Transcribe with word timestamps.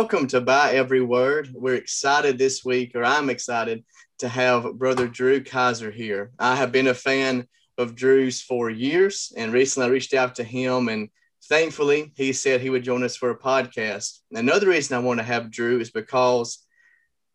Welcome 0.00 0.28
to 0.28 0.40
By 0.40 0.74
Every 0.74 1.00
Word. 1.00 1.50
We're 1.52 1.74
excited 1.74 2.38
this 2.38 2.64
week, 2.64 2.92
or 2.94 3.04
I'm 3.04 3.28
excited 3.28 3.84
to 4.20 4.28
have 4.28 4.78
Brother 4.78 5.08
Drew 5.08 5.42
Kizer 5.42 5.92
here. 5.92 6.30
I 6.38 6.54
have 6.54 6.70
been 6.70 6.86
a 6.86 6.94
fan 6.94 7.48
of 7.78 7.96
Drew's 7.96 8.40
for 8.40 8.70
years, 8.70 9.32
and 9.36 9.52
recently 9.52 9.88
I 9.88 9.90
reached 9.90 10.14
out 10.14 10.36
to 10.36 10.44
him, 10.44 10.88
and 10.88 11.08
thankfully 11.46 12.12
he 12.14 12.32
said 12.32 12.60
he 12.60 12.70
would 12.70 12.84
join 12.84 13.02
us 13.02 13.16
for 13.16 13.30
a 13.30 13.38
podcast. 13.38 14.20
Another 14.30 14.68
reason 14.68 14.96
I 14.96 15.00
want 15.00 15.18
to 15.18 15.24
have 15.24 15.50
Drew 15.50 15.80
is 15.80 15.90
because, 15.90 16.64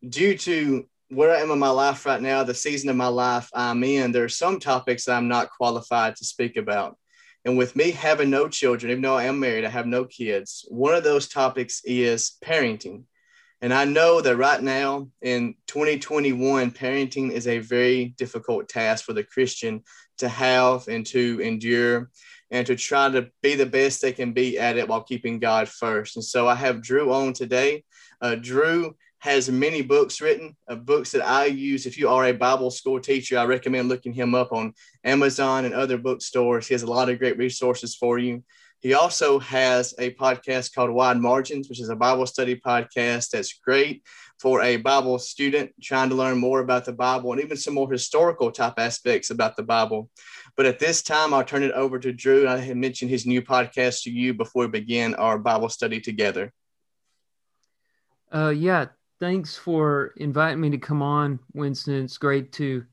due 0.08 0.34
to 0.38 0.88
where 1.10 1.36
I 1.36 1.40
am 1.40 1.50
in 1.50 1.58
my 1.58 1.68
life 1.68 2.06
right 2.06 2.22
now, 2.22 2.44
the 2.44 2.54
season 2.54 2.88
of 2.88 2.96
my 2.96 3.08
life 3.08 3.50
I'm 3.52 3.84
in, 3.84 4.10
there 4.10 4.24
are 4.24 4.28
some 4.30 4.58
topics 4.58 5.06
I'm 5.06 5.28
not 5.28 5.50
qualified 5.50 6.16
to 6.16 6.24
speak 6.24 6.56
about. 6.56 6.96
And 7.44 7.58
with 7.58 7.76
me 7.76 7.90
having 7.90 8.30
no 8.30 8.48
children, 8.48 8.90
even 8.90 9.02
though 9.02 9.16
I 9.16 9.24
am 9.24 9.38
married, 9.38 9.64
I 9.64 9.70
have 9.70 9.86
no 9.86 10.04
kids. 10.04 10.64
One 10.68 10.94
of 10.94 11.04
those 11.04 11.28
topics 11.28 11.82
is 11.84 12.36
parenting. 12.42 13.04
And 13.60 13.72
I 13.72 13.84
know 13.84 14.20
that 14.20 14.36
right 14.36 14.62
now 14.62 15.08
in 15.22 15.54
2021, 15.68 16.70
parenting 16.70 17.30
is 17.30 17.46
a 17.46 17.58
very 17.58 18.14
difficult 18.18 18.68
task 18.68 19.04
for 19.04 19.12
the 19.12 19.24
Christian 19.24 19.82
to 20.18 20.28
have 20.28 20.88
and 20.88 21.04
to 21.06 21.40
endure 21.40 22.10
and 22.50 22.66
to 22.66 22.76
try 22.76 23.08
to 23.08 23.30
be 23.42 23.54
the 23.54 23.66
best 23.66 24.00
they 24.00 24.12
can 24.12 24.32
be 24.32 24.58
at 24.58 24.76
it 24.76 24.88
while 24.88 25.02
keeping 25.02 25.38
God 25.38 25.68
first. 25.68 26.16
And 26.16 26.24
so 26.24 26.46
I 26.46 26.54
have 26.54 26.82
Drew 26.82 27.12
on 27.12 27.32
today. 27.32 27.84
Uh, 28.20 28.36
Drew 28.36 28.96
has 29.24 29.50
many 29.50 29.80
books 29.80 30.20
written, 30.20 30.54
uh, 30.68 30.74
books 30.74 31.10
that 31.12 31.26
I 31.26 31.46
use. 31.46 31.86
If 31.86 31.96
you 31.96 32.10
are 32.10 32.26
a 32.26 32.32
Bible 32.32 32.70
school 32.70 33.00
teacher, 33.00 33.38
I 33.38 33.46
recommend 33.46 33.88
looking 33.88 34.12
him 34.12 34.34
up 34.34 34.52
on 34.52 34.74
Amazon 35.02 35.64
and 35.64 35.72
other 35.72 35.96
bookstores. 35.96 36.68
He 36.68 36.74
has 36.74 36.82
a 36.82 36.86
lot 36.86 37.08
of 37.08 37.18
great 37.18 37.38
resources 37.38 37.96
for 37.96 38.18
you. 38.18 38.44
He 38.80 38.92
also 38.92 39.38
has 39.38 39.94
a 39.98 40.10
podcast 40.10 40.74
called 40.74 40.90
Wide 40.90 41.16
Margins, 41.16 41.70
which 41.70 41.80
is 41.80 41.88
a 41.88 41.96
Bible 41.96 42.26
study 42.26 42.56
podcast 42.56 43.30
that's 43.30 43.54
great 43.54 44.02
for 44.38 44.60
a 44.60 44.76
Bible 44.76 45.18
student 45.18 45.70
trying 45.82 46.10
to 46.10 46.14
learn 46.14 46.36
more 46.36 46.60
about 46.60 46.84
the 46.84 46.92
Bible 46.92 47.32
and 47.32 47.40
even 47.40 47.56
some 47.56 47.72
more 47.72 47.90
historical 47.90 48.52
type 48.52 48.74
aspects 48.76 49.30
about 49.30 49.56
the 49.56 49.62
Bible. 49.62 50.10
But 50.54 50.66
at 50.66 50.78
this 50.78 51.02
time, 51.02 51.32
I'll 51.32 51.44
turn 51.44 51.62
it 51.62 51.72
over 51.72 51.98
to 51.98 52.12
Drew. 52.12 52.46
I 52.46 52.58
had 52.58 52.76
mentioned 52.76 53.10
his 53.10 53.24
new 53.24 53.40
podcast 53.40 54.02
to 54.02 54.10
you 54.10 54.34
before 54.34 54.64
we 54.64 54.68
begin 54.68 55.14
our 55.14 55.38
Bible 55.38 55.70
study 55.70 55.98
together. 55.98 56.52
Uh, 58.30 58.50
yeah, 58.50 58.88
thanks 59.24 59.56
for 59.56 60.12
inviting 60.18 60.60
me 60.60 60.68
to 60.68 60.76
come 60.76 61.00
on, 61.00 61.40
Winston. 61.54 62.04
It's 62.04 62.18
great 62.18 62.52
to 62.52 62.84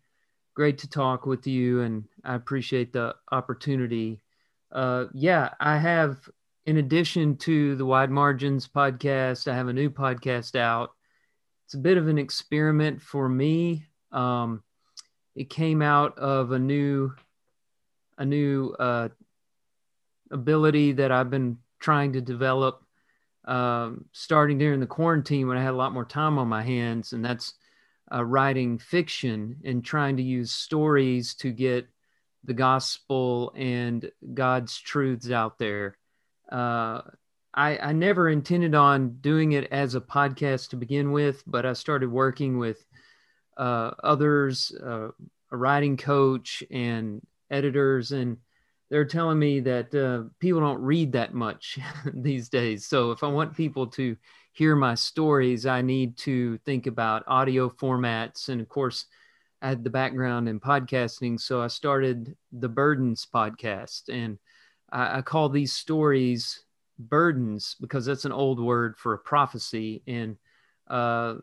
great 0.54 0.78
to 0.78 0.90
talk 0.90 1.26
with 1.26 1.46
you, 1.46 1.82
and 1.82 2.06
I 2.24 2.36
appreciate 2.36 2.94
the 2.94 3.16
opportunity. 3.34 4.22
Uh, 4.72 5.08
yeah, 5.14 5.50
I 5.60 5.78
have, 5.78 6.30
in 6.66 6.78
addition 6.78 7.36
to 7.40 7.76
the 7.76 7.86
Wide 7.86 8.10
Margins 8.10 8.66
podcast, 8.66 9.52
I 9.52 9.56
have 9.56 9.68
a 9.68 9.74
new 9.74 9.90
podcast 9.90 10.56
out. 10.56 10.92
It's 11.66 11.74
a 11.74 11.80
bit 11.80 11.98
of 11.98 12.08
an 12.08 12.18
experiment 12.18 13.02
for 13.02 13.28
me. 13.28 13.84
Um, 14.14 14.64
it 15.36 15.50
came 15.50 15.82
out 15.82 16.18
of 16.18 16.54
a 16.54 16.60
new 16.60 17.12
a 18.18 18.24
new 18.26 18.74
uh, 18.80 19.10
ability 20.32 20.94
that 20.94 21.12
I've 21.12 21.30
been 21.30 21.58
trying 21.82 22.14
to 22.14 22.22
develop 22.22 22.81
um, 23.46 24.06
starting 24.12 24.58
during 24.58 24.80
the 24.80 24.88
quarantine 24.88 25.48
when 25.48 25.58
I 25.58 25.64
had 25.64 25.74
a 25.74 25.78
lot 25.78 25.94
more 25.94 26.06
time 26.06 26.38
on 26.38 26.48
my 26.48 26.62
hands, 26.62 27.14
and 27.14 27.24
that's 27.24 27.54
uh, 28.14 28.24
writing 28.24 28.78
fiction 28.78 29.58
and 29.64 29.84
trying 29.84 30.18
to 30.18 30.24
use 30.24 30.52
stories 30.52 31.34
to 31.36 31.52
get 31.52 31.88
the 32.44 32.54
gospel 32.54 33.54
and 33.56 34.12
God's 34.34 34.78
truths 34.78 35.32
out 35.32 35.60
there. 35.60 35.98
Uh, 36.52 37.02
I, 37.54 37.78
I 37.78 37.92
never 37.94 38.30
intended 38.30 38.76
on 38.76 39.18
doing 39.22 39.52
it 39.54 39.72
as 39.72 39.96
a 39.96 40.02
podcast 40.02 40.70
to 40.70 40.78
begin 40.78 41.12
with, 41.12 41.44
but 41.46 41.66
I 41.66 41.74
started 41.74 42.10
working 42.10 42.58
with 42.58 42.86
uh, 43.58 43.92
others, 44.04 44.72
uh, 44.82 45.10
a 45.52 45.58
writing 45.58 45.98
coach, 45.98 46.64
and 46.72 47.22
editors, 47.50 48.12
and 48.12 48.38
they're 48.92 49.06
telling 49.06 49.40
me 49.40 49.62
that 49.62 49.96
uh, 49.96 50.30
people 50.40 50.60
don't 50.60 50.82
read 50.82 51.14
that 51.14 51.34
much 51.34 51.80
these 52.14 52.50
days. 52.50 52.86
So 52.86 53.12
if 53.12 53.24
I 53.24 53.28
want 53.28 53.56
people 53.56 53.88
to 53.88 54.18
hear 54.52 54.76
my 54.76 54.96
stories, 54.96 55.66
I 55.66 55.82
need 55.82 56.18
to 56.18 56.58
think 56.66 56.88
about 56.88 57.24
audio 57.26 57.70
formats. 57.70 58.50
And 58.50 58.60
of 58.60 58.68
course, 58.68 59.06
I 59.62 59.70
had 59.70 59.86
the 59.86 59.90
background 59.90 60.50
in 60.50 60.60
podcasting. 60.60 61.40
So 61.40 61.62
I 61.62 61.68
started 61.68 62.36
the 62.52 62.68
Burdens 62.68 63.26
podcast. 63.34 64.10
And 64.10 64.38
I, 64.92 65.20
I 65.20 65.22
call 65.22 65.48
these 65.48 65.72
stories 65.72 66.66
burdens 67.00 67.78
because 67.80 68.06
that's 68.06 68.26
an 68.26 68.34
old 68.34 68.60
word 68.60 68.98
for 68.98 69.14
a 69.14 69.20
prophecy. 69.20 70.04
And 70.06 70.36
uh, 70.90 71.36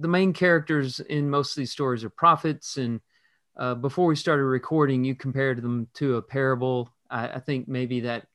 the 0.00 0.08
main 0.08 0.32
characters 0.32 0.98
in 0.98 1.30
most 1.30 1.52
of 1.52 1.60
these 1.60 1.70
stories 1.70 2.02
are 2.02 2.10
prophets 2.10 2.76
and 2.76 3.00
uh, 3.56 3.74
before 3.74 4.06
we 4.06 4.16
started 4.16 4.44
recording, 4.44 5.04
you 5.04 5.14
compared 5.14 5.62
them 5.62 5.88
to 5.94 6.16
a 6.16 6.22
parable. 6.22 6.90
I, 7.10 7.28
I, 7.28 7.38
think 7.38 7.68
maybe 7.68 8.00
that 8.00 8.26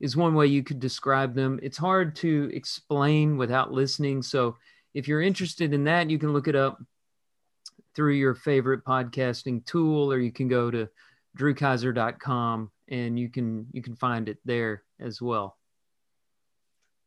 is 0.00 0.16
one 0.16 0.34
way 0.34 0.46
you 0.46 0.62
could 0.62 0.80
describe 0.80 1.34
them. 1.34 1.60
It's 1.62 1.76
hard 1.76 2.16
to 2.16 2.50
explain 2.52 3.36
without 3.36 3.72
listening. 3.72 4.22
So 4.22 4.56
if 4.94 5.06
you're 5.06 5.20
interested 5.20 5.72
in 5.74 5.84
that, 5.84 6.08
you 6.08 6.18
can 6.18 6.32
look 6.32 6.48
it 6.48 6.56
up 6.56 6.82
through 7.94 8.14
your 8.14 8.34
favorite 8.34 8.84
podcasting 8.84 9.64
tool, 9.66 10.12
or 10.12 10.18
you 10.18 10.32
can 10.32 10.48
go 10.48 10.70
to 10.70 10.88
drewkizer.com 11.38 12.70
and 12.88 13.18
you 13.18 13.28
can 13.28 13.66
you 13.72 13.82
can 13.82 13.96
find 13.96 14.28
it 14.28 14.38
there 14.44 14.82
as 15.00 15.20
well. 15.20 15.56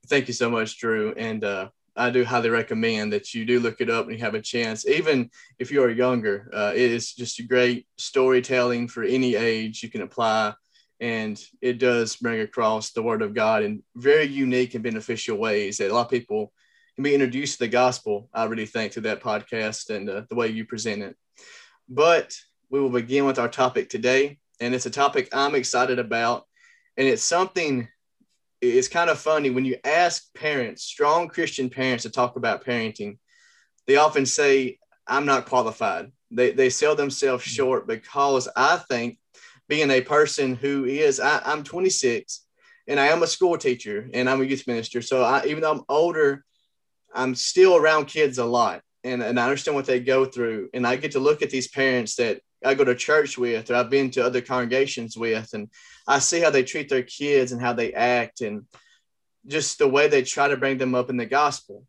Thank 0.07 0.27
you 0.27 0.33
so 0.33 0.49
much, 0.49 0.77
Drew. 0.77 1.13
And 1.13 1.43
uh, 1.43 1.69
I 1.97 2.11
do 2.11 2.23
highly 2.23 2.51
recommend 2.51 3.11
that 3.13 3.33
you 3.33 3.43
do 3.43 3.59
look 3.59 3.81
it 3.81 3.89
up 3.89 4.05
and 4.05 4.17
you 4.17 4.23
have 4.23 4.35
a 4.35 4.41
chance. 4.41 4.87
Even 4.87 5.31
if 5.57 5.71
you 5.71 5.83
are 5.83 5.89
younger, 5.89 6.49
uh, 6.53 6.71
it 6.75 6.91
is 6.91 7.13
just 7.13 7.39
a 7.39 7.43
great 7.43 7.87
storytelling 7.97 8.87
for 8.87 9.03
any 9.03 9.35
age 9.35 9.81
you 9.81 9.89
can 9.89 10.03
apply. 10.03 10.53
And 10.99 11.41
it 11.59 11.79
does 11.79 12.15
bring 12.15 12.41
across 12.41 12.91
the 12.91 13.01
word 13.01 13.23
of 13.23 13.33
God 13.33 13.63
in 13.63 13.83
very 13.95 14.25
unique 14.25 14.75
and 14.75 14.83
beneficial 14.83 15.37
ways 15.37 15.77
that 15.77 15.89
a 15.89 15.93
lot 15.93 16.05
of 16.05 16.11
people 16.11 16.53
can 16.95 17.03
be 17.03 17.13
introduced 17.13 17.57
to 17.57 17.65
the 17.65 17.67
gospel, 17.67 18.29
I 18.33 18.45
really 18.45 18.65
think, 18.67 18.93
through 18.93 19.03
that 19.03 19.21
podcast 19.21 19.89
and 19.89 20.09
uh, 20.09 20.21
the 20.29 20.35
way 20.35 20.47
you 20.49 20.65
present 20.65 21.01
it. 21.01 21.15
But 21.89 22.35
we 22.69 22.79
will 22.79 22.89
begin 22.89 23.25
with 23.25 23.39
our 23.39 23.49
topic 23.49 23.89
today. 23.89 24.37
And 24.59 24.75
it's 24.75 24.85
a 24.85 24.91
topic 24.91 25.29
I'm 25.33 25.55
excited 25.55 25.99
about. 25.99 26.45
And 26.95 27.07
it's 27.07 27.23
something 27.23 27.87
it's 28.61 28.87
kind 28.87 29.09
of 29.09 29.19
funny 29.19 29.49
when 29.49 29.65
you 29.65 29.77
ask 29.83 30.33
parents, 30.33 30.83
strong 30.83 31.27
Christian 31.27 31.69
parents, 31.69 32.03
to 32.03 32.09
talk 32.09 32.35
about 32.35 32.65
parenting, 32.65 33.17
they 33.85 33.97
often 33.97 34.25
say, 34.25 34.79
I'm 35.07 35.25
not 35.25 35.45
qualified. 35.45 36.11
They, 36.31 36.51
they 36.51 36.69
sell 36.69 36.95
themselves 36.95 37.43
mm-hmm. 37.43 37.53
short 37.53 37.87
because 37.87 38.49
I 38.55 38.77
think 38.77 39.19
being 39.69 39.91
a 39.91 40.01
person 40.01 40.55
who 40.55 40.85
is, 40.85 41.19
I, 41.19 41.41
I'm 41.45 41.63
26 41.63 42.45
and 42.87 42.99
I 42.99 43.07
am 43.07 43.23
a 43.23 43.27
school 43.27 43.57
teacher 43.57 44.09
and 44.13 44.29
I'm 44.29 44.41
a 44.41 44.45
youth 44.45 44.67
minister. 44.67 45.01
So 45.01 45.23
I, 45.23 45.45
even 45.45 45.61
though 45.61 45.71
I'm 45.71 45.83
older, 45.89 46.43
I'm 47.13 47.35
still 47.35 47.75
around 47.75 48.05
kids 48.05 48.37
a 48.37 48.45
lot 48.45 48.81
and, 49.03 49.21
and 49.21 49.39
I 49.39 49.43
understand 49.43 49.75
what 49.75 49.85
they 49.85 49.99
go 49.99 50.25
through. 50.25 50.69
And 50.73 50.85
I 50.85 50.95
get 50.95 51.11
to 51.11 51.19
look 51.19 51.41
at 51.41 51.49
these 51.49 51.67
parents 51.67 52.15
that 52.15 52.41
I 52.63 52.73
go 52.73 52.83
to 52.83 52.95
church 52.95 53.37
with 53.37 53.69
or 53.69 53.75
I've 53.75 53.89
been 53.89 54.11
to 54.11 54.25
other 54.25 54.41
congregations 54.41 55.17
with 55.17 55.53
and 55.53 55.69
I 56.07 56.19
see 56.19 56.39
how 56.39 56.49
they 56.49 56.63
treat 56.63 56.89
their 56.89 57.03
kids 57.03 57.51
and 57.51 57.61
how 57.61 57.73
they 57.73 57.93
act 57.93 58.41
and 58.41 58.63
just 59.45 59.77
the 59.77 59.87
way 59.87 60.07
they 60.07 60.23
try 60.23 60.47
to 60.47 60.57
bring 60.57 60.77
them 60.77 60.95
up 60.95 61.09
in 61.09 61.17
the 61.17 61.25
gospel. 61.25 61.85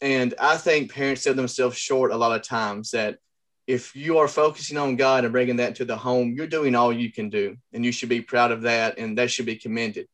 And 0.00 0.34
I 0.40 0.56
think 0.56 0.92
parents 0.92 1.22
sell 1.22 1.34
themselves 1.34 1.76
short 1.76 2.12
a 2.12 2.16
lot 2.16 2.34
of 2.34 2.46
times 2.46 2.92
that 2.92 3.18
if 3.66 3.94
you 3.94 4.18
are 4.18 4.28
focusing 4.28 4.76
on 4.76 4.96
God 4.96 5.24
and 5.24 5.32
bringing 5.32 5.56
that 5.56 5.76
to 5.76 5.84
the 5.84 5.96
home, 5.96 6.32
you're 6.32 6.46
doing 6.46 6.74
all 6.74 6.92
you 6.92 7.12
can 7.12 7.28
do. 7.28 7.56
And 7.72 7.84
you 7.84 7.92
should 7.92 8.08
be 8.08 8.20
proud 8.20 8.50
of 8.50 8.62
that 8.62 8.98
and 8.98 9.18
that 9.18 9.30
should 9.30 9.46
be 9.46 9.56
commended. 9.56 10.08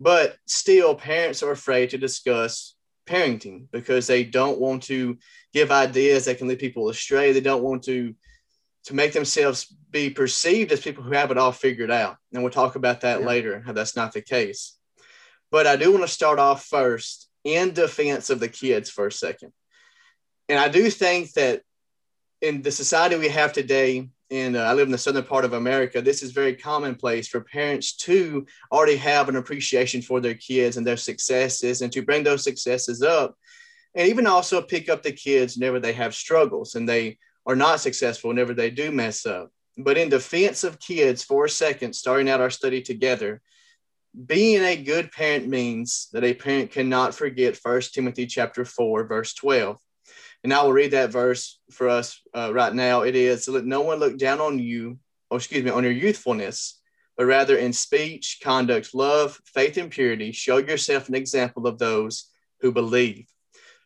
But 0.00 0.36
still, 0.46 0.94
parents 0.94 1.42
are 1.42 1.52
afraid 1.52 1.90
to 1.90 1.98
discuss 1.98 2.74
parenting 3.06 3.66
because 3.70 4.06
they 4.06 4.24
don't 4.24 4.58
want 4.58 4.84
to 4.84 5.18
give 5.52 5.70
ideas 5.70 6.24
that 6.24 6.38
can 6.38 6.48
lead 6.48 6.58
people 6.58 6.88
astray. 6.88 7.32
They 7.32 7.40
don't 7.40 7.62
want 7.62 7.84
to 7.84 8.14
to 8.84 8.94
make 8.94 9.12
themselves 9.12 9.66
be 9.90 10.10
perceived 10.10 10.72
as 10.72 10.80
people 10.80 11.04
who 11.04 11.12
have 11.12 11.30
it 11.30 11.38
all 11.38 11.52
figured 11.52 11.90
out. 11.90 12.16
And 12.32 12.42
we'll 12.42 12.52
talk 12.52 12.76
about 12.76 13.02
that 13.02 13.20
yeah. 13.20 13.26
later, 13.26 13.62
how 13.64 13.72
that's 13.72 13.96
not 13.96 14.12
the 14.12 14.22
case. 14.22 14.76
But 15.50 15.66
I 15.66 15.76
do 15.76 15.92
want 15.92 16.02
to 16.02 16.08
start 16.08 16.38
off 16.38 16.64
first 16.64 17.28
in 17.44 17.72
defense 17.72 18.30
of 18.30 18.40
the 18.40 18.48
kids 18.48 18.90
for 18.90 19.06
a 19.06 19.12
second. 19.12 19.52
And 20.48 20.58
I 20.58 20.68
do 20.68 20.90
think 20.90 21.32
that 21.32 21.62
in 22.40 22.62
the 22.62 22.72
society 22.72 23.16
we 23.16 23.28
have 23.28 23.52
today, 23.52 24.08
and 24.30 24.56
uh, 24.56 24.60
I 24.60 24.72
live 24.72 24.88
in 24.88 24.92
the 24.92 24.98
southern 24.98 25.24
part 25.24 25.44
of 25.44 25.52
America, 25.52 26.00
this 26.00 26.22
is 26.22 26.32
very 26.32 26.56
commonplace 26.56 27.28
for 27.28 27.40
parents 27.40 27.94
to 27.98 28.46
already 28.72 28.96
have 28.96 29.28
an 29.28 29.36
appreciation 29.36 30.02
for 30.02 30.20
their 30.20 30.34
kids 30.34 30.76
and 30.76 30.86
their 30.86 30.96
successes 30.96 31.82
and 31.82 31.92
to 31.92 32.02
bring 32.02 32.24
those 32.24 32.42
successes 32.42 33.02
up. 33.02 33.36
And 33.94 34.08
even 34.08 34.26
also 34.26 34.62
pick 34.62 34.88
up 34.88 35.02
the 35.02 35.12
kids 35.12 35.56
whenever 35.56 35.78
they 35.78 35.92
have 35.92 36.14
struggles 36.14 36.74
and 36.74 36.88
they 36.88 37.18
are 37.46 37.56
not 37.56 37.80
successful 37.80 38.28
whenever 38.28 38.54
they 38.54 38.70
do 38.70 38.90
mess 38.90 39.26
up. 39.26 39.50
But 39.78 39.96
in 39.96 40.08
defense 40.08 40.64
of 40.64 40.78
kids, 40.78 41.22
for 41.22 41.46
a 41.46 41.50
second, 41.50 41.94
starting 41.94 42.28
out 42.28 42.40
our 42.40 42.50
study 42.50 42.82
together, 42.82 43.40
being 44.26 44.62
a 44.62 44.76
good 44.76 45.10
parent 45.10 45.48
means 45.48 46.08
that 46.12 46.24
a 46.24 46.34
parent 46.34 46.70
cannot 46.70 47.14
forget 47.14 47.56
First 47.56 47.94
Timothy 47.94 48.26
chapter 48.26 48.64
4, 48.64 49.06
verse 49.06 49.32
12. 49.34 49.78
And 50.44 50.52
I 50.52 50.62
will 50.62 50.72
read 50.72 50.90
that 50.90 51.10
verse 51.10 51.58
for 51.70 51.88
us 51.88 52.20
uh, 52.34 52.52
right 52.52 52.74
now. 52.74 53.02
It 53.02 53.16
is, 53.16 53.48
let 53.48 53.64
no 53.64 53.80
one 53.80 53.98
look 53.98 54.18
down 54.18 54.40
on 54.40 54.58
you, 54.58 54.98
or 55.30 55.38
excuse 55.38 55.64
me, 55.64 55.70
on 55.70 55.84
your 55.84 55.92
youthfulness, 55.92 56.80
but 57.16 57.26
rather 57.26 57.56
in 57.56 57.72
speech, 57.72 58.40
conduct, 58.42 58.94
love, 58.94 59.40
faith, 59.46 59.76
and 59.78 59.90
purity, 59.90 60.32
show 60.32 60.58
yourself 60.58 61.08
an 61.08 61.14
example 61.14 61.66
of 61.66 61.78
those 61.78 62.28
who 62.60 62.72
believe. 62.72 63.26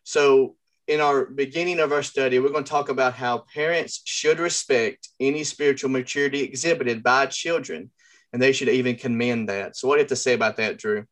So, 0.03 0.55
in 0.87 1.01
our 1.01 1.25
beginning 1.25 1.79
of 1.79 1.91
our 1.91 2.03
study, 2.03 2.39
we're 2.39 2.49
going 2.49 2.63
to 2.63 2.69
talk 2.69 2.89
about 2.89 3.13
how 3.13 3.39
parents 3.53 4.01
should 4.05 4.39
respect 4.39 5.09
any 5.19 5.43
spiritual 5.43 5.89
maturity 5.89 6.41
exhibited 6.41 7.03
by 7.03 7.25
children, 7.25 7.91
and 8.31 8.41
they 8.41 8.53
should 8.53 8.69
even 8.69 8.95
commend 8.95 9.49
that. 9.49 9.75
So, 9.75 9.87
what 9.87 9.95
do 9.95 9.99
you 9.99 10.03
have 10.03 10.09
to 10.09 10.15
say 10.15 10.33
about 10.33 10.57
that, 10.57 10.77
Drew? 10.77 11.05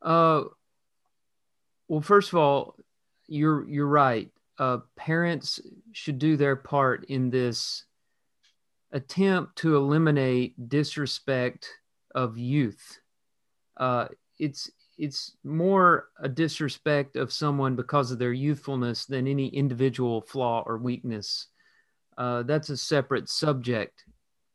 Uh, 0.00 0.44
well, 1.88 2.00
first 2.00 2.32
of 2.32 2.38
all, 2.38 2.76
you're 3.28 3.68
you're 3.68 3.86
right. 3.86 4.30
Uh, 4.58 4.78
parents 4.96 5.60
should 5.92 6.18
do 6.18 6.36
their 6.36 6.56
part 6.56 7.04
in 7.06 7.30
this 7.30 7.84
attempt 8.92 9.56
to 9.56 9.76
eliminate 9.76 10.68
disrespect 10.68 11.68
of 12.14 12.38
youth. 12.38 13.00
Uh, 13.76 14.08
it's 14.38 14.70
it's 14.98 15.36
more 15.44 16.08
a 16.20 16.28
disrespect 16.28 17.16
of 17.16 17.32
someone 17.32 17.76
because 17.76 18.10
of 18.10 18.18
their 18.18 18.32
youthfulness 18.32 19.06
than 19.06 19.26
any 19.26 19.48
individual 19.48 20.20
flaw 20.20 20.62
or 20.66 20.78
weakness. 20.78 21.48
Uh, 22.16 22.42
that's 22.42 22.70
a 22.70 22.76
separate 22.76 23.28
subject. 23.28 24.04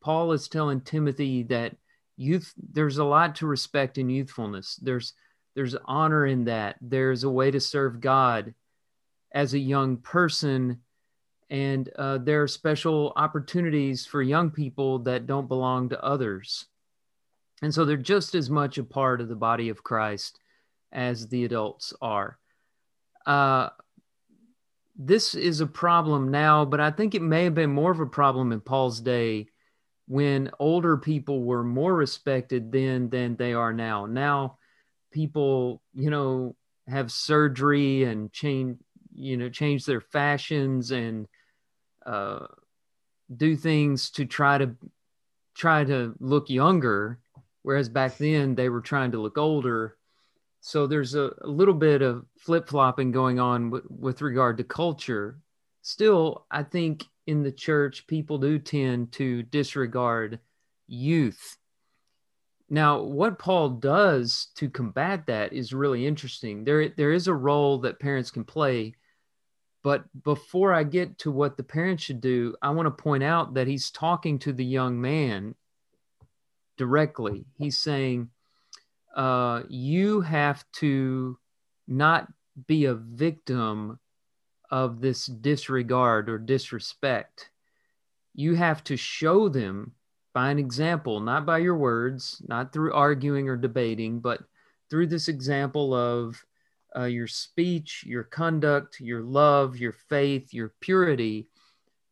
Paul 0.02 0.32
is 0.32 0.48
telling 0.48 0.82
Timothy 0.82 1.44
that 1.44 1.76
youth 2.16 2.54
there's 2.72 2.98
a 2.98 3.04
lot 3.04 3.36
to 3.36 3.48
respect 3.48 3.98
in 3.98 4.10
youthfulness. 4.10 4.76
There's 4.78 5.14
there's 5.56 5.76
honor 5.86 6.26
in 6.28 6.46
that. 6.46 6.76
There's 6.82 7.24
a 7.24 7.30
way 7.30 7.50
to 7.50 7.60
serve 7.60 8.00
God 8.00 8.54
as 9.32 9.54
a 9.54 9.60
young 9.60 9.98
person 9.98 10.82
and 11.50 11.90
uh, 11.98 12.18
there 12.18 12.44
are 12.44 12.48
special 12.48 13.14
opportunities 13.16 14.06
for 14.06 14.22
young 14.22 14.52
people 14.52 15.00
that 15.00 15.28
don't 15.28 15.48
belong 15.48 15.90
to 15.90 16.04
others. 16.04 16.66
And 17.62 17.74
so 17.74 17.86
they're 17.86 17.98
just 17.98 18.36
as 18.36 18.50
much 18.50 18.78
a 18.78 18.84
part 18.84 19.22
of 19.22 19.30
the 19.30 19.36
body 19.36 19.70
of 19.70 19.84
Christ 19.84 20.40
as 20.92 21.28
the 21.28 21.44
adults 21.46 21.94
are. 22.02 22.38
Uh, 23.26 23.70
this 24.96 25.36
is 25.36 25.62
a 25.62 25.68
problem 25.68 26.32
now, 26.32 26.66
but 26.66 26.80
I 26.80 26.92
think 26.92 27.14
it 27.14 27.22
may 27.22 27.44
have 27.44 27.54
been 27.54 27.72
more 27.72 27.92
of 27.92 28.00
a 28.00 28.06
problem 28.06 28.52
in 28.52 28.62
Paul's 28.62 29.00
day 29.00 29.48
when 30.08 30.50
older 30.60 30.98
people 30.98 31.44
were 31.44 31.64
more 31.64 31.94
respected 31.94 32.72
then 32.72 33.10
than 33.10 33.36
they 33.36 33.54
are 33.54 33.74
now. 33.74 34.06
Now, 34.06 34.58
people, 35.12 35.82
you 35.94 36.10
know, 36.10 36.56
have 36.88 37.12
surgery 37.12 38.06
and 38.06 38.32
change, 38.32 38.78
you 39.14 39.36
know, 39.36 39.50
change 39.50 39.86
their 39.86 40.02
fashions 40.02 40.92
and 40.92 41.28
uh, 42.06 42.48
do 43.36 43.56
things 43.56 44.10
to 44.12 44.26
try 44.26 44.58
to 44.58 44.76
try 45.54 45.84
to 45.84 46.16
look 46.20 46.50
younger, 46.50 47.20
whereas 47.68 47.90
back 47.90 48.18
then 48.18 48.56
they 48.56 48.70
were 48.70 48.80
trying 48.80 49.12
to 49.12 49.20
look 49.20 49.38
older. 49.38 49.98
So 50.62 50.88
there's 50.88 51.16
a, 51.16 51.34
a 51.42 51.48
little 51.48 51.74
bit 51.74 52.02
of 52.02 52.26
flip 52.40 52.70
flopping 52.70 53.12
going 53.12 53.42
on 53.42 53.72
w- 53.72 53.84
with 53.90 54.22
regard 54.22 54.56
to 54.60 54.64
culture. 54.64 55.42
Still, 55.82 56.46
I 56.50 56.64
think 56.64 57.04
in 57.26 57.44
the 57.44 57.52
church, 57.52 58.08
people 58.08 58.38
do 58.38 58.58
tend 58.58 59.12
to 59.12 59.44
disregard 59.44 60.40
youth. 60.88 61.58
Now, 62.70 63.02
what 63.02 63.38
Paul 63.38 63.72
does 63.72 64.48
to 64.56 64.70
combat 64.70 65.26
that 65.26 65.52
is 65.52 65.74
really 65.74 66.08
interesting. 66.08 66.64
There, 66.64 66.88
there 66.88 67.12
is 67.12 67.28
a 67.28 67.34
role 67.34 67.80
that 67.80 68.00
parents 68.00 68.32
can 68.32 68.46
play 68.46 68.96
but 69.84 70.06
before 70.24 70.74
I 70.74 70.84
get 70.84 71.18
to 71.20 71.32
what 71.32 71.56
the 71.56 71.64
parents 71.64 72.04
should 72.04 72.20
do, 72.20 72.56
I 72.62 72.72
want 72.72 72.88
to 72.88 73.04
point 73.04 73.24
out 73.24 73.54
that 73.54 73.68
he's 73.68 73.90
talking 73.90 74.38
to 74.40 74.52
the 74.52 74.66
young 74.66 75.00
man 75.00 75.56
directly. 76.78 77.46
He's 77.58 77.80
saying, 77.80 78.30
uh, 79.16 79.64
You 79.70 80.22
have 80.22 80.64
to 80.74 81.38
not 81.88 82.32
be 82.68 82.86
a 82.86 82.96
victim 82.96 84.00
of 84.70 85.00
this 85.02 85.26
disregard 85.26 86.30
or 86.30 86.38
disrespect. 86.38 87.50
You 88.34 88.56
have 88.56 88.84
to 88.86 88.98
show 88.98 89.50
them 89.50 89.94
by 90.34 90.52
an 90.52 90.60
example, 90.60 91.20
not 91.20 91.46
by 91.46 91.60
your 91.60 91.78
words, 91.78 92.42
not 92.48 92.72
through 92.72 92.94
arguing 92.94 93.50
or 93.50 93.58
debating, 93.58 94.20
but 94.20 94.42
through 94.90 95.08
this 95.08 95.28
example 95.28 95.94
of 95.94 96.44
uh, 96.96 97.06
your 97.06 97.28
speech, 97.28 98.04
your 98.06 98.24
conduct, 98.24 99.00
your 99.00 99.22
love, 99.22 99.78
your 99.78 99.94
faith, 99.94 100.54
your 100.54 100.74
purity, 100.80 101.48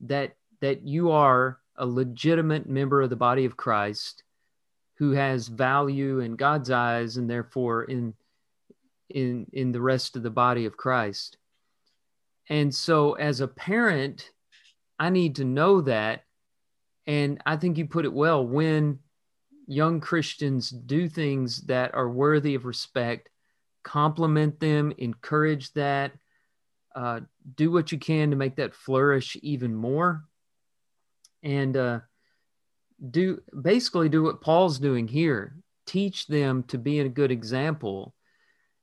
that 0.01 0.35
that 0.61 0.85
you 0.87 1.11
are 1.11 1.59
a 1.77 1.85
legitimate 1.85 2.67
member 2.67 3.01
of 3.01 3.09
the 3.09 3.15
body 3.15 3.45
of 3.45 3.57
Christ 3.57 4.23
who 4.97 5.11
has 5.11 5.47
value 5.47 6.19
in 6.19 6.35
God's 6.35 6.71
eyes 6.71 7.17
and 7.17 7.29
therefore 7.29 7.83
in 7.83 8.13
in 9.09 9.47
in 9.53 9.71
the 9.71 9.81
rest 9.81 10.15
of 10.15 10.23
the 10.23 10.29
body 10.29 10.65
of 10.65 10.77
Christ. 10.77 11.37
And 12.49 12.73
so 12.73 13.13
as 13.13 13.41
a 13.41 13.47
parent, 13.47 14.31
I 14.99 15.09
need 15.09 15.35
to 15.35 15.45
know 15.45 15.81
that 15.81 16.23
and 17.07 17.41
I 17.45 17.57
think 17.57 17.77
you 17.77 17.85
put 17.85 18.05
it 18.05 18.13
well 18.13 18.45
when 18.45 18.99
young 19.67 19.99
Christians 19.99 20.69
do 20.69 21.07
things 21.07 21.61
that 21.63 21.93
are 21.93 22.09
worthy 22.09 22.55
of 22.55 22.65
respect 22.65 23.29
compliment 23.85 24.59
them, 24.59 24.91
encourage 24.97 25.71
that, 25.73 26.11
uh, 26.95 27.21
do 27.55 27.71
what 27.71 27.91
you 27.91 27.99
can 27.99 28.31
to 28.31 28.35
make 28.35 28.55
that 28.55 28.73
flourish 28.73 29.37
even 29.43 29.73
more, 29.73 30.23
and 31.43 31.77
uh, 31.77 31.99
do 33.11 33.41
basically 33.61 34.09
do 34.09 34.23
what 34.23 34.41
Paul's 34.41 34.79
doing 34.79 35.07
here. 35.07 35.55
Teach 35.85 36.27
them 36.27 36.63
to 36.63 36.77
be 36.77 36.99
a 36.99 37.09
good 37.09 37.31
example, 37.31 38.13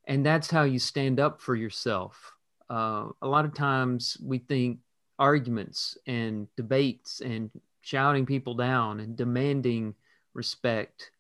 and 0.07 0.25
that's 0.25 0.51
how 0.51 0.63
you 0.63 0.79
stand 0.79 1.19
up 1.19 1.41
for 1.41 1.55
yourself. 1.55 2.33
Uh, 2.71 3.09
a 3.21 3.27
lot 3.27 3.45
of 3.45 3.55
times 3.55 4.17
we 4.23 4.39
think 4.39 4.79
arguments 5.19 5.99
and 6.07 6.47
debates 6.57 7.21
and 7.21 7.51
shouting 7.81 8.25
people 8.25 8.55
down 8.55 9.01
and 9.01 9.17
demanding 9.17 9.95
respect 10.35 11.11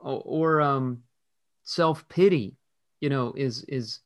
or, 0.00 0.22
or 0.24 0.60
um, 0.60 1.02
self 1.64 2.08
pity 2.08 2.56
you 3.04 3.10
know, 3.10 3.34
is 3.36 3.64
is 3.64 4.00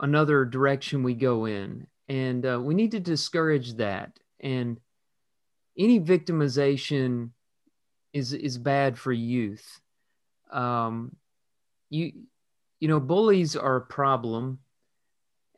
another 0.00 0.44
direction 0.44 1.02
we 1.02 1.14
go 1.14 1.46
in, 1.46 1.86
and 2.10 2.44
uh, 2.44 2.60
we 2.60 2.74
need 2.74 2.90
to 2.90 3.00
discourage 3.00 3.72
that. 3.78 4.18
And 4.40 4.78
any 5.78 6.00
victimization 6.00 7.30
is 8.12 8.32
is 8.32 8.58
bad 8.58 8.98
for 8.98 9.12
youth. 9.12 9.80
Um, 10.52 11.16
you 11.90 12.12
you 12.80 12.88
know, 12.88 13.00
bullies 13.00 13.56
are 13.56 13.76
a 13.76 13.86
problem, 13.86 14.58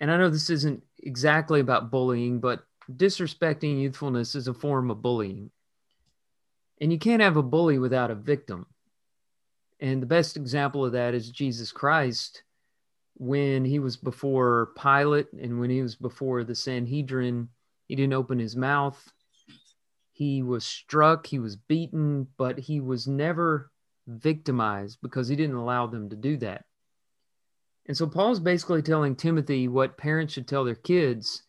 and 0.01 0.11
I 0.11 0.17
know 0.17 0.31
this 0.31 0.51
isn't 0.51 0.83
exactly 0.99 1.61
about 1.61 1.91
bullying, 1.91 2.41
but 2.41 2.65
disrespecting 2.91 3.81
youthfulness 3.81 4.35
is 4.35 4.49
a 4.49 4.55
form 4.55 4.91
of 4.91 5.03
bullying. 5.03 5.51
And 6.81 6.93
you 6.93 6.99
can't 6.99 7.23
have 7.23 7.37
a 7.37 7.43
bully 7.43 7.79
without 7.79 8.11
a 8.11 8.15
victim. 8.15 8.67
And 9.81 10.03
the 10.03 10.07
best 10.07 10.37
example 10.37 10.85
of 10.85 10.93
that 10.93 11.15
is 11.15 11.31
Jesus 11.31 11.73
Christ 11.73 12.43
when 13.15 13.65
he 13.65 13.79
was 13.79 13.97
before 13.97 14.73
Pilate 14.81 15.33
and 15.33 15.59
when 15.59 15.71
he 15.71 15.83
was 15.83 15.97
before 15.97 16.45
the 16.45 16.55
Sanhedrin. 16.55 17.49
He 17.89 17.97
didn't 17.97 18.15
open 18.15 18.39
his 18.39 18.57
mouth. 18.57 19.13
He 20.17 20.43
was 20.43 20.65
struck, 20.65 21.27
he 21.27 21.39
was 21.39 21.57
beaten, 21.57 22.27
but 22.39 22.59
he 22.59 22.81
was 22.81 23.07
never 23.07 23.71
victimized 24.07 24.97
because 25.03 25.29
he 25.29 25.37
didn't 25.37 25.57
allow 25.57 25.87
them 25.87 26.09
to 26.09 26.17
do 26.17 26.39
that. 26.39 26.65
And 27.85 27.95
so 27.95 28.07
Paul's 28.07 28.41
basically 28.41 28.81
telling 28.81 29.15
Timothy 29.15 29.69
what 29.69 29.99
parents 29.99 30.33
should 30.33 30.49
tell 30.49 30.65
their 30.65 30.75
kids 30.75 31.43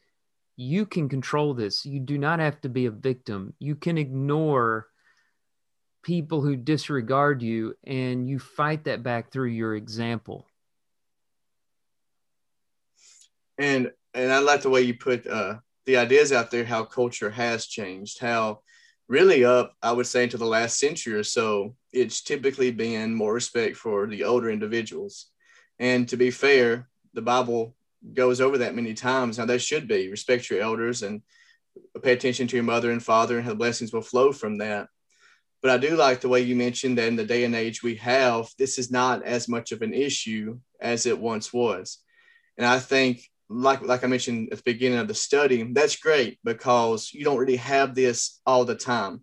you 0.57 0.85
can 0.85 1.07
control 1.07 1.53
this. 1.53 1.85
You 1.85 2.01
do 2.01 2.17
not 2.17 2.39
have 2.39 2.59
to 2.59 2.69
be 2.69 2.87
a 2.87 2.91
victim. 2.91 3.53
You 3.57 3.75
can 3.75 3.97
ignore 3.97 4.87
people 6.03 6.41
who 6.41 6.57
disregard 6.57 7.41
you 7.41 7.73
and 7.85 8.27
you 8.27 8.37
fight 8.37 8.83
that 8.83 9.01
back 9.01 9.31
through 9.31 9.47
your 9.47 9.75
example 9.75 10.45
and 13.57 13.91
and 14.13 14.31
i 14.31 14.39
like 14.39 14.61
the 14.61 14.69
way 14.69 14.81
you 14.81 14.93
put 14.93 15.27
uh, 15.27 15.55
the 15.87 15.97
ideas 15.97 16.31
out 16.31 16.51
there 16.51 16.65
how 16.65 16.83
culture 16.83 17.31
has 17.31 17.65
changed 17.65 18.19
how 18.19 18.59
really 19.07 19.43
up 19.43 19.73
i 19.81 19.91
would 19.91 20.05
say 20.05 20.23
into 20.23 20.37
the 20.37 20.45
last 20.45 20.79
century 20.79 21.13
or 21.13 21.23
so 21.23 21.73
it's 21.91 22.21
typically 22.21 22.69
been 22.69 23.13
more 23.15 23.33
respect 23.33 23.75
for 23.75 24.05
the 24.05 24.23
older 24.23 24.49
individuals. 24.51 25.27
And 25.79 26.07
to 26.09 26.17
be 26.17 26.29
fair 26.29 26.87
the 27.13 27.21
bible 27.21 27.75
goes 28.13 28.39
over 28.41 28.59
that 28.59 28.75
many 28.75 28.93
times 28.93 29.37
Now, 29.37 29.45
that 29.45 29.61
should 29.61 29.87
be. 29.87 30.09
Respect 30.09 30.49
your 30.49 30.61
elders 30.61 31.01
and 31.03 31.21
pay 32.03 32.13
attention 32.13 32.47
to 32.47 32.55
your 32.55 32.63
mother 32.63 32.91
and 32.91 33.03
father 33.03 33.37
and 33.37 33.43
how 33.43 33.51
the 33.51 33.55
blessings 33.55 33.91
will 33.91 34.01
flow 34.01 34.31
from 34.31 34.59
that. 34.59 34.87
But 35.61 35.71
I 35.71 35.77
do 35.77 35.95
like 35.95 36.21
the 36.21 36.29
way 36.29 36.41
you 36.41 36.55
mentioned 36.55 36.97
that 36.97 37.07
in 37.07 37.15
the 37.15 37.25
day 37.25 37.43
and 37.43 37.55
age 37.55 37.81
we 37.81 37.95
have, 37.95 38.47
this 38.59 38.77
is 38.77 38.91
not 38.91 39.23
as 39.23 39.49
much 39.49 39.71
of 39.71 39.81
an 39.81 39.93
issue 39.93 40.59
as 40.79 41.05
it 41.07 41.17
once 41.17 41.51
was. 41.51 41.99
And 42.57 42.65
I 42.65 42.77
think, 42.79 43.23
like, 43.49 43.81
like 43.81 44.03
I 44.03 44.07
mentioned 44.07 44.49
at 44.51 44.57
the 44.57 44.63
beginning 44.63 44.99
of 44.99 45.07
the 45.07 45.13
study, 45.13 45.63
that's 45.71 45.95
great 45.95 46.39
because 46.43 47.13
you 47.13 47.23
don't 47.23 47.37
really 47.37 47.57
have 47.57 47.95
this 47.95 48.41
all 48.45 48.65
the 48.65 48.75
time. 48.75 49.21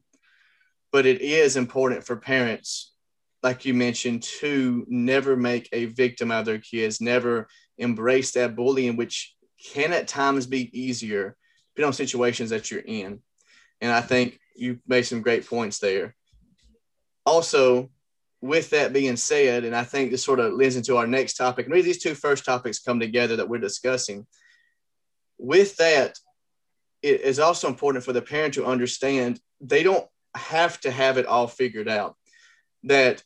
But 0.93 1.07
it 1.07 1.21
is 1.21 1.57
important 1.57 2.05
for 2.05 2.17
parents, 2.17 2.93
like 3.43 3.65
you 3.65 3.75
mentioned, 3.75 4.23
to 4.41 4.87
never 4.89 5.37
make 5.37 5.69
a 5.73 5.87
victim 5.87 6.31
out 6.31 6.41
of 6.41 6.47
their 6.47 6.59
kids, 6.59 7.01
never 7.01 7.49
embrace 7.79 8.33
that 8.33 8.57
bullying, 8.57 8.97
which 8.97 9.35
can 9.73 9.93
at 9.93 10.09
times 10.09 10.47
be 10.47 10.71
easier 10.79 11.37
depending 11.75 11.89
on 11.89 11.93
situations 11.93 12.51
that 12.51 12.71
you're 12.71 12.81
in. 12.81 13.21
And 13.81 13.91
I 13.91 14.01
think 14.01 14.39
you 14.55 14.79
made 14.87 15.03
some 15.03 15.23
great 15.23 15.47
points 15.47 15.81
there. 15.81 16.15
Also, 17.27 17.91
with 18.45 18.69
that 18.71 18.93
being 18.93 19.17
said, 19.17 19.65
and 19.65 19.75
I 19.75 19.85
think 19.85 20.11
this 20.11 20.23
sort 20.23 20.39
of 20.39 20.53
leads 20.53 20.77
into 20.77 20.99
our 20.99 21.07
next 21.07 21.35
topic, 21.35 21.65
and 21.65 21.75
these 21.75 22.03
two 22.03 22.15
first 22.15 22.45
topics 22.45 22.79
come 22.79 23.01
together 23.01 23.37
that 23.37 23.49
we're 23.49 23.57
discussing. 23.57 24.27
With 25.39 25.79
that, 25.79 26.19
it 27.01 27.23
is 27.23 27.39
also 27.39 27.69
important 27.69 28.05
for 28.05 28.13
the 28.13 28.21
parent 28.21 28.53
to 28.55 28.67
understand 28.67 29.41
they 29.63 29.83
don't 29.83 30.07
have 30.35 30.79
to 30.81 30.91
have 30.91 31.17
it 31.17 31.25
all 31.25 31.47
figured 31.47 31.89
out. 31.89 32.17
That 32.83 33.23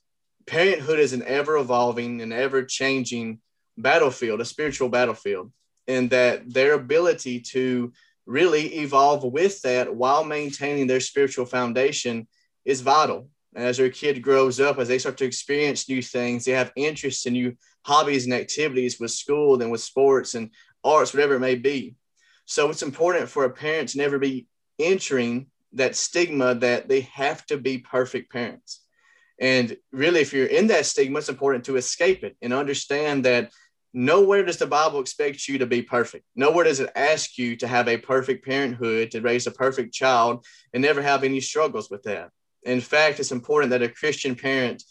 parenthood 0.47 1.01
is 1.01 1.13
an 1.13 1.25
ever 1.25 1.57
evolving 1.57 2.21
and 2.23 2.33
ever 2.33 2.63
changing 2.63 3.41
battlefield, 3.77 4.41
a 4.41 4.45
spiritual 4.45 4.89
battlefield, 4.89 5.51
and 5.89 6.11
that 6.11 6.49
their 6.49 6.75
ability 6.75 7.41
to 7.41 7.93
really 8.25 8.67
evolve 8.77 9.25
with 9.25 9.61
that 9.63 9.93
while 9.93 10.23
maintaining 10.23 10.87
their 10.87 11.01
spiritual 11.01 11.45
foundation 11.45 12.29
is 12.65 12.83
vital. 12.83 13.29
As 13.59 13.77
their 13.77 13.91
kid 13.91 14.23
grows 14.23 14.61
up, 14.61 14.79
as 14.79 14.87
they 14.87 14.99
start 14.99 15.17
to 15.19 15.25
experience 15.25 15.89
new 15.89 16.01
things, 16.01 16.45
they 16.45 16.53
have 16.53 16.73
interests 16.77 17.27
in 17.27 17.33
new 17.33 17.57
hobbies 17.85 18.25
and 18.25 18.33
activities 18.33 19.01
with 19.01 19.11
school 19.11 19.61
and 19.61 19.71
with 19.71 19.81
sports 19.81 20.35
and 20.35 20.51
arts, 20.85 21.13
whatever 21.13 21.35
it 21.35 21.41
may 21.41 21.57
be. 21.57 21.97
So 22.45 22.71
it's 22.71 22.83
important 22.83 23.29
for 23.29 23.45
a 23.45 23.51
parent 23.51 23.91
to 23.91 23.99
never 23.99 24.19
be 24.19 24.47
entering 24.79 25.47
that 25.73 25.97
stigma 25.97 26.55
that 26.55 26.89
they 26.89 27.01
have 27.01 27.45
to 27.47 27.59
be 27.59 27.79
perfect 27.79 28.33
parents. 28.33 28.85
And 29.41 29.77
really, 29.93 30.21
if 30.21 30.33
you're 30.33 30.47
in 30.47 30.69
that 30.69 30.87
stigma, 30.87 31.19
it's 31.19 31.29
important 31.29 31.65
to 31.65 31.77
escape 31.77 32.23
it 32.23 32.37
and 32.41 32.53
understand 32.53 33.25
that 33.25 33.51
nowhere 33.93 34.45
does 34.45 34.59
the 34.59 34.67
Bible 34.67 35.01
expect 35.01 35.49
you 35.49 35.59
to 35.59 35.67
be 35.67 35.83
perfect. 35.83 36.25
Nowhere 36.37 36.65
does 36.65 36.81
it 36.81 36.91
ask 36.95 37.37
you 37.39 37.57
to 37.57 37.67
have 37.67 37.89
a 37.89 37.99
perfect 37.99 38.45
parenthood, 38.45 39.11
to 39.11 39.21
raise 39.21 39.47
a 39.49 39.51
perfect 39.51 39.93
child, 39.93 40.47
and 40.73 40.83
never 40.83 41.03
have 41.03 41.25
any 41.25 41.41
struggles 41.41 41.91
with 41.91 42.05
that. 42.05 42.31
In 42.65 42.81
fact, 42.81 43.21
it's 43.21 43.33
important 43.33 43.71
that 43.71 43.83
a 43.83 43.89
Christian 43.89 44.35
parent 44.35 44.83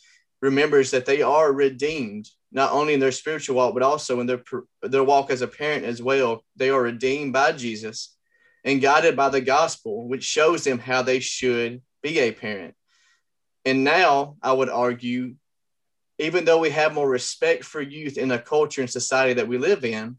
remembers 0.41 0.91
that 0.91 1.05
they 1.05 1.21
are 1.21 1.51
redeemed, 1.51 2.29
not 2.51 2.71
only 2.71 2.93
in 2.93 2.99
their 2.99 3.11
spiritual 3.11 3.55
walk, 3.55 3.73
but 3.73 3.83
also 3.83 4.19
in 4.19 4.27
their, 4.27 4.41
their 4.81 5.03
walk 5.03 5.29
as 5.31 5.41
a 5.41 5.47
parent 5.47 5.85
as 5.85 6.01
well. 6.01 6.43
They 6.55 6.69
are 6.69 6.81
redeemed 6.81 7.33
by 7.33 7.51
Jesus 7.51 8.15
and 8.63 8.81
guided 8.81 9.15
by 9.15 9.29
the 9.29 9.41
gospel, 9.41 10.07
which 10.07 10.23
shows 10.23 10.63
them 10.63 10.79
how 10.79 11.01
they 11.01 11.19
should 11.19 11.81
be 12.01 12.19
a 12.19 12.31
parent. 12.31 12.75
And 13.65 13.83
now 13.83 14.37
I 14.41 14.53
would 14.53 14.69
argue 14.69 15.35
even 16.19 16.45
though 16.45 16.59
we 16.59 16.71
have 16.71 16.93
more 16.93 17.09
respect 17.09 17.63
for 17.63 17.81
youth 17.81 18.17
in 18.17 18.29
the 18.29 18.39
culture 18.39 18.81
and 18.81 18.89
society 18.89 19.33
that 19.33 19.47
we 19.47 19.57
live 19.57 19.85
in, 19.85 20.17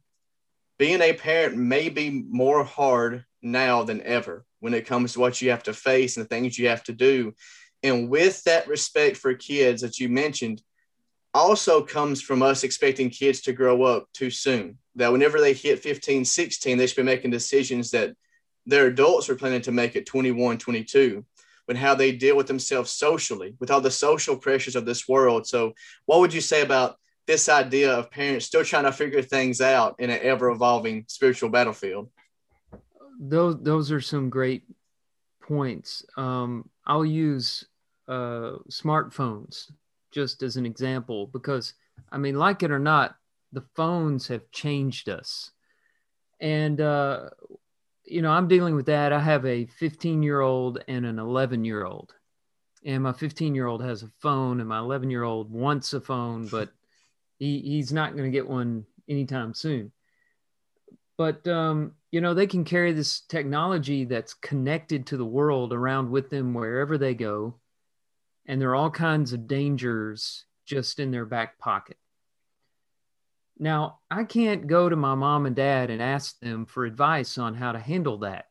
being 0.78 1.00
a 1.00 1.12
parent 1.12 1.57
may 1.57 1.88
be 1.88 2.11
more 2.11 2.62
hard 2.62 3.25
now 3.42 3.85
than 3.85 4.02
ever 4.02 4.45
when 4.61 4.75
it 4.75 4.87
comes 4.87 5.12
to 5.12 5.21
what 5.21 5.40
you 5.40 5.50
have 5.50 5.62
to 5.64 5.73
face 5.73 6.16
and 6.16 6.25
the 6.25 6.28
things 6.28 6.59
you 6.59 6.68
have 6.68 6.83
to 6.85 6.92
do. 6.92 7.35
And 7.83 8.09
with 8.09 8.42
that 8.45 8.66
respect 8.66 9.16
for 9.16 9.35
kids 9.35 9.83
that 9.83 9.99
you 9.99 10.09
mentioned, 10.09 10.62
also 11.35 11.83
comes 11.83 12.21
from 12.21 12.42
us 12.42 12.64
expecting 12.64 13.11
kids 13.11 13.42
to 13.42 13.52
grow 13.52 13.83
up 13.85 14.09
too 14.12 14.30
soon. 14.30 14.78
That 14.97 15.12
whenever 15.12 15.40
they 15.40 15.52
hit 15.52 15.80
15, 15.80 16.25
16, 16.25 16.78
they 16.78 16.87
should 16.87 16.97
be 16.97 17.02
making 17.02 17.30
decisions 17.30 17.90
that 17.92 18.14
their 18.66 18.87
adults 18.87 19.28
are 19.28 19.37
planning 19.37 19.62
to 19.62 19.73
make 19.73 19.95
at 19.95 20.07
21, 20.07 20.59
22 20.59 21.25
and 21.68 21.78
how 21.78 21.95
they 21.95 22.12
deal 22.12 22.37
with 22.37 22.47
themselves 22.47 22.90
socially 22.90 23.54
with 23.61 23.71
all 23.71 23.80
the 23.80 23.90
social 23.90 24.37
pressures 24.37 24.75
of 24.75 24.87
this 24.87 25.07
world. 25.07 25.47
So, 25.47 25.75
what 26.07 26.21
would 26.21 26.33
you 26.33 26.40
say 26.40 26.62
about 26.62 26.97
this 27.26 27.49
idea 27.49 27.92
of 27.92 28.11
parents 28.11 28.47
still 28.47 28.64
trying 28.64 28.85
to 28.85 28.92
figure 28.92 29.23
things 29.23 29.61
out 29.61 29.97
in 29.99 30.11
an 30.11 30.21
ever 30.23 30.50
evolving 30.50 31.04
spiritual 31.09 31.50
battlefield? 31.50 32.09
Those 33.19 33.61
those 33.63 33.91
are 33.91 34.01
some 34.01 34.31
great 34.31 34.65
points. 35.43 36.05
Um, 36.17 36.69
I'll 36.87 37.05
use 37.05 37.65
uh, 38.07 38.57
smartphones 38.71 39.71
just 40.11 40.43
as 40.43 40.57
an 40.57 40.67
example 40.67 41.27
because 41.27 41.75
I 42.11 42.19
mean, 42.19 42.37
like 42.37 42.63
it 42.63 42.71
or 42.71 42.79
not, 42.79 43.17
the 43.53 43.65
phones 43.75 44.29
have 44.29 44.51
changed 44.51 45.09
us. 45.09 45.51
And 46.41 46.81
uh, 46.81 47.31
you 48.05 48.23
know, 48.23 48.31
I'm 48.31 48.49
dealing 48.49 48.75
with 48.75 48.87
that. 48.87 49.13
I 49.13 49.21
have 49.21 49.45
a 49.45 49.67
15 49.67 50.23
year 50.23 50.41
old 50.41 50.83
and 50.89 51.05
an 51.05 51.19
11 51.19 51.65
year 51.65 51.85
old. 51.85 52.15
And 52.85 53.03
my 53.03 53.13
15 53.13 53.55
year 53.55 53.67
old 53.67 53.83
has 53.83 54.03
a 54.03 54.11
phone, 54.21 54.61
and 54.61 54.69
my 54.69 54.79
11 54.79 55.11
year 55.11 55.25
old 55.25 55.51
wants 55.51 55.93
a 55.93 56.01
phone, 56.01 56.47
but 56.47 56.71
he, 57.39 57.61
he's 57.61 57.93
not 57.93 58.13
going 58.13 58.25
to 58.25 58.37
get 58.37 58.49
one 58.49 58.87
anytime 59.09 59.53
soon. 59.53 59.93
But, 61.19 61.47
um, 61.49 61.93
you 62.13 62.21
know, 62.21 62.33
they 62.33 62.47
can 62.47 62.65
carry 62.65 62.93
this 62.93 63.21
technology 63.21 64.05
that's 64.05 64.35
connected 64.35 65.07
to 65.07 65.17
the 65.17 65.27
world 65.27 65.73
around 65.73 66.11
with 66.11 66.31
them 66.31 66.55
wherever 66.55 66.97
they 66.97 67.15
go. 67.15 67.57
And 68.47 68.61
there 68.61 68.71
are 68.71 68.77
all 68.77 68.91
kinds 68.91 69.33
of 69.33 69.49
dangers 69.49 70.45
just 70.65 71.01
in 71.01 71.11
their 71.11 71.27
back 71.27 71.59
pocket. 71.59 71.99
Now, 73.59 73.99
I 74.11 74.25
can't 74.25 74.69
go 74.69 74.89
to 74.89 74.95
my 74.95 75.17
mom 75.17 75.45
and 75.45 75.57
dad 75.57 75.91
and 75.91 76.01
ask 76.01 76.39
them 76.39 76.65
for 76.65 76.85
advice 76.85 77.37
on 77.37 77.55
how 77.55 77.73
to 77.73 77.79
handle 77.79 78.19
that 78.19 78.47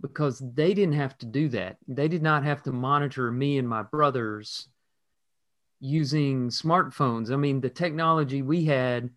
because 0.00 0.38
they 0.54 0.72
didn't 0.72 0.94
have 0.94 1.18
to 1.18 1.26
do 1.26 1.48
that. 1.48 1.78
They 1.88 2.06
did 2.06 2.22
not 2.22 2.44
have 2.44 2.62
to 2.64 2.72
monitor 2.72 3.32
me 3.32 3.58
and 3.58 3.68
my 3.68 3.82
brothers 3.82 4.68
using 5.80 6.48
smartphones. 6.50 7.32
I 7.32 7.36
mean, 7.36 7.60
the 7.60 7.70
technology 7.70 8.42
we 8.42 8.64
had 8.64 9.10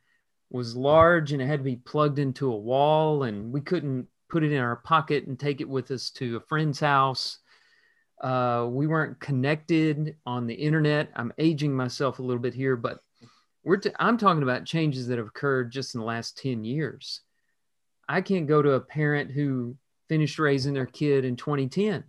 was 0.50 0.76
large 0.76 1.32
and 1.32 1.42
it 1.42 1.46
had 1.46 1.60
to 1.60 1.64
be 1.64 1.76
plugged 1.76 2.20
into 2.20 2.52
a 2.52 2.58
wall, 2.58 3.24
and 3.24 3.52
we 3.52 3.62
couldn't 3.62 4.08
put 4.30 4.44
it 4.44 4.52
in 4.52 4.60
our 4.60 4.78
pocket 4.78 5.28
and 5.28 5.40
take 5.40 5.62
it 5.62 5.70
with 5.70 5.92
us 5.92 6.10
to 6.12 6.38
a 6.38 6.42
friend's 6.42 6.80
house. 6.80 7.40
Uh, 8.22 8.68
we 8.70 8.88
weren't 8.88 9.20
connected 9.20 10.16
on 10.26 10.46
the 10.46 10.54
internet. 10.54 11.10
I'm 11.16 11.34
aging 11.38 11.76
myself 11.76 12.20
a 12.20 12.24
little 12.24 12.42
bit 12.42 12.54
here, 12.54 12.76
but 12.76 13.00
we're 13.64 13.78
t- 13.78 13.92
I'm 14.00 14.18
talking 14.18 14.44
about 14.44 14.66
changes 14.66 15.08
that 15.08 15.18
have 15.18 15.28
occurred 15.28 15.72
just 15.72 15.96
in 15.96 16.00
the 16.00 16.06
last 16.06 16.38
10 16.38 16.64
years. 16.64 17.22
I 18.08 18.22
can't 18.22 18.48
go 18.48 18.62
to 18.62 18.72
a 18.72 18.80
parent 18.80 19.32
who 19.32 19.76
finished 20.10 20.40
raising 20.40 20.74
their 20.74 20.88
kid 20.88 21.24
in 21.26 21.36
2010 21.36 22.04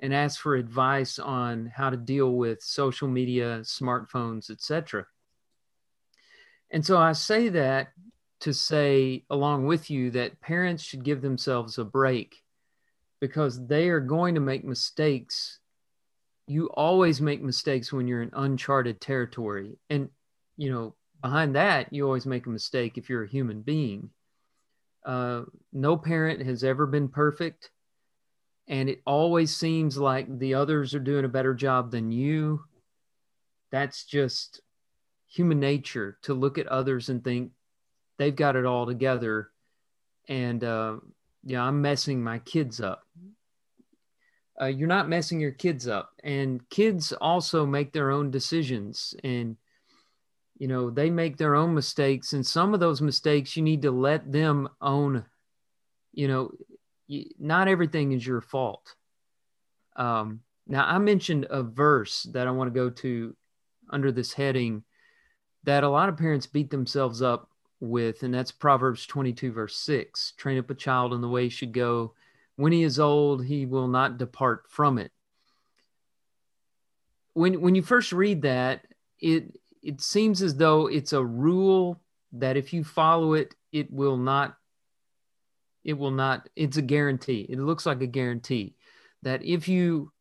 and 0.00 0.14
ask 0.14 0.40
for 0.40 0.56
advice 0.56 1.18
on 1.18 1.66
how 1.74 1.90
to 1.90 1.96
deal 1.96 2.32
with 2.32 2.62
social 2.62 3.08
media, 3.08 3.60
smartphones, 3.62 4.50
etc. 4.50 5.06
And 6.70 6.84
so 6.84 6.98
I 6.98 7.12
say 7.12 7.48
that 7.50 7.88
to 8.40 8.54
say 8.54 9.24
along 9.28 9.66
with 9.66 9.90
you 9.90 10.10
that 10.12 10.40
parents 10.40 10.82
should 10.82 11.04
give 11.04 11.20
themselves 11.20 11.78
a 11.78 11.84
break 11.84 12.42
because 13.20 13.66
they 13.66 13.88
are 13.88 14.00
going 14.00 14.34
to 14.34 14.40
make 14.40 14.64
mistakes. 14.64 15.58
You 16.46 16.68
always 16.68 17.20
make 17.20 17.42
mistakes 17.42 17.92
when 17.92 18.08
you're 18.08 18.22
in 18.22 18.30
uncharted 18.32 19.00
territory. 19.00 19.78
And 19.90 20.08
you 20.56 20.72
know, 20.72 20.94
behind 21.22 21.56
that, 21.56 21.92
you 21.92 22.04
always 22.06 22.26
make 22.26 22.46
a 22.46 22.50
mistake 22.50 22.96
if 22.98 23.08
you're 23.08 23.24
a 23.24 23.28
human 23.28 23.62
being. 23.62 24.10
Uh, 25.04 25.42
no 25.72 25.96
parent 25.96 26.42
has 26.42 26.64
ever 26.64 26.86
been 26.86 27.08
perfect. 27.08 27.70
And 28.68 28.88
it 28.88 29.00
always 29.04 29.56
seems 29.56 29.98
like 29.98 30.38
the 30.38 30.54
others 30.54 30.94
are 30.94 31.00
doing 31.00 31.24
a 31.24 31.28
better 31.28 31.54
job 31.54 31.90
than 31.90 32.12
you. 32.12 32.62
That's 33.72 34.04
just 34.04 34.60
human 35.30 35.60
nature 35.60 36.18
to 36.22 36.34
look 36.34 36.58
at 36.58 36.66
others 36.66 37.08
and 37.08 37.24
think 37.24 37.52
they've 38.18 38.36
got 38.36 38.56
it 38.56 38.66
all 38.66 38.84
together. 38.84 39.50
And, 40.28 40.62
uh, 40.62 40.96
yeah, 41.44 41.62
I'm 41.62 41.80
messing 41.80 42.22
my 42.22 42.40
kids 42.40 42.80
up. 42.80 43.02
Uh, 44.60 44.66
you're 44.66 44.88
not 44.88 45.08
messing 45.08 45.40
your 45.40 45.52
kids 45.52 45.88
up. 45.88 46.10
And 46.22 46.68
kids 46.68 47.12
also 47.12 47.64
make 47.64 47.92
their 47.92 48.10
own 48.10 48.30
decisions. 48.30 49.14
And 49.24 49.56
you 50.60 50.68
know 50.68 50.90
they 50.90 51.10
make 51.10 51.38
their 51.38 51.56
own 51.56 51.74
mistakes 51.74 52.34
and 52.34 52.46
some 52.46 52.72
of 52.74 52.80
those 52.80 53.00
mistakes 53.00 53.56
you 53.56 53.62
need 53.62 53.82
to 53.82 53.90
let 53.90 54.30
them 54.30 54.68
own 54.80 55.24
you 56.12 56.28
know 56.28 56.52
not 57.40 57.66
everything 57.66 58.12
is 58.12 58.24
your 58.24 58.42
fault 58.42 58.94
um, 59.96 60.40
now 60.68 60.84
i 60.84 60.98
mentioned 60.98 61.46
a 61.50 61.62
verse 61.62 62.24
that 62.34 62.46
i 62.46 62.50
want 62.50 62.72
to 62.72 62.78
go 62.78 62.90
to 62.90 63.34
under 63.88 64.12
this 64.12 64.32
heading 64.32 64.84
that 65.64 65.84
a 65.84 65.88
lot 65.88 66.08
of 66.08 66.16
parents 66.16 66.46
beat 66.46 66.70
themselves 66.70 67.22
up 67.22 67.48
with 67.80 68.22
and 68.22 68.34
that's 68.34 68.52
proverbs 68.52 69.06
22 69.06 69.52
verse 69.52 69.74
6 69.76 70.34
train 70.36 70.58
up 70.58 70.68
a 70.68 70.74
child 70.74 71.14
in 71.14 71.20
the 71.20 71.28
way 71.28 71.44
he 71.44 71.48
should 71.48 71.72
go. 71.72 72.14
When 72.56 72.72
he 72.72 72.82
is 72.82 73.00
old 73.00 73.44
he 73.44 73.66
will 73.66 73.88
not 73.88 74.18
depart 74.18 74.64
from 74.68 74.98
it. 74.98 75.12
When 77.32 77.60
when 77.60 77.74
you 77.74 77.82
first 77.82 78.12
read 78.12 78.42
that, 78.42 78.86
it 79.18 79.58
it 79.82 80.00
seems 80.00 80.42
as 80.42 80.56
though 80.56 80.88
it's 80.88 81.12
a 81.12 81.24
rule 81.24 82.00
that 82.32 82.56
if 82.56 82.72
you 82.72 82.84
follow 82.84 83.32
it, 83.34 83.54
it 83.72 83.90
will 83.90 84.16
not 84.16 84.56
it 85.84 85.94
will 85.94 86.10
not 86.10 86.48
it's 86.54 86.76
a 86.76 86.82
guarantee. 86.82 87.46
It 87.48 87.58
looks 87.58 87.86
like 87.86 88.02
a 88.02 88.06
guarantee 88.06 88.74
that 89.22 89.42
if 89.44 89.68
you 89.68 90.12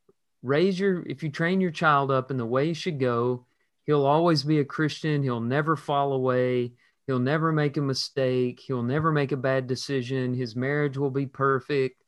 raise 0.43 0.79
your 0.79 1.03
if 1.05 1.23
you 1.23 1.29
train 1.29 1.59
your 1.59 1.71
child 1.71 2.11
up 2.11 2.31
in 2.31 2.37
the 2.37 2.45
way 2.45 2.67
he 2.67 2.73
should 2.73 2.99
go 2.99 3.45
he'll 3.89 4.05
always 4.05 4.43
be 4.43 4.59
a 4.59 4.65
christian. 4.65 5.23
He'll 5.23 5.41
never 5.41 5.75
fall 5.75 6.13
away. 6.13 6.73
He'll 7.07 7.19
never 7.19 7.51
make 7.51 7.77
a 7.77 7.81
mistake. 7.81 8.59
He'll 8.59 8.83
never 8.83 9.11
make 9.11 9.31
a 9.31 9.37
bad 9.37 9.65
decision. 9.65 10.35
His 10.35 10.55
marriage 10.55 10.97
will 10.97 11.11
be 11.11 11.25
perfect 11.25 12.03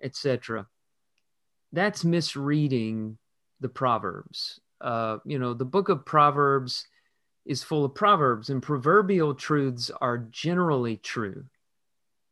etc 0.00 0.66
that's 1.72 2.04
misreading 2.04 3.18
the 3.60 3.68
proverbs. 3.68 4.60
Uh, 4.80 5.18
you 5.24 5.38
know 5.38 5.54
the 5.54 5.64
book 5.64 5.88
of 5.88 6.06
proverbs 6.06 6.86
is 7.44 7.62
full 7.62 7.84
of 7.84 7.94
proverbs 7.94 8.50
and 8.50 8.62
proverbial 8.62 9.34
truths 9.34 9.90
are 10.00 10.18
generally 10.18 10.96
true. 10.96 11.44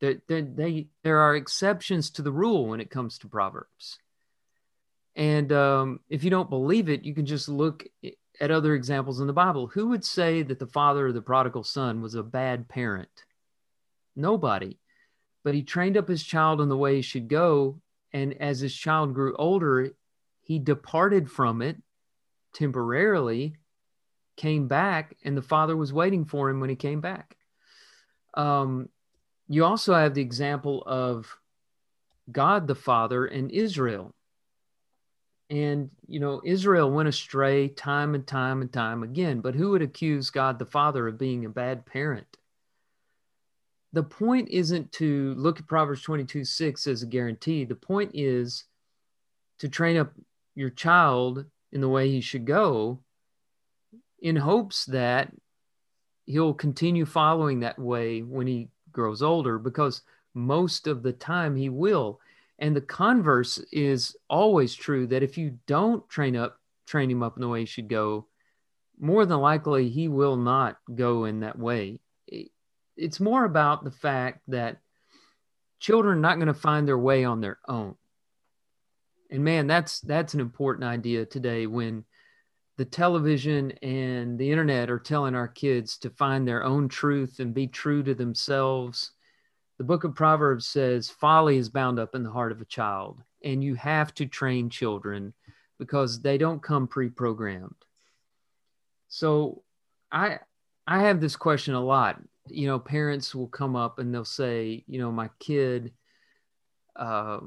They, 0.00 0.19
they, 0.29 0.43
they, 0.43 0.87
there 1.03 1.21
are 1.21 1.35
exceptions 1.35 2.11
to 2.11 2.23
the 2.23 2.31
rule 2.31 2.67
when 2.67 2.81
it 2.81 2.91
comes 2.91 3.17
to 3.19 3.29
Proverbs. 3.29 3.99
And 5.17 5.50
um, 5.53 6.00
if 6.11 6.23
you 6.23 6.29
don't 6.29 6.50
believe 6.50 6.91
it, 6.91 7.07
you 7.07 7.15
can 7.15 7.25
just 7.25 7.49
look 7.49 7.87
at 8.40 8.50
other 8.50 8.75
examples 8.75 9.21
in 9.21 9.26
the 9.26 9.33
Bible. 9.33 9.69
Who 9.69 9.88
would 9.88 10.05
say 10.05 10.43
that 10.43 10.59
the 10.59 10.66
father 10.66 11.09
of 11.09 11.14
the 11.14 11.23
prodigal 11.23 11.64
son 11.64 12.00
was 12.02 12.14
a 12.14 12.23
bad 12.23 12.69
parent? 12.69 13.09
Nobody. 14.14 14.78
But 15.45 15.55
he 15.55 15.62
trained 15.62 15.97
up 15.97 16.09
his 16.09 16.23
child 16.23 16.61
in 16.61 16.69
the 16.69 16.76
way 16.76 16.97
he 16.97 17.02
should 17.02 17.28
go. 17.28 17.81
And 18.12 18.40
as 18.40 18.61
his 18.61 18.75
child 18.75 19.14
grew 19.14 19.37
older, 19.37 19.93
he 20.43 20.59
departed 20.59 21.31
from 21.31 21.62
it 21.62 21.76
temporarily, 22.52 23.57
came 24.37 24.69
back, 24.69 25.16
and 25.23 25.37
the 25.37 25.43
father 25.43 25.76
was 25.76 25.93
waiting 25.93 26.25
for 26.25 26.49
him 26.49 26.61
when 26.61 26.71
he 26.71 26.76
came 26.76 27.00
back. 27.00 27.37
Um, 28.35 28.88
you 29.49 29.64
also 29.64 29.95
have 29.95 30.14
the 30.14 30.23
example 30.23 30.83
of 30.85 31.37
God 32.31 32.66
the 32.66 32.75
Father 32.75 33.26
and 33.26 33.50
Israel. 33.50 34.14
And, 35.49 35.91
you 36.09 36.19
know, 36.19 36.41
Israel 36.45 36.91
went 36.91 37.09
astray 37.09 37.69
time 37.69 38.15
and 38.15 38.26
time 38.26 38.62
and 38.62 38.73
time 38.73 39.03
again. 39.03 39.41
But 39.41 39.55
who 39.55 39.71
would 39.71 39.83
accuse 39.83 40.31
God 40.31 40.59
the 40.59 40.67
Father 40.67 41.07
of 41.07 41.19
being 41.19 41.45
a 41.45 41.50
bad 41.50 41.87
parent? 41.87 42.26
The 43.93 44.03
point 44.03 44.49
isn't 44.50 44.93
to 44.93 45.35
look 45.35 45.61
at 45.61 45.69
Proverbs 45.69 46.03
22 46.03 46.45
6 46.45 46.87
as 46.87 47.03
a 47.03 47.07
guarantee. 47.07 47.65
The 47.65 47.76
point 47.76 48.11
is 48.15 48.65
to 49.61 49.69
train 49.69 49.97
up 49.97 50.12
your 50.55 50.71
child 50.71 51.45
in 51.73 51.81
the 51.81 51.88
way 51.88 52.11
he 52.11 52.21
should 52.21 52.45
go 52.45 53.00
in 54.21 54.37
hopes 54.37 54.87
that 54.87 55.33
he'll 56.25 56.55
continue 56.55 57.07
following 57.07 57.61
that 57.61 57.79
way 57.79 58.23
when 58.23 58.47
he 58.47 58.69
grows 58.93 59.23
older 59.23 59.59
because 59.59 60.03
most 60.35 60.87
of 60.87 61.03
the 61.03 61.12
time 61.12 61.55
he 61.55 61.69
will. 61.69 62.21
And 62.59 62.75
the 62.75 62.81
converse 62.81 63.59
is 63.71 64.17
always 64.31 64.75
true 64.75 65.07
that 65.09 65.23
if 65.23 65.37
you 65.37 65.59
don't 65.67 66.09
train 66.09 66.37
up, 66.37 66.59
train 66.87 67.11
him 67.11 67.23
up 67.23 67.37
in 67.37 67.43
the 67.43 67.49
way 67.49 67.61
he 67.61 67.67
should 67.67 67.89
go, 67.89 68.27
more 68.99 69.27
than 69.27 69.41
likely 69.41 69.91
he 69.91 70.09
will 70.09 70.37
not 70.37 70.79
go 70.95 71.25
in 71.25 71.41
that 71.41 71.59
way. 71.59 72.01
It's 72.97 73.21
more 73.21 73.45
about 73.45 73.85
the 73.85 73.91
fact 73.91 74.41
that 74.49 74.79
children 75.81 76.17
are 76.17 76.21
not 76.21 76.37
going 76.37 76.47
to 76.47 76.55
find 76.55 76.89
their 76.89 76.99
way 76.99 77.25
on 77.25 77.41
their 77.41 77.59
own. 77.69 77.97
And 79.31 79.45
man, 79.45 79.66
that's 79.66 80.01
that's 80.01 80.35
an 80.35 80.40
important 80.40 80.85
idea 80.85 81.27
today 81.27 81.66
when 81.66 82.05
the 82.79 82.85
television 82.85 83.73
and 83.83 84.38
the 84.38 84.51
internet 84.51 84.90
are 84.90 84.99
telling 84.99 85.35
our 85.35 85.49
kids 85.49 85.99
to 85.99 86.11
find 86.11 86.47
their 86.47 86.64
own 86.64 86.88
truth 86.88 87.38
and 87.40 87.53
be 87.53 87.66
true 87.66 88.03
to 88.03 88.14
themselves. 88.14 89.12
The 89.79 89.85
book 89.85 90.05
of 90.05 90.15
Proverbs 90.15 90.67
says 90.67 91.11
folly 91.11 91.59
is 91.59 91.69
bound 91.69 91.99
up 91.99 92.15
in 92.15 92.23
the 92.23 92.31
heart 92.31 92.53
of 92.53 92.61
a 92.61 92.67
child, 92.67 93.23
and 93.45 93.62
you 93.62 93.75
have 93.75 94.15
to 94.15 94.27
train 94.27 94.71
children 94.71 95.35
because 95.79 96.21
they 96.21 96.39
don't 96.39 96.62
come 96.62 96.87
pre-programmed. 96.87 97.75
So 99.09 99.62
I 100.11 100.39
I 100.87 101.03
have 101.03 101.21
this 101.21 101.37
question 101.37 101.75
a 101.75 101.85
lot. 101.85 102.21
You 102.49 102.69
know, 102.69 102.79
parents 102.79 103.35
will 103.35 103.49
come 103.49 103.77
up 103.77 103.99
and 103.99 104.15
they'll 104.15 104.25
say, 104.25 104.85
you 104.87 104.99
know, 104.99 105.12
my 105.12 105.29
kid 105.41 105.93
uh, 106.97 107.41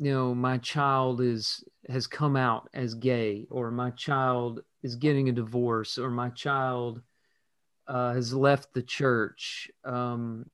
you 0.00 0.12
know 0.12 0.34
my 0.34 0.58
child 0.58 1.20
is 1.20 1.62
has 1.88 2.06
come 2.06 2.34
out 2.34 2.68
as 2.72 2.94
gay 2.94 3.46
or 3.50 3.70
my 3.70 3.90
child 3.90 4.62
is 4.82 4.96
getting 4.96 5.28
a 5.28 5.32
divorce 5.32 5.98
or 5.98 6.10
my 6.10 6.30
child 6.30 7.02
uh, 7.86 8.14
has 8.14 8.32
left 8.32 8.72
the 8.72 8.82
church 8.82 9.70
um, 9.84 10.48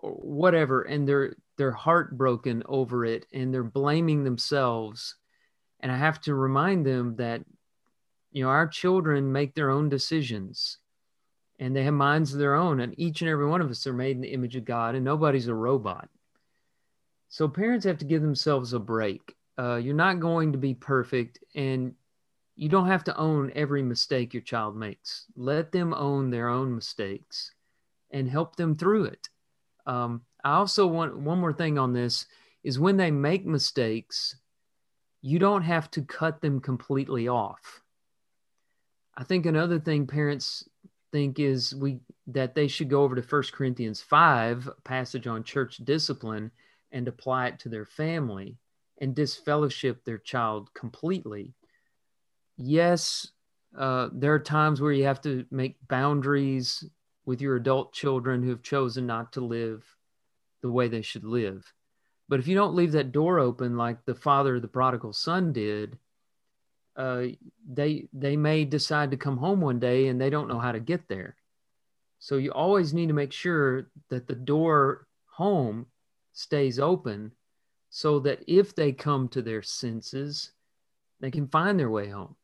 whatever 0.00 0.82
and 0.82 1.08
they're 1.08 1.34
they're 1.56 1.72
heartbroken 1.72 2.62
over 2.66 3.04
it 3.04 3.26
and 3.32 3.52
they're 3.52 3.64
blaming 3.64 4.24
themselves 4.24 5.16
and 5.80 5.90
i 5.90 5.96
have 5.96 6.20
to 6.20 6.34
remind 6.34 6.86
them 6.86 7.16
that 7.16 7.42
you 8.30 8.44
know 8.44 8.50
our 8.50 8.66
children 8.66 9.32
make 9.32 9.54
their 9.54 9.70
own 9.70 9.88
decisions 9.88 10.78
and 11.58 11.74
they 11.74 11.82
have 11.82 11.94
minds 11.94 12.32
of 12.32 12.38
their 12.38 12.54
own 12.54 12.80
and 12.80 12.94
each 12.98 13.22
and 13.22 13.30
every 13.30 13.46
one 13.46 13.60
of 13.60 13.70
us 13.70 13.86
are 13.86 13.92
made 13.92 14.14
in 14.14 14.20
the 14.20 14.32
image 14.32 14.54
of 14.54 14.64
god 14.64 14.94
and 14.94 15.04
nobody's 15.04 15.48
a 15.48 15.54
robot 15.54 16.08
so 17.28 17.46
parents 17.46 17.84
have 17.84 17.98
to 17.98 18.06
give 18.06 18.22
themselves 18.22 18.72
a 18.72 18.78
break. 18.78 19.34
Uh, 19.58 19.76
you're 19.76 19.94
not 19.94 20.20
going 20.20 20.52
to 20.52 20.58
be 20.58 20.74
perfect, 20.74 21.38
and 21.54 21.94
you 22.56 22.68
don't 22.68 22.86
have 22.86 23.04
to 23.04 23.16
own 23.16 23.52
every 23.54 23.82
mistake 23.82 24.32
your 24.32 24.42
child 24.42 24.76
makes. 24.76 25.26
Let 25.36 25.70
them 25.70 25.92
own 25.92 26.30
their 26.30 26.48
own 26.48 26.74
mistakes 26.74 27.52
and 28.10 28.28
help 28.28 28.56
them 28.56 28.76
through 28.76 29.04
it. 29.04 29.28
Um, 29.88 30.22
I 30.44 30.52
also 30.52 30.86
want 30.86 31.18
one 31.18 31.40
more 31.40 31.52
thing 31.52 31.78
on 31.78 31.92
this 31.92 32.26
is 32.62 32.78
when 32.78 32.98
they 32.98 33.10
make 33.10 33.46
mistakes, 33.46 34.36
you 35.22 35.38
don't 35.38 35.62
have 35.62 35.90
to 35.92 36.02
cut 36.02 36.40
them 36.40 36.60
completely 36.60 37.26
off. 37.26 37.82
I 39.16 39.24
think 39.24 39.46
another 39.46 39.80
thing 39.80 40.06
parents 40.06 40.68
think 41.10 41.40
is 41.40 41.74
we 41.74 41.98
that 42.26 42.54
they 42.54 42.68
should 42.68 42.90
go 42.90 43.02
over 43.02 43.16
to 43.16 43.22
First 43.22 43.54
Corinthians 43.54 44.02
5, 44.02 44.68
passage 44.84 45.26
on 45.26 45.42
church 45.42 45.78
discipline, 45.78 46.52
and 46.92 47.08
apply 47.08 47.48
it 47.48 47.58
to 47.60 47.70
their 47.70 47.86
family 47.86 48.58
and 49.00 49.14
disfellowship 49.14 50.04
their 50.04 50.18
child 50.18 50.72
completely. 50.74 51.54
Yes, 52.58 53.28
uh, 53.76 54.10
there 54.12 54.34
are 54.34 54.38
times 54.38 54.80
where 54.80 54.92
you 54.92 55.04
have 55.04 55.22
to 55.22 55.46
make 55.50 55.76
boundaries 55.88 56.84
with 57.28 57.42
your 57.42 57.56
adult 57.56 57.92
children 57.92 58.42
who 58.42 58.48
have 58.48 58.62
chosen 58.62 59.06
not 59.06 59.34
to 59.34 59.42
live 59.42 59.84
the 60.62 60.72
way 60.72 60.88
they 60.88 61.02
should 61.02 61.24
live. 61.24 61.74
But 62.26 62.40
if 62.40 62.48
you 62.48 62.54
don't 62.54 62.74
leave 62.74 62.92
that 62.92 63.12
door 63.12 63.38
open 63.38 63.76
like 63.76 64.02
the 64.06 64.14
father 64.14 64.56
of 64.56 64.62
the 64.62 64.68
prodigal 64.68 65.12
son 65.12 65.52
did, 65.52 65.98
uh, 66.96 67.24
they 67.70 68.08
they 68.14 68.34
may 68.38 68.64
decide 68.64 69.10
to 69.10 69.18
come 69.18 69.36
home 69.36 69.60
one 69.60 69.78
day 69.78 70.06
and 70.06 70.18
they 70.18 70.30
don't 70.30 70.48
know 70.48 70.58
how 70.58 70.72
to 70.72 70.80
get 70.80 71.06
there. 71.06 71.36
So 72.18 72.38
you 72.38 72.50
always 72.50 72.94
need 72.94 73.08
to 73.08 73.12
make 73.14 73.34
sure 73.34 73.90
that 74.08 74.26
the 74.26 74.34
door 74.34 75.06
home 75.26 75.84
stays 76.32 76.78
open 76.78 77.32
so 77.90 78.20
that 78.20 78.42
if 78.48 78.74
they 78.74 78.90
come 78.90 79.28
to 79.28 79.42
their 79.42 79.60
senses, 79.60 80.52
they 81.20 81.30
can 81.30 81.46
find 81.46 81.78
their 81.78 81.90
way 81.90 82.08
home. 82.08 82.36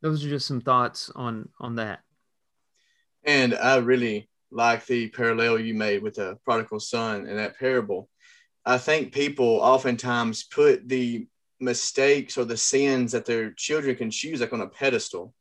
Those 0.00 0.24
are 0.24 0.30
just 0.30 0.46
some 0.46 0.62
thoughts 0.62 1.10
on 1.14 1.50
on 1.60 1.74
that. 1.74 2.05
And 3.26 3.54
I 3.54 3.76
really 3.76 4.28
like 4.50 4.86
the 4.86 5.08
parallel 5.08 5.58
you 5.58 5.74
made 5.74 6.02
with 6.02 6.14
the 6.14 6.38
prodigal 6.44 6.80
son 6.80 7.26
and 7.26 7.38
that 7.38 7.58
parable. 7.58 8.08
I 8.64 8.78
think 8.78 9.12
people 9.12 9.60
oftentimes 9.60 10.44
put 10.44 10.88
the 10.88 11.26
mistakes 11.60 12.38
or 12.38 12.44
the 12.44 12.56
sins 12.56 13.12
that 13.12 13.26
their 13.26 13.50
children 13.52 13.96
can 13.96 14.10
choose 14.10 14.40
like 14.40 14.52
on 14.52 14.60
a 14.60 14.68
pedestal. 14.68 15.34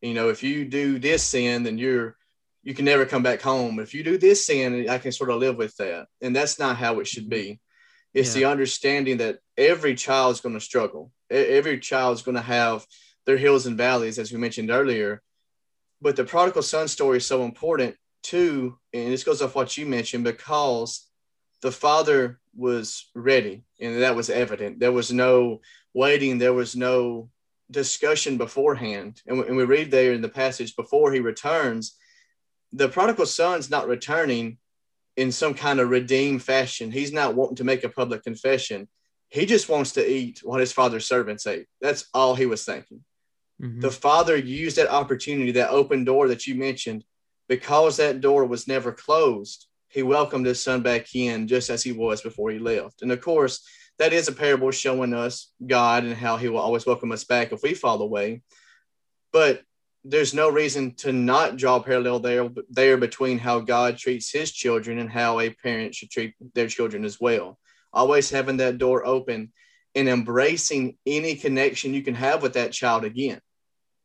You 0.00 0.14
know, 0.14 0.28
if 0.28 0.42
you 0.42 0.64
do 0.64 0.98
this 0.98 1.22
sin, 1.22 1.62
then 1.62 1.78
you're 1.78 2.16
you 2.62 2.74
can 2.74 2.84
never 2.84 3.04
come 3.04 3.24
back 3.24 3.42
home. 3.42 3.80
If 3.80 3.92
you 3.92 4.04
do 4.04 4.18
this 4.18 4.46
sin, 4.46 4.88
I 4.88 4.98
can 4.98 5.10
sort 5.10 5.30
of 5.30 5.38
live 5.38 5.56
with 5.56 5.76
that. 5.76 6.06
And 6.20 6.34
that's 6.34 6.60
not 6.60 6.76
how 6.76 7.00
it 7.00 7.08
should 7.08 7.28
be. 7.28 7.42
Mm-hmm. 7.42 8.18
It's 8.18 8.36
yeah. 8.36 8.40
the 8.40 8.50
understanding 8.52 9.16
that 9.18 9.38
every 9.56 9.94
child 9.96 10.34
is 10.34 10.40
going 10.40 10.54
to 10.54 10.60
struggle. 10.60 11.10
Every 11.30 11.80
child 11.80 12.16
is 12.16 12.22
going 12.22 12.36
to 12.36 12.42
have 12.42 12.86
their 13.26 13.36
hills 13.36 13.66
and 13.66 13.76
valleys, 13.76 14.18
as 14.18 14.30
we 14.32 14.38
mentioned 14.38 14.70
earlier. 14.70 15.22
But 16.02 16.16
the 16.16 16.24
prodigal 16.24 16.62
son 16.62 16.88
story 16.88 17.18
is 17.18 17.26
so 17.26 17.44
important 17.44 17.94
too. 18.22 18.76
And 18.92 19.12
this 19.12 19.24
goes 19.24 19.40
off 19.40 19.54
what 19.54 19.76
you 19.78 19.86
mentioned 19.86 20.24
because 20.24 21.08
the 21.62 21.70
father 21.72 22.40
was 22.56 23.08
ready 23.14 23.62
and 23.80 24.02
that 24.02 24.16
was 24.16 24.28
evident. 24.28 24.80
There 24.80 24.92
was 24.92 25.12
no 25.12 25.60
waiting, 25.94 26.38
there 26.38 26.52
was 26.52 26.74
no 26.74 27.30
discussion 27.70 28.36
beforehand. 28.36 29.22
And, 29.26 29.44
and 29.44 29.56
we 29.56 29.64
read 29.64 29.92
there 29.92 30.12
in 30.12 30.22
the 30.22 30.28
passage 30.28 30.74
before 30.74 31.12
he 31.12 31.20
returns, 31.20 31.96
the 32.72 32.88
prodigal 32.88 33.26
son's 33.26 33.70
not 33.70 33.88
returning 33.88 34.58
in 35.16 35.30
some 35.30 35.54
kind 35.54 35.78
of 35.78 35.88
redeemed 35.88 36.42
fashion. 36.42 36.90
He's 36.90 37.12
not 37.12 37.36
wanting 37.36 37.56
to 37.56 37.64
make 37.64 37.84
a 37.84 37.88
public 37.88 38.24
confession. 38.24 38.88
He 39.28 39.46
just 39.46 39.68
wants 39.68 39.92
to 39.92 40.10
eat 40.10 40.40
what 40.42 40.60
his 40.60 40.72
father's 40.72 41.06
servants 41.06 41.46
ate. 41.46 41.66
That's 41.80 42.08
all 42.12 42.34
he 42.34 42.46
was 42.46 42.64
thinking. 42.64 43.04
Mm-hmm. 43.62 43.80
The 43.80 43.90
father 43.90 44.36
used 44.36 44.76
that 44.76 44.90
opportunity, 44.90 45.52
that 45.52 45.70
open 45.70 46.04
door 46.04 46.28
that 46.28 46.46
you 46.46 46.54
mentioned, 46.54 47.04
because 47.48 47.96
that 47.96 48.20
door 48.20 48.44
was 48.44 48.66
never 48.66 48.92
closed. 48.92 49.66
He 49.88 50.02
welcomed 50.02 50.46
his 50.46 50.62
son 50.62 50.82
back 50.82 51.14
in 51.14 51.46
just 51.46 51.70
as 51.70 51.82
he 51.82 51.92
was 51.92 52.22
before 52.22 52.50
he 52.50 52.58
left. 52.58 53.02
And 53.02 53.12
of 53.12 53.20
course, 53.20 53.64
that 53.98 54.12
is 54.12 54.26
a 54.26 54.32
parable 54.32 54.70
showing 54.70 55.14
us 55.14 55.52
God 55.64 56.04
and 56.04 56.14
how 56.14 56.36
he 56.36 56.48
will 56.48 56.58
always 56.58 56.86
welcome 56.86 57.12
us 57.12 57.24
back 57.24 57.52
if 57.52 57.62
we 57.62 57.74
fall 57.74 58.00
away. 58.02 58.42
But 59.32 59.62
there's 60.04 60.34
no 60.34 60.48
reason 60.48 60.94
to 60.96 61.12
not 61.12 61.56
draw 61.56 61.76
a 61.76 61.82
parallel 61.82 62.18
there 62.18 62.48
there 62.68 62.96
between 62.96 63.38
how 63.38 63.60
God 63.60 63.96
treats 63.96 64.32
his 64.32 64.50
children 64.50 64.98
and 64.98 65.10
how 65.10 65.38
a 65.38 65.50
parent 65.50 65.94
should 65.94 66.10
treat 66.10 66.34
their 66.54 66.66
children 66.66 67.04
as 67.04 67.20
well. 67.20 67.58
Always 67.92 68.30
having 68.30 68.56
that 68.56 68.78
door 68.78 69.06
open 69.06 69.52
and 69.94 70.08
embracing 70.08 70.96
any 71.06 71.36
connection 71.36 71.94
you 71.94 72.02
can 72.02 72.14
have 72.14 72.42
with 72.42 72.54
that 72.54 72.72
child 72.72 73.04
again. 73.04 73.40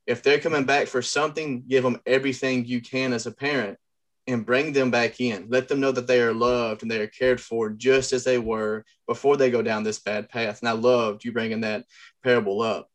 If 0.07 0.23
they're 0.23 0.39
coming 0.39 0.63
back 0.63 0.87
for 0.87 1.01
something, 1.01 1.63
give 1.67 1.83
them 1.83 2.01
everything 2.05 2.65
you 2.65 2.81
can 2.81 3.13
as 3.13 3.27
a 3.27 3.31
parent 3.31 3.77
and 4.25 4.45
bring 4.45 4.73
them 4.73 4.91
back 4.91 5.21
in. 5.21 5.47
Let 5.49 5.67
them 5.67 5.79
know 5.79 5.91
that 5.91 6.07
they 6.07 6.21
are 6.21 6.33
loved 6.33 6.81
and 6.81 6.89
they 6.89 6.99
are 6.99 7.07
cared 7.07 7.39
for 7.39 7.69
just 7.69 8.13
as 8.13 8.23
they 8.23 8.37
were 8.37 8.85
before 9.07 9.37
they 9.37 9.51
go 9.51 9.61
down 9.61 9.83
this 9.83 9.99
bad 9.99 10.29
path. 10.29 10.59
And 10.61 10.69
I 10.69 10.73
loved 10.73 11.23
you 11.23 11.31
bringing 11.31 11.61
that 11.61 11.85
parable 12.23 12.61
up. 12.61 12.89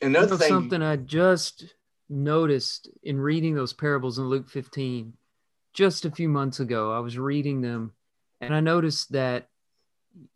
Another 0.00 0.36
thing, 0.36 0.48
something 0.48 0.82
I 0.82 0.96
just 0.96 1.74
noticed 2.08 2.88
in 3.02 3.18
reading 3.18 3.54
those 3.54 3.72
parables 3.72 4.18
in 4.18 4.28
Luke 4.28 4.48
15 4.48 5.12
just 5.74 6.04
a 6.04 6.10
few 6.10 6.28
months 6.28 6.60
ago. 6.60 6.92
I 6.92 7.00
was 7.00 7.18
reading 7.18 7.60
them 7.60 7.92
and 8.40 8.54
I 8.54 8.60
noticed 8.60 9.12
that, 9.12 9.48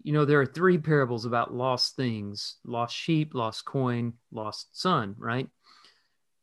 you 0.03 0.13
know, 0.13 0.25
there 0.25 0.41
are 0.41 0.47
three 0.47 0.79
parables 0.79 1.25
about 1.25 1.55
lost 1.55 1.97
things 1.97 2.57
lost 2.65 2.95
sheep, 2.95 3.35
lost 3.35 3.65
coin, 3.65 4.15
lost 4.31 4.69
son, 4.79 5.15
right? 5.19 5.49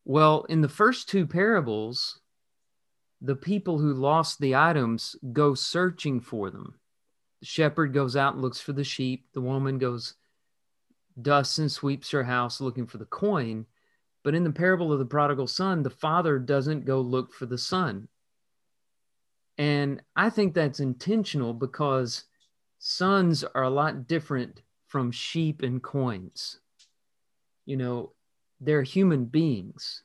Well, 0.06 0.46
in 0.50 0.62
the 0.62 0.70
first 0.70 1.10
two 1.10 1.28
parables, 1.28 2.20
the 3.22 3.36
people 3.36 3.80
who 3.80 3.94
lost 3.94 4.40
the 4.40 4.56
items 4.56 5.16
go 5.34 5.54
searching 5.54 6.20
for 6.22 6.50
them. 6.50 6.80
The 7.42 7.46
shepherd 7.46 7.94
goes 7.94 8.16
out 8.16 8.34
and 8.34 8.42
looks 8.42 8.60
for 8.60 8.74
the 8.74 8.84
sheep. 8.84 9.28
The 9.34 9.42
woman 9.42 9.78
goes, 9.78 10.16
dusts 11.22 11.60
and 11.60 11.72
sweeps 11.72 12.12
her 12.12 12.24
house 12.24 12.62
looking 12.62 12.88
for 12.88 12.98
the 12.98 13.06
coin. 13.06 13.66
But 14.24 14.36
in 14.36 14.44
the 14.44 14.52
parable 14.52 14.92
of 14.92 15.00
the 15.00 15.06
prodigal 15.06 15.48
son, 15.48 15.84
the 15.84 15.90
father 15.90 16.40
doesn't 16.40 16.86
go 16.86 17.02
look 17.02 17.34
for 17.34 17.46
the 17.46 17.58
son. 17.58 18.08
And 19.58 20.02
I 20.16 20.30
think 20.30 20.54
that's 20.54 20.80
intentional 20.80 21.54
because 21.54 22.24
sons 22.80 23.44
are 23.44 23.64
a 23.64 23.70
lot 23.70 24.08
different 24.08 24.62
from 24.88 25.12
sheep 25.12 25.62
and 25.62 25.84
coins. 25.84 26.60
You 27.66 27.78
know, 27.78 28.14
they're 28.60 28.84
human 28.84 29.26
beings 29.26 30.04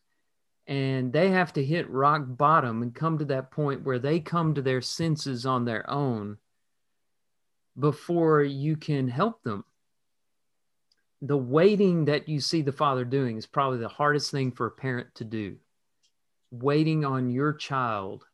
and 0.67 1.13
they 1.13 1.31
have 1.31 1.53
to 1.53 1.65
hit 1.65 1.91
rock 1.91 2.23
bottom 2.27 2.83
and 2.83 2.95
come 2.95 3.19
to 3.19 3.25
that 3.27 3.51
point 3.51 3.85
where 3.85 3.99
they 3.99 4.21
come 4.21 4.55
to 4.55 4.63
their 4.63 4.81
senses 4.81 5.45
on 5.45 5.65
their 5.65 5.89
own 5.91 6.39
before 7.79 8.43
you 8.43 8.77
can 8.77 9.09
help 9.09 9.43
them. 9.43 9.65
The 11.21 11.37
waiting 11.37 12.07
that 12.07 12.29
you 12.29 12.41
see 12.41 12.63
the 12.63 12.73
father 12.73 13.05
doing 13.05 13.37
is 13.37 13.47
probably 13.47 13.79
the 13.79 13.89
hardest 13.89 14.31
thing 14.31 14.53
for 14.53 14.67
a 14.67 14.71
parent 14.71 15.15
to 15.17 15.25
do. 15.25 15.57
Waiting 16.51 17.05
on 17.05 17.31
your 17.31 17.53
child 17.53 18.25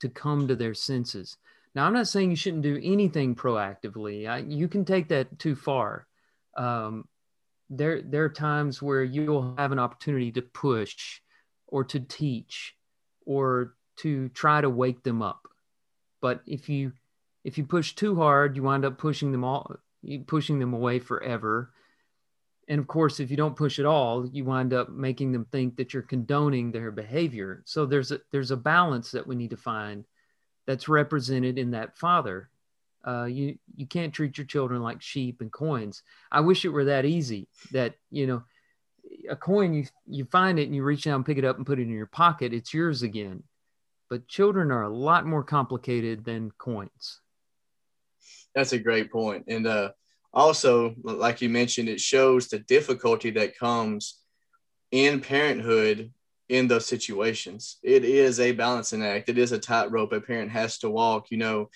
to 0.00 0.08
come 0.08 0.48
to 0.48 0.56
their 0.56 0.74
senses. 0.74 1.36
Now 1.74 1.86
i'm 1.86 1.92
not 1.92 2.08
saying 2.08 2.30
you 2.30 2.36
shouldn't 2.36 2.62
do 2.62 2.80
anything 2.82 3.34
proactively. 3.34 4.28
I, 4.28 4.38
you 4.38 4.68
can 4.68 4.84
take 4.84 5.08
that 5.08 5.38
too 5.38 5.54
far. 5.56 6.06
Um, 6.56 7.06
there 7.70 8.02
there 8.02 8.24
are 8.24 8.30
times 8.30 8.80
where 8.80 9.02
you'll 9.02 9.54
have 9.56 9.72
an 9.72 9.78
opportunity 9.78 10.30
to 10.32 10.42
push 10.42 11.20
or 11.66 11.84
to 11.84 12.00
teach 12.00 12.74
or 13.24 13.74
to 13.96 14.28
try 14.30 14.60
to 14.60 14.70
wake 14.70 15.02
them 15.02 15.22
up. 15.22 15.48
But 16.20 16.42
if 16.46 16.68
you 16.68 16.92
if 17.44 17.58
you 17.58 17.64
push 17.64 17.94
too 17.94 18.16
hard 18.16 18.56
you 18.56 18.62
wind 18.62 18.84
up 18.84 18.98
pushing 18.98 19.32
them 19.32 19.44
all 19.44 19.76
pushing 20.26 20.58
them 20.58 20.74
away 20.74 20.98
forever. 20.98 21.72
And 22.68 22.80
of 22.80 22.86
course 22.86 23.20
if 23.20 23.30
you 23.30 23.36
don't 23.36 23.56
push 23.56 23.78
at 23.78 23.86
all 23.86 24.26
you 24.26 24.44
wind 24.44 24.72
up 24.72 24.90
making 24.90 25.32
them 25.32 25.46
think 25.50 25.76
that 25.76 25.92
you're 25.92 26.02
condoning 26.02 26.70
their 26.70 26.90
behavior. 26.90 27.62
So 27.64 27.86
there's 27.86 28.12
a 28.12 28.20
there's 28.30 28.52
a 28.52 28.56
balance 28.56 29.10
that 29.12 29.26
we 29.26 29.34
need 29.34 29.50
to 29.50 29.56
find 29.56 30.04
that's 30.66 30.88
represented 30.88 31.58
in 31.58 31.72
that 31.72 31.96
father 31.96 32.50
uh, 33.06 33.24
you 33.24 33.56
you 33.74 33.86
can't 33.86 34.12
treat 34.12 34.36
your 34.36 34.46
children 34.46 34.82
like 34.82 35.00
sheep 35.00 35.40
and 35.40 35.52
coins 35.52 36.02
i 36.32 36.40
wish 36.40 36.64
it 36.64 36.70
were 36.70 36.84
that 36.84 37.04
easy 37.04 37.48
that 37.72 37.94
you 38.10 38.26
know 38.26 38.42
a 39.30 39.36
coin 39.36 39.72
you 39.72 39.84
you 40.06 40.24
find 40.26 40.58
it 40.58 40.64
and 40.64 40.74
you 40.74 40.82
reach 40.82 41.04
down 41.04 41.24
pick 41.24 41.38
it 41.38 41.44
up 41.44 41.56
and 41.56 41.66
put 41.66 41.78
it 41.78 41.82
in 41.82 41.90
your 41.90 42.06
pocket 42.06 42.52
it's 42.52 42.74
yours 42.74 43.02
again 43.02 43.42
but 44.10 44.28
children 44.28 44.70
are 44.70 44.82
a 44.82 44.88
lot 44.88 45.26
more 45.26 45.44
complicated 45.44 46.24
than 46.24 46.50
coins 46.58 47.20
that's 48.54 48.72
a 48.72 48.78
great 48.78 49.10
point 49.10 49.44
and 49.48 49.66
uh 49.66 49.90
also, 50.36 50.94
like 51.02 51.40
you 51.40 51.48
mentioned, 51.48 51.88
it 51.88 51.98
shows 51.98 52.48
the 52.48 52.58
difficulty 52.58 53.30
that 53.30 53.58
comes 53.58 54.20
in 54.90 55.22
parenthood 55.22 56.12
in 56.50 56.68
those 56.68 56.86
situations. 56.86 57.78
It 57.82 58.04
is 58.04 58.38
a 58.38 58.52
balancing 58.52 59.02
act. 59.02 59.30
It 59.30 59.38
is 59.38 59.52
a 59.52 59.58
tightrope 59.58 60.12
a 60.12 60.20
parent 60.20 60.50
has 60.50 60.76
to 60.80 60.90
walk. 60.90 61.30
You 61.30 61.38
know, 61.38 61.70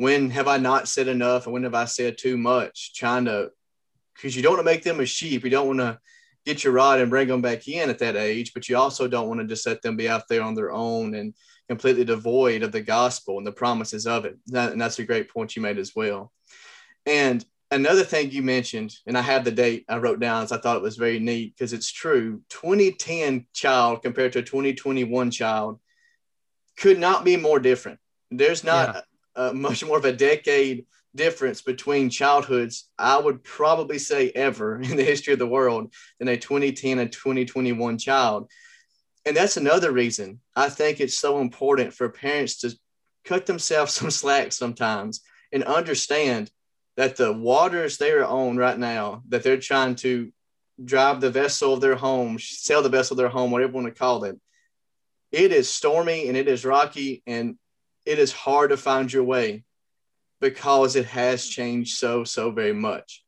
when 0.00 0.30
have 0.30 0.48
I 0.48 0.56
not 0.56 0.88
said 0.88 1.08
enough, 1.08 1.44
and 1.44 1.52
when 1.52 1.64
have 1.64 1.74
I 1.74 1.84
said 1.84 2.16
too 2.16 2.38
much? 2.38 2.94
Trying 2.94 3.26
to, 3.26 3.50
because 4.14 4.34
you 4.34 4.42
don't 4.42 4.54
want 4.54 4.66
to 4.66 4.72
make 4.72 4.82
them 4.82 4.98
a 4.98 5.04
sheep. 5.04 5.44
You 5.44 5.50
don't 5.50 5.66
want 5.66 5.80
to 5.80 5.98
get 6.46 6.64
your 6.64 6.72
rod 6.72 7.00
and 7.00 7.10
bring 7.10 7.28
them 7.28 7.42
back 7.42 7.68
in 7.68 7.90
at 7.90 7.98
that 7.98 8.16
age, 8.16 8.54
but 8.54 8.66
you 8.66 8.78
also 8.78 9.06
don't 9.06 9.28
want 9.28 9.40
to 9.40 9.46
just 9.46 9.66
let 9.66 9.82
them 9.82 9.98
be 9.98 10.08
out 10.08 10.26
there 10.26 10.40
on 10.42 10.54
their 10.54 10.72
own 10.72 11.14
and 11.14 11.34
completely 11.68 12.06
devoid 12.06 12.62
of 12.62 12.72
the 12.72 12.80
gospel 12.80 13.36
and 13.36 13.46
the 13.46 13.52
promises 13.52 14.06
of 14.06 14.24
it. 14.24 14.38
That, 14.46 14.72
and 14.72 14.80
that's 14.80 14.98
a 14.98 15.04
great 15.04 15.28
point 15.28 15.54
you 15.54 15.60
made 15.60 15.76
as 15.76 15.94
well. 15.94 16.32
And 17.04 17.44
another 17.70 18.02
thing 18.02 18.30
you 18.30 18.42
mentioned, 18.42 18.96
and 19.06 19.18
I 19.18 19.20
have 19.20 19.44
the 19.44 19.50
date 19.50 19.84
I 19.86 19.98
wrote 19.98 20.18
down, 20.18 20.44
as 20.44 20.50
I 20.50 20.56
thought 20.56 20.78
it 20.78 20.82
was 20.82 20.96
very 20.96 21.18
neat 21.18 21.54
because 21.54 21.74
it's 21.74 21.92
true. 21.92 22.40
2010 22.48 23.44
child 23.52 24.00
compared 24.00 24.32
to 24.32 24.38
a 24.38 24.42
2021 24.42 25.30
child 25.30 25.78
could 26.78 26.98
not 26.98 27.22
be 27.22 27.36
more 27.36 27.60
different. 27.60 27.98
There's 28.30 28.64
not 28.64 28.94
yeah. 28.94 29.00
A 29.36 29.52
much 29.54 29.84
more 29.84 29.98
of 29.98 30.04
a 30.04 30.12
decade 30.12 30.86
difference 31.14 31.62
between 31.62 32.10
childhoods, 32.10 32.88
I 32.98 33.18
would 33.18 33.42
probably 33.42 33.98
say 33.98 34.30
ever 34.30 34.76
in 34.80 34.96
the 34.96 35.04
history 35.04 35.32
of 35.32 35.38
the 35.38 35.46
world, 35.46 35.92
than 36.18 36.28
a 36.28 36.36
2010 36.36 36.98
and 36.98 37.12
2021 37.12 37.98
child. 37.98 38.50
And 39.26 39.36
that's 39.36 39.56
another 39.56 39.92
reason 39.92 40.40
I 40.56 40.68
think 40.68 41.00
it's 41.00 41.18
so 41.18 41.40
important 41.40 41.92
for 41.92 42.08
parents 42.08 42.58
to 42.60 42.74
cut 43.24 43.46
themselves 43.46 43.92
some 43.94 44.10
slack 44.10 44.52
sometimes 44.52 45.20
and 45.52 45.64
understand 45.64 46.50
that 46.96 47.16
the 47.16 47.32
waters 47.32 47.96
they 47.96 48.10
are 48.12 48.24
on 48.24 48.56
right 48.56 48.78
now, 48.78 49.22
that 49.28 49.42
they're 49.42 49.56
trying 49.56 49.94
to 49.96 50.32
drive 50.82 51.20
the 51.20 51.30
vessel 51.30 51.74
of 51.74 51.80
their 51.80 51.94
home, 51.94 52.38
sail 52.38 52.82
the 52.82 52.88
vessel 52.88 53.14
of 53.14 53.18
their 53.18 53.28
home, 53.28 53.50
whatever 53.50 53.72
you 53.72 53.76
want 53.76 53.86
to 53.86 53.98
call 53.98 54.24
it, 54.24 54.38
it 55.32 55.52
is 55.52 55.68
stormy 55.68 56.28
and 56.28 56.36
it 56.36 56.48
is 56.48 56.64
rocky 56.64 57.22
and 57.26 57.56
it 58.04 58.18
is 58.18 58.32
hard 58.32 58.70
to 58.70 58.76
find 58.76 59.12
your 59.12 59.24
way 59.24 59.64
because 60.40 60.96
it 60.96 61.06
has 61.06 61.46
changed 61.46 61.96
so, 61.96 62.24
so 62.24 62.50
very 62.50 62.72
much. 62.72 63.22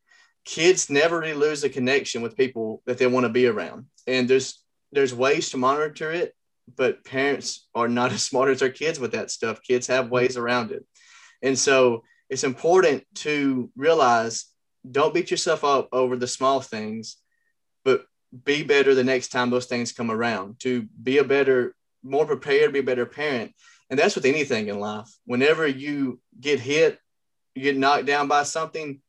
Kids 0.45 0.91
never 0.91 1.21
really 1.21 1.35
lose 1.35 1.63
a 1.63 1.69
connection 1.69 2.23
with 2.23 2.37
people 2.37 2.83
that 2.87 2.99
they 2.99 3.07
want 3.07 3.25
to 3.25 3.31
be 3.31 3.47
around. 3.47 3.87
And 4.07 4.29
there's 4.29 4.63
there's 4.93 5.15
ways 5.15 5.51
to 5.51 5.57
monitor 5.57 6.13
it, 6.13 6.35
but 6.77 7.05
parents 7.05 7.67
are 7.75 7.89
not 7.89 8.13
as 8.13 8.23
smart 8.23 8.51
as 8.51 8.61
their 8.61 8.71
kids 8.71 8.99
with 8.99 9.13
that 9.13 9.31
stuff. 9.31 9.63
Kids 9.63 9.87
have 9.87 10.11
ways 10.11 10.37
around 10.37 10.71
it. 10.73 10.85
And 11.43 11.59
so 11.59 12.05
it's 12.29 12.45
important 12.45 13.05
to 13.17 13.71
realize 13.77 14.47
don't 14.89 15.15
beat 15.15 15.31
yourself 15.31 15.65
up 15.65 15.89
over 15.93 16.17
the 16.17 16.27
small 16.27 16.61
things, 16.61 17.17
but 17.85 18.05
be 18.45 18.63
better 18.63 18.95
the 18.95 19.05
next 19.05 19.29
time 19.29 19.51
those 19.51 19.67
things 19.67 19.93
come 19.93 20.11
around 20.11 20.59
to 20.61 20.89
be 21.03 21.19
a 21.19 21.25
better, 21.25 21.75
more 22.03 22.27
prepared, 22.27 22.73
be 22.73 22.79
a 22.79 22.83
better 22.83 23.07
parent. 23.07 23.53
And 23.93 23.99
that's 23.99 24.15
with 24.15 24.25
anything 24.25 24.69
in 24.69 24.81
life. 24.81 25.15
Whenever 25.27 25.67
you 25.67 26.19
get 26.41 26.59
hit, 26.59 26.99
you 27.55 27.63
get 27.63 27.77
knocked 27.77 28.07
down 28.07 28.27
by 28.27 28.45
something, 28.45 29.03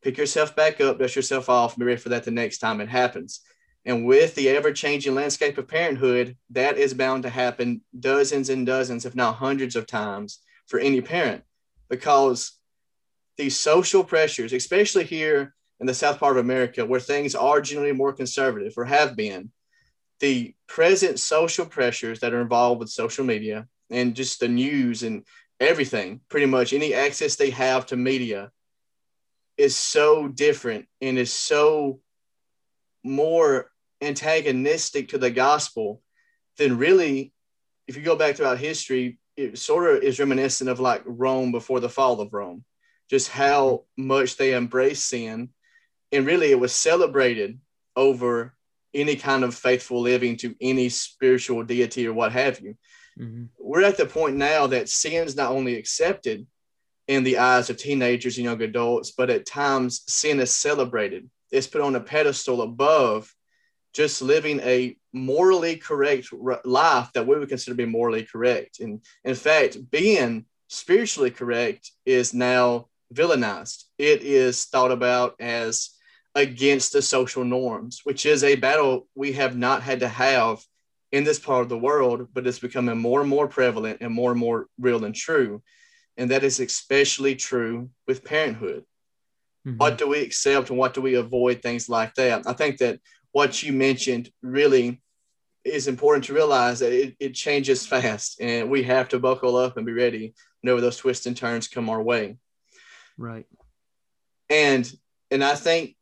pick 0.00 0.16
yourself 0.16 0.54
back 0.54 0.80
up, 0.80 1.00
dust 1.00 1.16
yourself 1.16 1.48
off, 1.48 1.74
and 1.74 1.80
be 1.80 1.86
ready 1.86 2.00
for 2.00 2.10
that 2.10 2.22
the 2.22 2.30
next 2.30 2.58
time 2.58 2.80
it 2.80 2.88
happens. 2.88 3.40
And 3.84 4.06
with 4.06 4.36
the 4.36 4.50
ever 4.50 4.72
changing 4.72 5.16
landscape 5.16 5.58
of 5.58 5.66
parenthood, 5.66 6.36
that 6.50 6.78
is 6.78 6.94
bound 6.94 7.24
to 7.24 7.30
happen 7.30 7.80
dozens 7.98 8.48
and 8.48 8.64
dozens, 8.64 9.04
if 9.04 9.16
not 9.16 9.34
hundreds 9.34 9.74
of 9.74 9.88
times 9.88 10.38
for 10.68 10.78
any 10.78 11.00
parent 11.00 11.42
because 11.88 12.52
these 13.38 13.58
social 13.58 14.04
pressures, 14.04 14.52
especially 14.52 15.02
here 15.02 15.52
in 15.80 15.88
the 15.88 15.94
south 15.94 16.20
part 16.20 16.36
of 16.36 16.44
America, 16.44 16.86
where 16.86 17.00
things 17.00 17.34
are 17.34 17.60
generally 17.60 17.90
more 17.90 18.12
conservative 18.12 18.74
or 18.76 18.84
have 18.84 19.16
been, 19.16 19.50
the 20.20 20.54
present 20.68 21.18
social 21.18 21.66
pressures 21.66 22.20
that 22.20 22.32
are 22.32 22.40
involved 22.40 22.78
with 22.78 22.88
social 22.88 23.24
media 23.24 23.66
and 23.90 24.14
just 24.14 24.40
the 24.40 24.48
news 24.48 25.02
and 25.02 25.24
everything, 25.60 26.20
pretty 26.28 26.46
much 26.46 26.72
any 26.72 26.94
access 26.94 27.36
they 27.36 27.50
have 27.50 27.86
to 27.86 27.96
media 27.96 28.50
is 29.56 29.76
so 29.76 30.28
different 30.28 30.86
and 31.00 31.18
is 31.18 31.32
so 31.32 32.00
more 33.02 33.70
antagonistic 34.00 35.08
to 35.08 35.18
the 35.18 35.30
gospel, 35.30 36.00
than 36.58 36.76
really, 36.76 37.32
if 37.86 37.96
you 37.96 38.02
go 38.02 38.16
back 38.16 38.36
throughout 38.36 38.58
history, 38.58 39.18
it 39.36 39.58
sort 39.58 39.96
of 39.96 40.02
is 40.02 40.18
reminiscent 40.18 40.68
of 40.68 40.80
like 40.80 41.02
Rome 41.06 41.52
before 41.52 41.80
the 41.80 41.88
fall 41.88 42.20
of 42.20 42.32
Rome, 42.32 42.64
just 43.08 43.30
how 43.30 43.84
much 43.96 44.36
they 44.36 44.54
embraced 44.54 45.08
sin. 45.08 45.50
And 46.12 46.26
really, 46.26 46.50
it 46.50 46.58
was 46.58 46.74
celebrated 46.74 47.60
over 47.94 48.54
any 48.92 49.16
kind 49.16 49.44
of 49.44 49.54
faithful 49.54 50.00
living 50.00 50.36
to 50.38 50.54
any 50.60 50.88
spiritual 50.88 51.62
deity 51.62 52.06
or 52.06 52.12
what 52.12 52.32
have 52.32 52.60
you. 52.60 52.76
Mm-hmm. 53.18 53.44
We're 53.58 53.82
at 53.82 53.96
the 53.96 54.06
point 54.06 54.36
now 54.36 54.66
that 54.68 54.88
sin 54.88 55.26
is 55.26 55.36
not 55.36 55.50
only 55.50 55.76
accepted 55.76 56.46
in 57.06 57.24
the 57.24 57.38
eyes 57.38 57.70
of 57.70 57.76
teenagers 57.76 58.36
and 58.36 58.44
young 58.44 58.62
adults, 58.62 59.10
but 59.10 59.30
at 59.30 59.46
times 59.46 60.02
sin 60.06 60.40
is 60.40 60.54
celebrated. 60.54 61.28
It's 61.50 61.66
put 61.66 61.80
on 61.80 61.96
a 61.96 62.00
pedestal 62.00 62.62
above 62.62 63.32
just 63.94 64.20
living 64.20 64.60
a 64.60 64.96
morally 65.12 65.76
correct 65.76 66.28
life 66.64 67.08
that 67.14 67.26
we 67.26 67.38
would 67.38 67.48
consider 67.48 67.72
to 67.72 67.86
be 67.86 67.90
morally 67.90 68.22
correct. 68.22 68.80
And 68.80 69.00
in 69.24 69.34
fact, 69.34 69.90
being 69.90 70.44
spiritually 70.68 71.30
correct 71.30 71.90
is 72.04 72.34
now 72.34 72.88
villainized. 73.12 73.84
It 73.96 74.22
is 74.22 74.66
thought 74.66 74.92
about 74.92 75.34
as 75.40 75.90
against 76.34 76.92
the 76.92 77.02
social 77.02 77.44
norms, 77.44 78.02
which 78.04 78.26
is 78.26 78.44
a 78.44 78.54
battle 78.54 79.08
we 79.14 79.32
have 79.32 79.56
not 79.56 79.82
had 79.82 80.00
to 80.00 80.08
have 80.08 80.62
in 81.12 81.24
this 81.24 81.38
part 81.38 81.62
of 81.62 81.68
the 81.68 81.78
world, 81.78 82.28
but 82.32 82.46
it's 82.46 82.58
becoming 82.58 82.98
more 82.98 83.20
and 83.20 83.30
more 83.30 83.48
prevalent 83.48 83.98
and 84.00 84.12
more 84.12 84.30
and 84.30 84.40
more 84.40 84.66
real 84.78 85.04
and 85.04 85.14
true. 85.14 85.62
And 86.16 86.30
that 86.30 86.44
is 86.44 86.60
especially 86.60 87.34
true 87.34 87.90
with 88.06 88.24
parenthood. 88.24 88.84
Mm-hmm. 89.66 89.78
What 89.78 89.98
do 89.98 90.08
we 90.08 90.20
accept 90.20 90.70
and 90.70 90.78
what 90.78 90.94
do 90.94 91.00
we 91.00 91.14
avoid? 91.14 91.62
Things 91.62 91.88
like 91.88 92.14
that. 92.14 92.46
I 92.46 92.52
think 92.52 92.78
that 92.78 93.00
what 93.32 93.62
you 93.62 93.72
mentioned 93.72 94.30
really 94.42 95.00
is 95.64 95.88
important 95.88 96.24
to 96.24 96.34
realize 96.34 96.80
that 96.80 96.92
it, 96.92 97.16
it 97.20 97.34
changes 97.34 97.86
fast 97.86 98.40
and 98.40 98.70
we 98.70 98.82
have 98.82 99.08
to 99.08 99.18
buckle 99.18 99.56
up 99.56 99.76
and 99.76 99.86
be 99.86 99.92
ready 99.92 100.34
whenever 100.60 100.80
those 100.80 100.96
twists 100.96 101.26
and 101.26 101.36
turns 101.36 101.68
come 101.68 101.88
our 101.88 102.02
way. 102.02 102.36
Right. 103.16 103.46
And 104.50 104.90
and 105.30 105.44
I 105.44 105.54
think, 105.54 105.94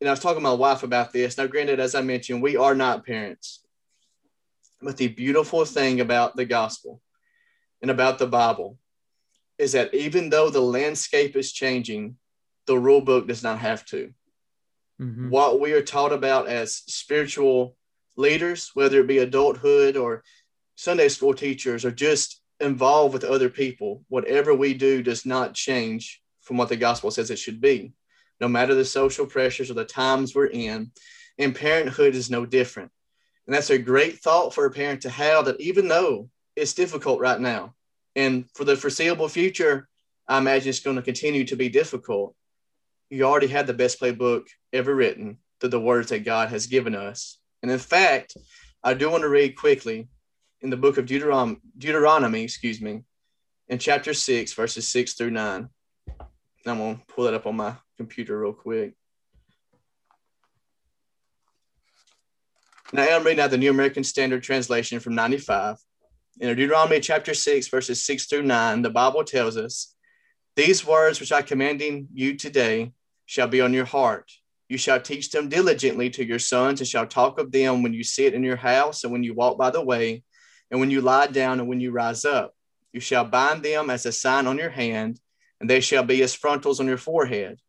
and 0.00 0.08
I 0.08 0.12
was 0.12 0.20
talking 0.20 0.38
to 0.38 0.42
my 0.42 0.52
wife 0.52 0.82
about 0.82 1.12
this. 1.12 1.38
Now, 1.38 1.46
granted, 1.46 1.78
as 1.78 1.94
I 1.94 2.00
mentioned, 2.00 2.42
we 2.42 2.56
are 2.56 2.74
not 2.74 3.06
parents. 3.06 3.63
But 4.84 4.98
the 4.98 5.08
beautiful 5.08 5.64
thing 5.64 6.00
about 6.00 6.36
the 6.36 6.44
gospel 6.44 7.00
and 7.80 7.90
about 7.90 8.18
the 8.18 8.26
Bible 8.26 8.78
is 9.56 9.72
that 9.72 9.94
even 9.94 10.28
though 10.28 10.50
the 10.50 10.60
landscape 10.60 11.36
is 11.36 11.52
changing, 11.52 12.16
the 12.66 12.78
rule 12.78 13.00
book 13.00 13.26
does 13.26 13.42
not 13.42 13.58
have 13.60 13.86
to. 13.86 14.12
Mm-hmm. 15.00 15.30
What 15.30 15.58
we 15.58 15.72
are 15.72 15.82
taught 15.82 16.12
about 16.12 16.48
as 16.48 16.76
spiritual 16.86 17.76
leaders, 18.16 18.72
whether 18.74 19.00
it 19.00 19.06
be 19.06 19.18
adulthood 19.18 19.96
or 19.96 20.22
Sunday 20.76 21.08
school 21.08 21.32
teachers 21.32 21.84
or 21.86 21.90
just 21.90 22.42
involved 22.60 23.14
with 23.14 23.24
other 23.24 23.48
people, 23.48 24.04
whatever 24.08 24.54
we 24.54 24.74
do 24.74 25.02
does 25.02 25.24
not 25.24 25.54
change 25.54 26.20
from 26.42 26.58
what 26.58 26.68
the 26.68 26.76
gospel 26.76 27.10
says 27.10 27.30
it 27.30 27.38
should 27.38 27.60
be, 27.60 27.92
no 28.38 28.48
matter 28.48 28.74
the 28.74 28.84
social 28.84 29.24
pressures 29.24 29.70
or 29.70 29.74
the 29.74 29.84
times 29.84 30.34
we're 30.34 30.46
in. 30.46 30.90
And 31.38 31.54
parenthood 31.54 32.14
is 32.14 32.30
no 32.30 32.44
different. 32.44 32.92
And 33.46 33.54
that's 33.54 33.70
a 33.70 33.78
great 33.78 34.20
thought 34.20 34.54
for 34.54 34.66
a 34.66 34.70
parent 34.70 35.02
to 35.02 35.10
have 35.10 35.44
that 35.46 35.60
even 35.60 35.88
though 35.88 36.30
it's 36.56 36.72
difficult 36.72 37.20
right 37.20 37.40
now, 37.40 37.74
and 38.16 38.44
for 38.54 38.64
the 38.64 38.76
foreseeable 38.76 39.28
future, 39.28 39.88
I 40.28 40.38
imagine 40.38 40.70
it's 40.70 40.80
going 40.80 40.96
to 40.96 41.02
continue 41.02 41.44
to 41.44 41.56
be 41.56 41.68
difficult 41.68 42.34
you 43.10 43.24
already 43.24 43.46
had 43.46 43.66
the 43.66 43.74
best 43.74 44.00
playbook 44.00 44.46
ever 44.72 44.94
written 44.94 45.38
through 45.60 45.70
the 45.70 45.80
words 45.80 46.08
that 46.08 46.24
God 46.24 46.48
has 46.48 46.66
given 46.66 46.94
us. 46.94 47.38
And 47.62 47.70
in 47.70 47.78
fact, 47.78 48.36
I 48.82 48.94
do 48.94 49.10
want 49.10 49.22
to 49.22 49.28
read 49.28 49.56
quickly 49.56 50.08
in 50.60 50.70
the 50.70 50.76
book 50.76 50.98
of 50.98 51.06
Deuteronomy, 51.06 51.60
Deuteronomy 51.78 52.42
excuse 52.42 52.80
me, 52.80 53.04
in 53.68 53.78
chapter 53.78 54.12
6, 54.12 54.52
verses 54.52 54.88
6 54.88 55.14
through 55.14 55.30
9. 55.30 55.68
I'm 56.66 56.78
going 56.78 56.96
to 56.96 57.02
pull 57.06 57.24
that 57.24 57.34
up 57.34 57.46
on 57.46 57.56
my 57.56 57.74
computer 57.96 58.38
real 58.40 58.52
quick. 58.52 58.94
Now 62.92 63.08
I'm 63.08 63.24
reading 63.24 63.40
out 63.40 63.50
the 63.50 63.58
New 63.58 63.70
American 63.70 64.04
Standard 64.04 64.42
Translation 64.42 65.00
from 65.00 65.14
95. 65.14 65.78
In 66.38 66.54
Deuteronomy 66.54 67.00
chapter 67.00 67.32
6, 67.32 67.68
verses 67.68 68.04
6 68.04 68.26
through 68.26 68.42
9, 68.42 68.82
the 68.82 68.90
Bible 68.90 69.24
tells 69.24 69.56
us, 69.56 69.94
These 70.54 70.86
words 70.86 71.18
which 71.18 71.32
I 71.32 71.40
commanding 71.40 72.08
you 72.12 72.36
today 72.36 72.92
shall 73.24 73.48
be 73.48 73.62
on 73.62 73.72
your 73.72 73.86
heart. 73.86 74.30
You 74.68 74.76
shall 74.76 75.00
teach 75.00 75.30
them 75.30 75.48
diligently 75.48 76.10
to 76.10 76.24
your 76.24 76.38
sons, 76.38 76.80
and 76.80 76.86
shall 76.86 77.06
talk 77.06 77.38
of 77.38 77.50
them 77.50 77.82
when 77.82 77.94
you 77.94 78.04
sit 78.04 78.34
in 78.34 78.42
your 78.42 78.56
house, 78.56 79.02
and 79.02 79.12
when 79.12 79.24
you 79.24 79.32
walk 79.32 79.56
by 79.56 79.70
the 79.70 79.82
way, 79.82 80.22
and 80.70 80.78
when 80.78 80.90
you 80.90 81.00
lie 81.00 81.26
down, 81.26 81.60
and 81.60 81.68
when 81.68 81.80
you 81.80 81.90
rise 81.90 82.26
up. 82.26 82.54
You 82.92 83.00
shall 83.00 83.24
bind 83.24 83.62
them 83.62 83.88
as 83.88 84.04
a 84.04 84.12
sign 84.12 84.46
on 84.46 84.58
your 84.58 84.70
hand, 84.70 85.18
and 85.58 85.70
they 85.70 85.80
shall 85.80 86.04
be 86.04 86.22
as 86.22 86.34
frontals 86.34 86.80
on 86.80 86.86
your 86.86 86.98
forehead. 86.98 87.60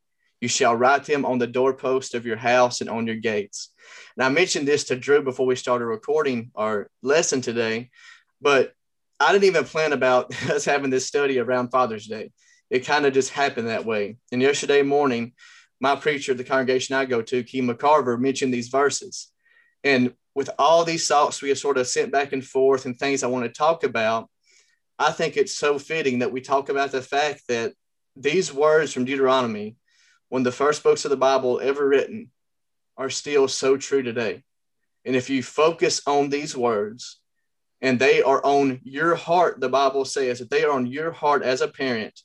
You 0.46 0.50
shall 0.50 0.76
write 0.76 1.06
them 1.06 1.26
on 1.26 1.40
the 1.40 1.48
doorpost 1.48 2.14
of 2.14 2.24
your 2.24 2.38
house 2.38 2.80
and 2.80 2.88
on 2.88 3.08
your 3.08 3.16
gates. 3.16 3.74
And 4.16 4.24
I 4.24 4.30
mentioned 4.30 4.68
this 4.68 4.84
to 4.84 4.96
Drew 4.96 5.24
before 5.24 5.48
we 5.48 5.56
started 5.56 5.86
recording 5.86 6.52
our 6.54 6.88
lesson 7.02 7.42
today, 7.42 7.90
but 8.40 8.74
I 9.20 9.32
didn't 9.32 9.46
even 9.46 9.64
plan 9.64 9.92
about 9.92 10.32
us 10.52 10.64
having 10.64 10.92
this 10.92 11.08
study 11.08 11.40
around 11.40 11.70
Father's 11.70 12.06
Day 12.06 12.30
it 12.70 12.86
kind 12.86 13.08
of 13.08 13.14
just 13.14 13.32
happened 13.32 13.70
that 13.70 13.86
way. 13.86 14.18
And 14.32 14.40
yesterday 14.40 14.84
morning, 14.84 15.34
my 15.80 15.96
preacher, 15.96 16.36
the 16.36 16.44
congregation 16.44 16.96
I 16.96 17.06
go 17.06 17.24
to, 17.24 17.44
Key 17.44 17.62
McCarver, 17.62 18.20
mentioned 18.20 18.54
these 18.54 18.68
verses. 18.68 19.32
And 19.84 20.14
with 20.36 20.52
all 20.60 20.84
these 20.84 21.08
thoughts 21.08 21.42
we 21.42 21.50
have 21.50 21.58
sort 21.58 21.80
of 21.80 21.88
sent 21.88 22.12
back 22.12 22.34
and 22.34 22.46
forth 22.46 22.86
and 22.86 22.96
things 22.96 23.24
I 23.24 23.28
want 23.28 23.46
to 23.46 23.50
talk 23.50 23.84
about, 23.84 24.30
I 25.00 25.12
think 25.12 25.38
it's 25.38 25.58
so 25.58 25.80
fitting 25.80 26.20
that 26.20 26.32
we 26.32 26.40
talk 26.40 26.70
about 26.70 26.92
the 26.92 27.02
fact 27.02 27.48
that 27.48 27.74
these 28.16 28.54
words 28.54 28.94
from 28.94 29.06
Deuteronomy, 29.06 29.78
of 30.32 30.44
the 30.44 30.52
first 30.52 30.84
books 30.84 31.06
of 31.06 31.12
the 31.12 31.18
Bible 31.18 31.60
ever 31.62 31.88
written, 31.88 32.32
are 32.98 33.10
still 33.10 33.48
so 33.48 33.78
true 33.78 34.04
today. 34.04 34.44
And 35.06 35.16
if 35.16 35.30
you 35.30 35.44
focus 35.44 36.02
on 36.08 36.30
these 36.30 36.58
words 36.58 37.20
and 37.82 38.00
they 38.00 38.22
are 38.22 38.44
on 38.44 38.80
your 38.84 39.16
heart, 39.16 39.60
the 39.60 39.70
Bible 39.70 40.06
says 40.06 40.40
that 40.40 40.50
they 40.50 40.64
are 40.64 40.72
on 40.72 40.88
your 40.88 41.12
heart 41.12 41.44
as 41.44 41.62
a 41.62 41.68
parent, 41.68 42.22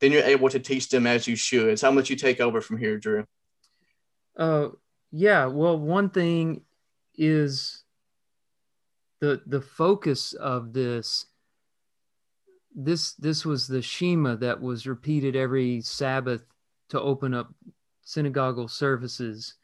then 0.00 0.12
you're 0.12 0.22
able 0.22 0.48
to 0.48 0.58
teach 0.58 0.88
them 0.88 1.06
as 1.06 1.28
you 1.28 1.36
should. 1.36 1.78
So 1.78 1.88
how 1.88 1.92
much 1.92 2.10
you 2.10 2.16
take 2.16 2.40
over 2.40 2.60
from 2.60 2.78
here, 2.78 2.98
Drew? 2.98 3.24
Uh, 4.36 4.68
yeah. 5.10 5.46
Well, 5.46 5.78
one 5.78 6.10
thing 6.10 6.62
is 7.14 7.84
the 9.20 9.42
the 9.46 9.60
focus 9.60 10.32
of 10.32 10.72
this. 10.72 11.26
This 12.74 13.12
this 13.14 13.44
was 13.44 13.66
the 13.66 13.82
Shema 13.82 14.36
that 14.36 14.60
was 14.60 14.86
repeated 14.86 15.36
every 15.36 15.82
Sabbath 15.82 16.42
to 16.92 17.00
open 17.00 17.34
up 17.34 17.52
synagogal 18.02 18.68
services, 18.68 19.54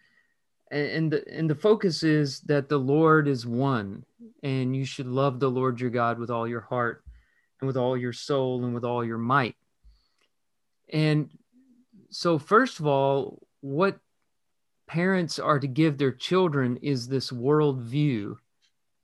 and 0.71 1.13
the, 1.13 1.27
and 1.33 1.49
the 1.49 1.55
focus 1.55 2.03
is 2.03 2.41
that 2.41 2.69
the 2.69 2.79
Lord 2.79 3.29
is 3.29 3.47
one, 3.47 4.05
and 4.43 4.75
you 4.75 4.85
should 4.85 5.07
love 5.07 5.39
the 5.41 5.51
Lord 5.51 5.81
your 5.81 5.91
God 5.91 6.19
with 6.19 6.31
all 6.31 6.49
your 6.49 6.61
heart, 6.61 7.05
and 7.61 7.67
with 7.67 7.77
all 7.77 7.97
your 7.97 8.13
soul, 8.13 8.65
and 8.65 8.75
with 8.75 8.85
all 8.85 9.05
your 9.05 9.19
might. 9.19 9.57
And 10.91 11.31
so, 12.11 12.39
first 12.39 12.81
of 12.81 12.87
all, 12.87 13.47
what 13.61 13.99
parents 14.87 15.39
are 15.39 15.59
to 15.59 15.67
give 15.67 15.99
their 15.99 16.13
children 16.13 16.79
is 16.79 17.09
this 17.09 17.31
world 17.31 17.83
view 17.83 18.39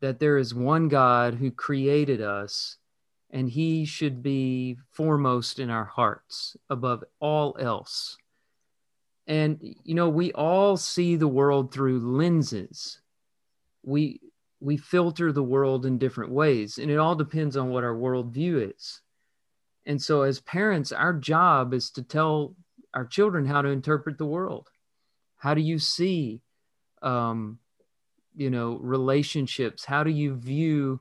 that 0.01 0.19
there 0.19 0.39
is 0.39 0.55
one 0.55 0.89
God 0.89 1.35
who 1.35 1.51
created 1.51 2.23
us 2.23 2.79
and 3.35 3.51
he 3.51 3.85
should 3.85 4.23
be 4.23 4.79
foremost 4.93 5.59
in 5.59 5.69
our 5.69 5.85
hearts 5.85 6.57
above 6.71 7.03
all 7.19 7.57
else. 7.59 8.17
And, 9.27 9.59
you 9.83 9.95
know, 9.95 10.09
we 10.09 10.33
all 10.33 10.77
see 10.77 11.17
the 11.17 11.27
world 11.27 11.73
through 11.73 11.99
lenses. 11.99 13.01
We, 13.83 14.21
we 14.61 14.77
filter 14.77 15.33
the 15.33 15.43
world 15.43 15.85
in 15.85 15.99
different 15.99 16.31
ways, 16.31 16.79
and 16.79 16.93
it 16.93 16.97
all 16.97 17.17
depends 17.17 17.57
on 17.57 17.71
what 17.71 17.83
our 17.83 17.95
worldview 17.95 18.73
is. 18.73 19.01
And 19.85 20.01
so, 20.01 20.23
as 20.23 20.39
parents, 20.41 20.93
our 20.93 21.13
job 21.13 21.75
is 21.75 21.91
to 21.91 22.05
tell 22.05 22.55
our 22.95 23.05
children 23.05 23.47
how 23.47 23.63
to 23.63 23.69
interpret 23.69 24.17
the 24.17 24.27
world. 24.27 24.69
How 25.39 25.55
do 25.55 25.61
you 25.61 25.81
see, 25.81 26.41
um, 27.03 27.59
you 28.37 28.49
know, 28.49 28.79
relationships? 28.81 29.85
How 29.85 30.05
do 30.05 30.11
you 30.11 30.37
view 30.37 31.01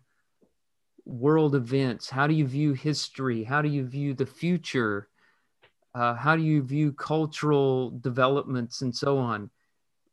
world 1.06 1.56
events? 1.56 2.10
How 2.10 2.28
do 2.28 2.34
you 2.34 2.48
view 2.48 2.74
history? 2.74 3.44
How 3.44 3.62
do 3.62 3.70
you 3.70 3.86
view 3.86 4.13
the 4.13 4.26
future? 4.26 5.10
Uh, 5.94 6.16
how 6.16 6.36
do 6.36 6.42
you 6.42 6.62
view 6.63 6.92
cultural 6.94 7.92
developments 7.92 8.82
and 8.82 8.96
so 8.96 9.18
on? 9.18 9.50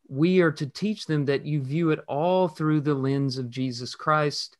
We 0.09 0.41
are 0.41 0.53
to 0.53 0.67
teach 0.67 1.07
them 1.07 1.25
that 1.27 1.47
you 1.47 1.63
view 1.63 1.91
it 1.91 2.01
all 2.09 2.49
through 2.49 2.81
the 2.81 2.95
lens 2.95 3.39
of 3.39 3.51
Jesus 3.51 3.95
Christ 3.95 4.57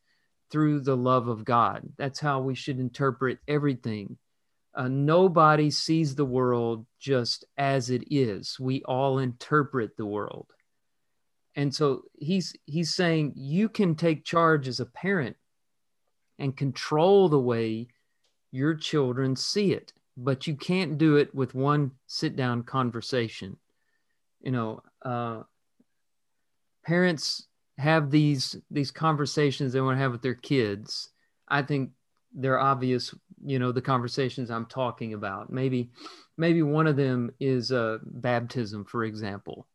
through 0.51 0.81
the 0.81 0.97
love 0.97 1.29
of 1.29 1.45
God. 1.45 1.83
That's 1.97 2.21
how 2.21 2.41
we 2.41 2.55
should 2.55 2.79
interpret 2.79 3.39
everything. 3.47 4.17
Uh, 4.75 4.89
nobody 4.89 5.71
sees 5.71 6.15
the 6.15 6.25
world 6.25 6.87
just 6.99 7.45
as 7.59 7.91
it 7.91 8.05
is. 8.11 8.59
We 8.59 8.83
all 8.85 9.19
interpret 9.19 9.97
the 9.97 10.07
world. 10.07 10.47
And 11.57 11.75
so 11.75 12.03
he's 12.19 12.55
he's 12.67 12.95
saying 12.95 13.33
you 13.35 13.69
can 13.69 13.97
take 13.97 14.25
charge 14.25 14.69
as 14.69 14.79
a 14.79 14.87
parent 14.87 15.37
and 16.41 16.57
control 16.57 17.29
the 17.29 17.39
way 17.39 17.87
your 18.51 18.75
children 18.75 19.37
see 19.37 19.73
it, 19.73 19.93
but 20.17 20.47
you 20.47 20.57
can't 20.57 20.99
do 20.99 21.17
it 21.17 21.33
with 21.35 21.55
one 21.55 21.93
sit 22.07 22.35
down 22.35 22.65
conversation. 22.65 23.57
You 24.41 24.51
know, 24.51 24.83
uh, 25.03 25.43
parents 26.85 27.47
have 27.79 28.11
these 28.11 28.57
these 28.71 28.91
conversations 28.91 29.73
they 29.73 29.81
want 29.81 29.97
to 29.97 30.03
have 30.03 30.13
with 30.13 30.23
their 30.23 30.35
kids. 30.35 31.11
I 31.47 31.63
think 31.63 31.91
they're 32.35 32.59
obvious. 32.59 33.15
You 33.45 33.59
know, 33.59 33.73
the 33.73 33.83
conversations 33.83 34.51
I'm 34.51 34.67
talking 34.67 35.15
about. 35.15 35.51
Maybe, 35.51 35.91
maybe 36.37 36.63
one 36.63 36.87
of 36.87 36.97
them 36.97 37.31
is 37.39 37.73
uh, 37.73 37.99
baptism, 38.03 38.85
for 38.85 39.05
example. 39.05 39.67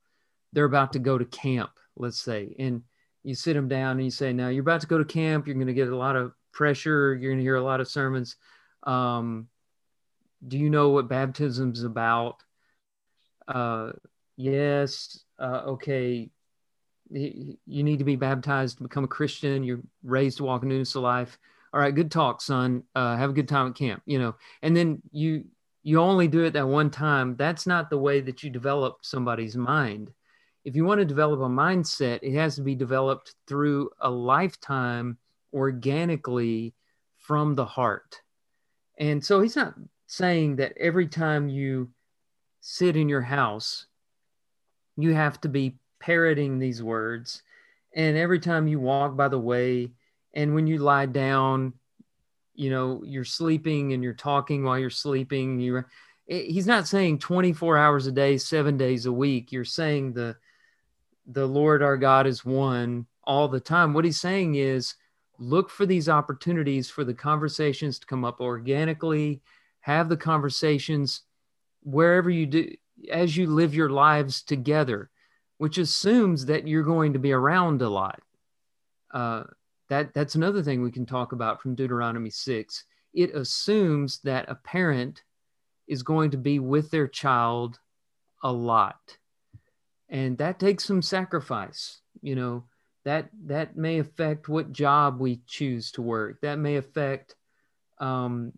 They're 0.54 0.66
about 0.66 0.94
to 0.94 1.00
go 1.00 1.18
to 1.18 1.26
camp, 1.26 1.72
let's 1.96 2.22
say, 2.22 2.56
and 2.60 2.82
you 3.24 3.36
sit 3.36 3.54
them 3.54 3.68
down 3.68 3.98
and 3.98 4.04
you 4.04 4.12
say, 4.12 4.34
"Now 4.34 4.50
you're 4.50 4.62
about 4.62 4.82
to 4.82 4.88
go 4.88 4.98
to 4.98 5.06
camp. 5.06 5.48
You're 5.48 5.56
going 5.56 5.68
to 5.68 5.74
get 5.74 5.90
a 5.90 5.96
lot 5.96 6.16
of 6.16 6.34
pressure. 6.56 7.14
You're 7.14 7.32
going 7.32 7.38
to 7.38 7.44
hear 7.44 7.58
a 7.58 7.64
lot 7.64 7.82
of 7.82 7.88
sermons. 7.88 8.38
Um, 8.84 9.48
do 10.48 10.58
you 10.58 10.72
know 10.72 10.90
what 10.90 11.08
baptism's 11.08 11.84
about? 11.84 12.42
Uh, 13.48 13.92
yes. 14.38 15.24
Uh, 15.38 15.62
okay. 15.68 16.32
You 17.12 17.84
need 17.84 18.00
to 18.00 18.06
be 18.06 18.16
baptized 18.16 18.78
to 18.78 18.84
become 18.84 19.04
a 19.04 19.08
Christian. 19.08 19.64
You're 19.64 19.82
raised 20.04 20.38
to 20.38 20.44
walk 20.44 20.64
in 20.64 20.70
newness 20.70 20.96
of 20.96 21.04
life. 21.04 21.38
All 21.72 21.80
right, 21.80 21.94
good 21.94 22.10
talk, 22.10 22.42
son. 22.42 22.84
Uh, 22.96 23.18
have 23.18 23.30
a 23.30 23.34
good 23.34 23.50
time 23.50 23.68
at 23.68 23.76
camp. 23.76 24.02
You 24.06 24.18
know, 24.18 24.36
and 24.64 24.76
then 24.76 25.02
you 25.12 25.46
you 25.84 26.00
only 26.00 26.28
do 26.28 26.44
it 26.46 26.54
that 26.54 26.68
one 26.68 26.90
time. 26.90 27.36
That's 27.36 27.68
not 27.68 27.92
the 27.92 27.98
way 27.98 28.22
that 28.22 28.42
you 28.42 28.50
develop 28.50 29.00
somebody's 29.02 29.56
mind. 29.56 30.12
If 30.64 30.76
you 30.76 30.84
want 30.84 31.00
to 31.00 31.06
develop 31.06 31.42
a 31.42 31.44
mindset, 31.44 32.20
it 32.24 32.34
has 32.34 32.56
to 32.56 32.64
be 32.64 32.74
developed 32.74 33.36
through 33.46 33.92
a 34.00 34.10
lifetime 34.10 35.20
organically 35.56 36.74
from 37.18 37.56
the 37.56 37.66
heart. 37.66 38.22
And 39.00 39.24
so 39.24 39.42
he's 39.42 39.56
not 39.56 39.74
saying 40.06 40.58
that 40.58 40.78
every 40.78 41.08
time 41.08 41.50
you 41.50 41.90
sit 42.60 42.96
in 42.96 43.10
your 43.10 43.22
house, 43.22 43.88
you 44.98 45.14
have 45.14 45.40
to 45.42 45.50
be 45.50 45.78
parroting 46.00 46.60
these 46.60 46.84
words. 46.84 47.42
And 47.96 48.18
every 48.18 48.40
time 48.40 48.68
you 48.68 48.80
walk 48.80 49.16
by 49.16 49.30
the 49.30 49.40
way, 49.40 49.92
and 50.34 50.54
when 50.54 50.68
you 50.68 50.78
lie 50.80 51.06
down, 51.06 51.74
you 52.54 52.70
know, 52.70 53.02
you're 53.06 53.26
sleeping 53.26 53.94
and 53.94 54.04
you're 54.04 54.14
talking 54.14 54.64
while 54.64 54.80
you're 54.80 54.90
sleeping. 54.90 55.60
You're, 55.60 55.88
he's 56.28 56.68
not 56.68 56.88
saying 56.88 57.20
24 57.20 57.78
hours 57.78 58.08
a 58.08 58.12
day, 58.12 58.38
seven 58.38 58.78
days 58.78 59.06
a 59.06 59.12
week. 59.12 59.52
You're 59.52 59.66
saying 59.66 60.14
the, 60.14 60.36
the 61.28 61.46
Lord 61.46 61.82
our 61.82 61.98
God 61.98 62.28
is 62.28 62.46
one 62.46 63.08
all 63.24 63.48
the 63.48 63.60
time. 63.60 63.94
What 63.94 64.06
he's 64.06 64.20
saying 64.20 64.56
is, 64.56 64.96
look 65.40 65.70
for 65.70 65.86
these 65.86 66.10
opportunities 66.10 66.90
for 66.90 67.04
the 67.04 67.14
conversations 67.14 68.00
to 68.00 68.08
come 68.08 68.26
up 68.26 68.40
organically 68.42 69.42
have 69.82 70.10
the 70.10 70.18
conversations 70.18 71.22
wherever 71.84 72.30
you 72.30 72.46
do 72.46 72.74
as 73.12 73.36
you 73.36 73.48
live 73.48 73.76
your 73.76 73.90
lives 73.90 74.42
together 74.42 75.10
which 75.58 75.78
assumes 75.78 76.46
that 76.46 76.68
you're 76.68 76.84
going 76.84 77.14
to 77.14 77.20
be 77.20 77.32
around 77.32 77.82
a 77.82 77.90
lot. 77.90 78.22
Uh, 79.14 79.44
that 79.90 80.14
that's 80.14 80.36
another 80.36 80.62
thing 80.62 80.82
we 80.82 80.92
can 80.92 81.06
talk 81.06 81.32
about 81.32 81.62
from 81.62 81.76
deuteronomy 81.76 82.30
6 82.30 82.84
it 83.14 83.34
assumes 83.36 84.20
that 84.24 84.50
a 84.50 84.56
parent 84.56 85.24
is 85.88 86.04
going 86.04 86.32
to 86.32 86.38
be 86.38 86.60
with 86.60 86.92
their 86.92 87.08
child 87.08 87.80
a 88.44 88.52
lot. 88.52 89.18
And 90.10 90.38
that 90.40 90.60
takes 90.60 90.84
some 90.84 91.02
sacrifice 91.02 92.02
you 92.22 92.36
know 92.36 92.64
that 93.06 93.30
that 93.46 93.78
may 93.78 94.00
affect 94.00 94.50
what 94.50 94.74
job 94.74 95.20
we 95.20 95.40
choose 95.48 95.92
to 95.92 96.02
work. 96.02 96.42
That 96.42 96.58
may 96.60 96.76
affect 96.76 97.36
um, 98.00 98.52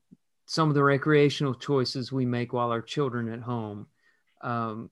some 0.45 0.69
of 0.69 0.75
the 0.75 0.83
recreational 0.83 1.53
choices 1.53 2.11
we 2.11 2.25
make 2.25 2.53
while 2.53 2.71
our 2.71 2.81
children 2.81 3.31
at 3.31 3.41
home. 3.41 3.87
Um, 4.41 4.89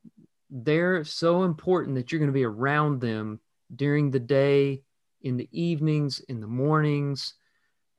they're 0.50 1.04
so 1.04 1.44
important 1.44 1.96
that 1.96 2.12
you're 2.12 2.20
going 2.20 2.30
to 2.30 2.34
be 2.34 2.46
around 2.46 3.00
them 3.02 3.40
during 3.76 4.12
the 4.12 4.20
day 4.20 4.84
in 5.22 5.38
the 5.38 5.50
evenings 5.52 6.20
in 6.30 6.40
the 6.40 6.48
mornings 6.48 7.34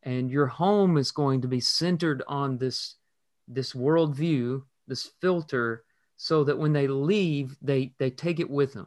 and 0.05 0.31
your 0.31 0.47
home 0.47 0.97
is 0.97 1.11
going 1.11 1.41
to 1.43 1.49
be 1.49 1.61
centered 1.61 2.23
on 2.29 2.57
this 2.57 2.95
this 3.49 3.73
worldview 3.73 4.63
this 4.87 5.11
filter 5.21 5.85
so 6.17 6.45
that 6.45 6.57
when 6.57 6.73
they 6.73 6.87
leave 6.87 7.57
they 7.61 7.93
they 7.99 8.11
take 8.11 8.39
it 8.39 8.49
with 8.49 8.73
them 8.73 8.87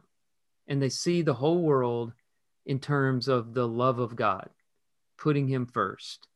and 0.68 0.80
they 0.80 0.88
see 0.88 1.20
the 1.20 1.34
whole 1.34 1.60
world 1.60 2.12
in 2.70 2.78
terms 2.78 3.26
of 3.26 3.52
the 3.52 3.66
love 3.66 3.98
of 3.98 4.14
God, 4.14 4.48
putting 5.18 5.48
Him 5.48 5.66
first. 5.66 6.28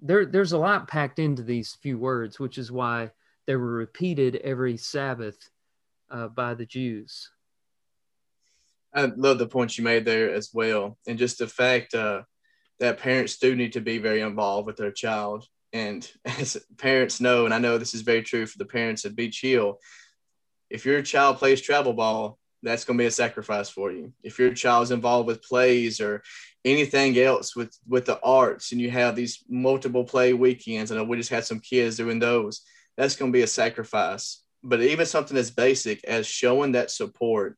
There, 0.00 0.24
there's 0.24 0.52
a 0.52 0.58
lot 0.58 0.86
packed 0.86 1.18
into 1.18 1.42
these 1.42 1.76
few 1.82 1.98
words, 1.98 2.38
which 2.38 2.58
is 2.58 2.70
why 2.70 3.10
they 3.44 3.56
were 3.56 3.72
repeated 3.72 4.36
every 4.36 4.76
Sabbath 4.76 5.50
uh, 6.12 6.28
by 6.28 6.54
the 6.54 6.64
Jews. 6.64 7.28
I 8.94 9.06
love 9.16 9.38
the 9.38 9.48
point 9.48 9.76
you 9.76 9.82
made 9.82 10.04
there 10.04 10.32
as 10.32 10.50
well, 10.54 10.96
and 11.08 11.18
just 11.18 11.38
the 11.38 11.48
fact 11.48 11.92
uh, 11.92 12.22
that 12.78 13.00
parents 13.00 13.36
do 13.38 13.56
need 13.56 13.72
to 13.72 13.80
be 13.80 13.98
very 13.98 14.20
involved 14.20 14.68
with 14.68 14.76
their 14.76 14.92
child. 14.92 15.44
And 15.72 16.08
as 16.24 16.56
parents 16.78 17.20
know, 17.20 17.46
and 17.46 17.52
I 17.52 17.58
know 17.58 17.78
this 17.78 17.94
is 17.94 18.02
very 18.02 18.22
true 18.22 18.46
for 18.46 18.58
the 18.58 18.64
parents 18.64 19.04
at 19.04 19.16
Beach 19.16 19.40
Hill, 19.40 19.80
if 20.70 20.86
your 20.86 21.02
child 21.02 21.38
plays 21.38 21.60
travel 21.60 21.94
ball, 21.94 22.38
that's 22.66 22.84
going 22.84 22.98
to 22.98 23.02
be 23.02 23.06
a 23.06 23.10
sacrifice 23.10 23.70
for 23.70 23.92
you. 23.92 24.12
If 24.22 24.38
your 24.38 24.52
child's 24.52 24.90
involved 24.90 25.28
with 25.28 25.42
plays 25.42 26.00
or 26.00 26.22
anything 26.64 27.16
else 27.18 27.54
with 27.54 27.76
with 27.86 28.06
the 28.06 28.20
arts, 28.22 28.72
and 28.72 28.80
you 28.80 28.90
have 28.90 29.14
these 29.14 29.44
multiple 29.48 30.04
play 30.04 30.32
weekends, 30.32 30.90
know 30.90 31.04
we 31.04 31.16
just 31.16 31.30
had 31.30 31.44
some 31.44 31.60
kids 31.60 31.96
doing 31.96 32.18
those. 32.18 32.62
That's 32.96 33.14
going 33.14 33.30
to 33.32 33.36
be 33.36 33.42
a 33.42 33.46
sacrifice. 33.46 34.42
But 34.62 34.82
even 34.82 35.06
something 35.06 35.36
as 35.36 35.50
basic 35.50 36.02
as 36.04 36.26
showing 36.26 36.72
that 36.72 36.90
support 36.90 37.56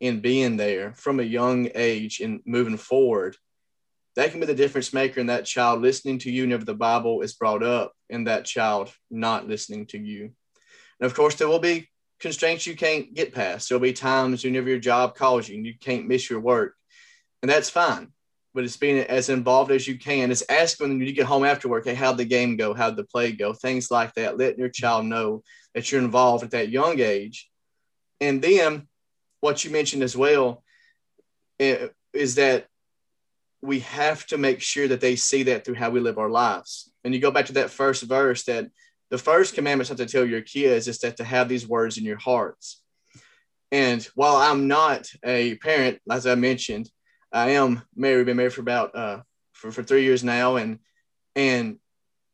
and 0.00 0.22
being 0.22 0.56
there 0.56 0.94
from 0.94 1.20
a 1.20 1.24
young 1.24 1.68
age 1.74 2.20
and 2.20 2.40
moving 2.46 2.78
forward, 2.78 3.36
that 4.14 4.30
can 4.30 4.40
be 4.40 4.46
the 4.46 4.54
difference 4.54 4.94
maker 4.94 5.20
in 5.20 5.26
that 5.26 5.44
child 5.44 5.82
listening 5.82 6.18
to 6.20 6.30
you 6.30 6.42
whenever 6.44 6.64
the 6.64 6.74
Bible 6.74 7.20
is 7.20 7.34
brought 7.34 7.62
up, 7.62 7.92
and 8.08 8.26
that 8.26 8.46
child 8.46 8.90
not 9.10 9.46
listening 9.46 9.84
to 9.86 9.98
you. 9.98 10.32
And 10.98 11.06
of 11.06 11.14
course, 11.14 11.34
there 11.34 11.48
will 11.48 11.58
be 11.58 11.90
constraints 12.20 12.66
you 12.66 12.76
can't 12.76 13.14
get 13.14 13.34
past. 13.34 13.68
There'll 13.68 13.80
be 13.80 13.92
times 13.92 14.44
whenever 14.44 14.68
your 14.68 14.78
job 14.78 15.14
calls 15.14 15.48
you 15.48 15.56
and 15.56 15.66
you 15.66 15.74
can't 15.78 16.08
miss 16.08 16.30
your 16.30 16.40
work, 16.40 16.74
and 17.42 17.50
that's 17.50 17.70
fine. 17.70 18.12
But 18.54 18.64
it's 18.64 18.78
being 18.78 18.98
as 18.98 19.28
involved 19.28 19.70
as 19.70 19.86
you 19.86 19.98
can. 19.98 20.30
It's 20.30 20.42
asking 20.48 20.88
when 20.88 21.00
you 21.00 21.12
get 21.12 21.26
home 21.26 21.44
after 21.44 21.68
work, 21.68 21.84
hey, 21.84 21.94
how'd 21.94 22.16
the 22.16 22.24
game 22.24 22.56
go? 22.56 22.72
How'd 22.72 22.96
the 22.96 23.04
play 23.04 23.32
go? 23.32 23.52
Things 23.52 23.90
like 23.90 24.14
that. 24.14 24.38
Letting 24.38 24.58
your 24.58 24.70
child 24.70 25.04
know 25.04 25.42
that 25.74 25.92
you're 25.92 26.00
involved 26.00 26.42
at 26.42 26.52
that 26.52 26.70
young 26.70 26.98
age. 27.00 27.50
And 28.18 28.40
then 28.40 28.88
what 29.40 29.62
you 29.62 29.70
mentioned 29.70 30.02
as 30.02 30.16
well 30.16 30.64
eh, 31.60 31.88
is 32.14 32.36
that 32.36 32.66
we 33.60 33.80
have 33.80 34.26
to 34.26 34.38
make 34.38 34.60
sure 34.60 34.88
that 34.88 35.00
they 35.00 35.16
see 35.16 35.44
that 35.44 35.64
through 35.64 35.74
how 35.74 35.90
we 35.90 36.00
live 36.00 36.18
our 36.18 36.30
lives. 36.30 36.90
And 37.04 37.12
you 37.12 37.20
go 37.20 37.30
back 37.30 37.46
to 37.46 37.54
that 37.54 37.70
first 37.70 38.02
verse 38.04 38.44
that 38.44 38.70
the 39.10 39.18
first 39.18 39.54
commandment 39.54 39.88
not 39.88 39.98
to 39.98 40.06
tell 40.06 40.24
your 40.24 40.42
kids 40.42 40.88
is 40.88 40.98
that 41.00 41.16
to 41.18 41.24
have 41.24 41.48
these 41.48 41.66
words 41.66 41.98
in 41.98 42.04
your 42.04 42.18
hearts. 42.18 42.82
And 43.72 44.02
while 44.14 44.36
I'm 44.36 44.68
not 44.68 45.06
a 45.24 45.56
parent, 45.56 45.98
as 46.10 46.26
I 46.26 46.34
mentioned, 46.34 46.90
I 47.32 47.50
am 47.50 47.82
married, 47.94 48.26
been 48.26 48.36
married 48.36 48.52
for 48.52 48.60
about 48.60 48.94
uh, 48.94 49.20
for, 49.52 49.70
for 49.70 49.82
three 49.82 50.04
years 50.04 50.22
now, 50.22 50.56
and 50.56 50.78
and 51.34 51.78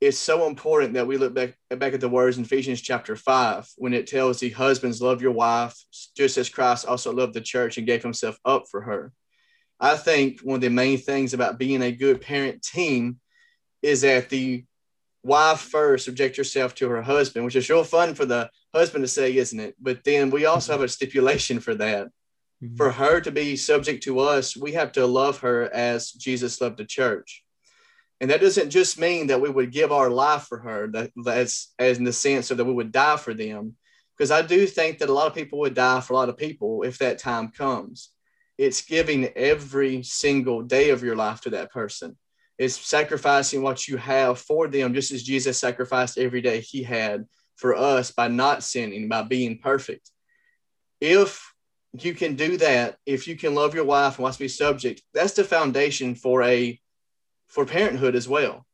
it's 0.00 0.18
so 0.18 0.46
important 0.46 0.94
that 0.94 1.06
we 1.06 1.16
look 1.16 1.34
back 1.34 1.56
back 1.70 1.94
at 1.94 2.00
the 2.00 2.08
words 2.08 2.36
in 2.36 2.44
Ephesians 2.44 2.80
chapter 2.80 3.16
five 3.16 3.68
when 3.76 3.94
it 3.94 4.06
tells 4.06 4.40
the 4.40 4.50
husbands 4.50 5.00
love 5.00 5.22
your 5.22 5.32
wife 5.32 5.76
just 6.16 6.36
as 6.36 6.48
Christ 6.48 6.86
also 6.86 7.12
loved 7.12 7.34
the 7.34 7.40
church 7.40 7.78
and 7.78 7.86
gave 7.86 8.02
himself 8.02 8.38
up 8.44 8.64
for 8.70 8.82
her. 8.82 9.12
I 9.80 9.96
think 9.96 10.40
one 10.40 10.56
of 10.56 10.60
the 10.60 10.70
main 10.70 10.98
things 10.98 11.34
about 11.34 11.58
being 11.58 11.82
a 11.82 11.92
good 11.92 12.20
parent 12.20 12.62
team 12.62 13.18
is 13.82 14.02
that 14.02 14.28
the 14.28 14.64
wife 15.22 15.60
first 15.60 16.04
subject 16.04 16.36
yourself 16.36 16.74
to 16.76 16.88
her 16.88 17.02
husband, 17.02 17.44
which 17.44 17.56
is 17.56 17.68
real 17.70 17.84
fun 17.84 18.14
for 18.14 18.24
the 18.24 18.50
husband 18.74 19.04
to 19.04 19.08
say, 19.08 19.36
isn't 19.36 19.60
it? 19.60 19.76
But 19.80 20.04
then 20.04 20.30
we 20.30 20.46
also 20.46 20.72
have 20.72 20.82
a 20.82 20.88
stipulation 20.88 21.60
for 21.60 21.74
that. 21.76 22.08
Mm-hmm. 22.62 22.76
For 22.76 22.90
her 22.90 23.20
to 23.20 23.30
be 23.30 23.56
subject 23.56 24.02
to 24.04 24.20
us, 24.20 24.56
we 24.56 24.72
have 24.72 24.92
to 24.92 25.06
love 25.06 25.40
her 25.40 25.72
as 25.72 26.12
Jesus 26.12 26.60
loved 26.60 26.78
the 26.78 26.84
church. 26.84 27.44
And 28.20 28.30
that 28.30 28.40
doesn't 28.40 28.70
just 28.70 29.00
mean 29.00 29.28
that 29.28 29.40
we 29.40 29.50
would 29.50 29.72
give 29.72 29.90
our 29.90 30.08
life 30.08 30.44
for 30.44 30.58
her, 30.58 30.86
that, 30.92 31.10
that's 31.24 31.72
as 31.78 31.98
in 31.98 32.04
the 32.04 32.12
sense 32.12 32.50
of 32.50 32.56
that 32.56 32.64
we 32.64 32.72
would 32.72 32.92
die 32.92 33.16
for 33.16 33.34
them. 33.34 33.76
Because 34.16 34.30
I 34.30 34.42
do 34.42 34.66
think 34.66 34.98
that 34.98 35.08
a 35.08 35.12
lot 35.12 35.26
of 35.26 35.34
people 35.34 35.58
would 35.60 35.74
die 35.74 36.00
for 36.00 36.12
a 36.12 36.16
lot 36.16 36.28
of 36.28 36.36
people 36.36 36.82
if 36.82 36.98
that 36.98 37.18
time 37.18 37.48
comes. 37.48 38.10
It's 38.58 38.82
giving 38.82 39.26
every 39.34 40.02
single 40.04 40.62
day 40.62 40.90
of 40.90 41.02
your 41.02 41.16
life 41.16 41.40
to 41.42 41.50
that 41.50 41.72
person 41.72 42.16
is 42.62 42.76
sacrificing 42.76 43.62
what 43.62 43.88
you 43.88 43.96
have 43.96 44.38
for 44.38 44.68
them, 44.68 44.94
just 44.94 45.12
as 45.12 45.22
Jesus 45.22 45.58
sacrificed 45.58 46.18
every 46.18 46.40
day 46.40 46.60
he 46.60 46.82
had 46.82 47.26
for 47.56 47.74
us 47.74 48.10
by 48.10 48.28
not 48.28 48.62
sinning, 48.62 49.08
by 49.08 49.22
being 49.22 49.58
perfect. 49.58 50.10
If 51.00 51.52
you 51.98 52.14
can 52.14 52.36
do 52.36 52.56
that 52.56 52.96
if 53.04 53.28
you 53.28 53.36
can 53.36 53.54
love 53.54 53.74
your 53.74 53.84
wife 53.84 54.16
and 54.16 54.22
want 54.22 54.34
to 54.34 54.40
be 54.40 54.48
subject. 54.48 55.02
That's 55.12 55.34
the 55.34 55.44
foundation 55.44 56.14
for 56.14 56.42
a 56.42 56.80
for 57.48 57.66
parenthood 57.66 58.14
as 58.14 58.28
well. 58.28 58.64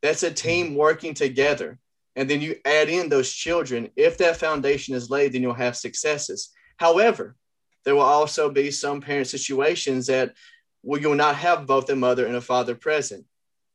That's 0.00 0.22
a 0.22 0.32
team 0.32 0.76
working 0.76 1.14
together. 1.14 1.78
And 2.14 2.28
then 2.28 2.40
you 2.40 2.56
add 2.64 2.88
in 2.88 3.08
those 3.08 3.32
children. 3.32 3.90
If 3.96 4.18
that 4.18 4.36
foundation 4.36 4.94
is 4.94 5.10
laid, 5.10 5.32
then 5.32 5.42
you'll 5.42 5.54
have 5.54 5.76
successes. 5.76 6.50
However, 6.76 7.36
there 7.84 7.94
will 7.94 8.02
also 8.02 8.48
be 8.48 8.70
some 8.70 9.00
parent 9.00 9.26
situations 9.26 10.06
that 10.06 10.34
well, 10.82 11.00
you'll 11.00 11.14
not 11.14 11.36
have 11.36 11.66
both 11.66 11.88
a 11.90 11.96
mother 11.96 12.26
and 12.26 12.36
a 12.36 12.40
father 12.40 12.74
present. 12.74 13.24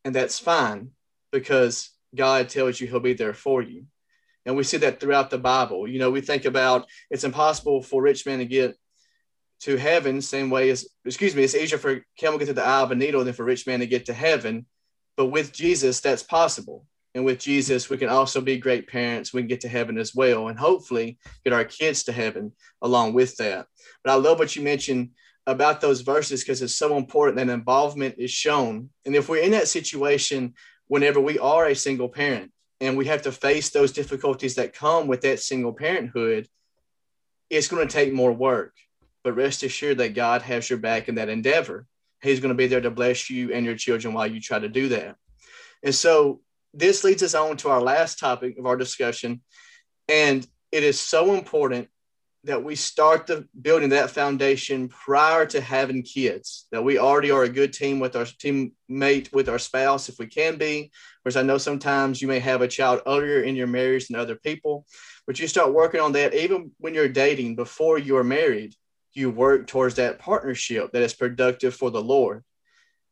And 0.03 0.13
that's 0.13 0.39
fine 0.39 0.91
because 1.31 1.89
God 2.15 2.49
tells 2.49 2.79
you 2.79 2.87
he'll 2.87 2.99
be 2.99 3.13
there 3.13 3.33
for 3.33 3.61
you. 3.61 3.85
And 4.45 4.55
we 4.55 4.63
see 4.63 4.77
that 4.77 4.99
throughout 4.99 5.29
the 5.29 5.37
Bible. 5.37 5.87
You 5.87 5.99
know, 5.99 6.09
we 6.09 6.21
think 6.21 6.45
about 6.45 6.87
it's 7.09 7.25
impossible 7.25 7.81
for 7.81 8.01
rich 8.01 8.25
men 8.25 8.39
to 8.39 8.45
get 8.45 8.77
to 9.61 9.75
heaven, 9.75 10.21
same 10.21 10.49
way 10.49 10.69
as, 10.69 10.87
excuse 11.03 11.35
me, 11.35 11.43
it's 11.43 11.55
easier 11.55 11.77
for 11.77 12.05
camel 12.17 12.39
to 12.39 12.45
get 12.45 12.51
to 12.51 12.53
the 12.53 12.65
eye 12.65 12.81
of 12.81 12.91
a 12.91 12.95
needle 12.95 13.23
than 13.23 13.33
for 13.33 13.43
rich 13.43 13.67
man 13.67 13.79
to 13.79 13.87
get 13.87 14.05
to 14.05 14.13
heaven. 14.13 14.65
But 15.17 15.27
with 15.27 15.51
Jesus, 15.51 15.99
that's 15.99 16.23
possible. 16.23 16.85
And 17.15 17.25
with 17.25 17.39
Jesus, 17.39 17.89
we 17.89 17.97
can 17.97 18.09
also 18.09 18.39
be 18.39 18.57
great 18.57 18.87
parents. 18.87 19.33
We 19.33 19.41
can 19.41 19.47
get 19.47 19.61
to 19.61 19.67
heaven 19.67 19.97
as 19.97 20.13
well, 20.13 20.49
and 20.49 20.59
hopefully 20.59 21.17
get 21.43 21.53
our 21.53 21.65
kids 21.65 22.03
to 22.03 22.11
heaven 22.11 22.51
along 22.83 23.13
with 23.13 23.35
that. 23.37 23.65
But 24.03 24.11
I 24.11 24.15
love 24.15 24.37
what 24.37 24.55
you 24.55 24.61
mentioned 24.61 25.09
about 25.47 25.79
those 25.79 26.01
verses 26.01 26.43
because 26.43 26.61
it's 26.61 26.75
so 26.75 26.97
important 26.97 27.37
that 27.37 27.51
involvement 27.51 28.15
is 28.17 28.29
shown. 28.29 28.89
And 29.05 29.15
if 29.15 29.29
we're 29.29 29.41
in 29.41 29.51
that 29.51 29.69
situation, 29.69 30.53
whenever 30.87 31.21
we 31.21 31.39
are 31.39 31.65
a 31.65 31.75
single 31.75 32.09
parent 32.09 32.51
and 32.81 32.97
we 32.97 33.05
have 33.05 33.23
to 33.23 33.31
face 33.31 33.69
those 33.69 33.93
difficulties 33.93 34.55
that 34.55 34.73
come 34.73 35.07
with 35.07 35.21
that 35.21 35.39
single 35.39 35.71
parenthood, 35.71 36.47
it's 37.49 37.69
going 37.69 37.87
to 37.87 37.91
take 37.91 38.13
more 38.13 38.33
work. 38.33 38.73
But 39.23 39.37
rest 39.37 39.63
assured 39.63 39.97
that 39.99 40.13
God 40.13 40.41
has 40.41 40.69
your 40.69 40.79
back 40.79 41.07
in 41.07 41.15
that 41.15 41.29
endeavor. 41.29 41.87
He's 42.21 42.41
going 42.41 42.53
to 42.53 42.55
be 42.55 42.67
there 42.67 42.81
to 42.81 42.91
bless 42.91 43.29
you 43.29 43.53
and 43.53 43.65
your 43.65 43.75
children 43.75 44.13
while 44.13 44.27
you 44.27 44.41
try 44.41 44.59
to 44.59 44.69
do 44.69 44.89
that. 44.89 45.15
And 45.81 45.95
so 45.95 46.41
this 46.73 47.05
leads 47.05 47.23
us 47.23 47.35
on 47.35 47.55
to 47.57 47.69
our 47.69 47.81
last 47.81 48.19
topic 48.19 48.57
of 48.59 48.65
our 48.65 48.75
discussion. 48.75 49.41
And 50.09 50.45
it 50.73 50.83
is 50.83 50.99
so 50.99 51.33
important 51.35 51.87
that 52.47 52.63
we 52.63 52.75
start 52.75 53.27
the 53.27 53.45
building 53.61 53.89
that 53.89 54.09
foundation 54.09 54.87
prior 54.87 55.45
to 55.45 55.59
having 55.59 56.01
kids 56.01 56.65
that 56.71 56.83
we 56.83 56.97
already 56.97 57.29
are 57.29 57.43
a 57.43 57.49
good 57.49 57.73
team 57.73 57.99
with 57.99 58.15
our 58.15 58.23
teammate 58.23 59.31
with 59.33 59.49
our 59.49 59.59
spouse 59.59 60.07
if 60.07 60.17
we 60.17 60.25
can 60.25 60.57
be. 60.57 60.89
Whereas 61.21 61.35
i 61.35 61.41
know 61.41 61.57
sometimes 61.57 62.21
you 62.21 62.27
may 62.27 62.39
have 62.39 62.61
a 62.61 62.67
child 62.67 63.01
earlier 63.05 63.41
in 63.41 63.55
your 63.57 63.67
marriage 63.67 64.07
than 64.07 64.17
other 64.17 64.35
people 64.35 64.85
but 65.27 65.39
you 65.39 65.47
start 65.47 65.73
working 65.73 65.99
on 65.99 66.13
that. 66.13 66.33
Even 66.33 66.71
when 66.77 66.93
you're 66.93 67.09
dating 67.09 67.57
before 67.57 67.99
you 67.99 68.15
are 68.15 68.23
married 68.23 68.73
you 69.13 69.29
work 69.29 69.67
towards 69.67 69.95
that 69.95 70.19
partnership 70.19 70.91
that 70.93 71.01
is 71.01 71.13
productive 71.13 71.75
for 71.75 71.91
the 71.91 72.01
lord. 72.01 72.43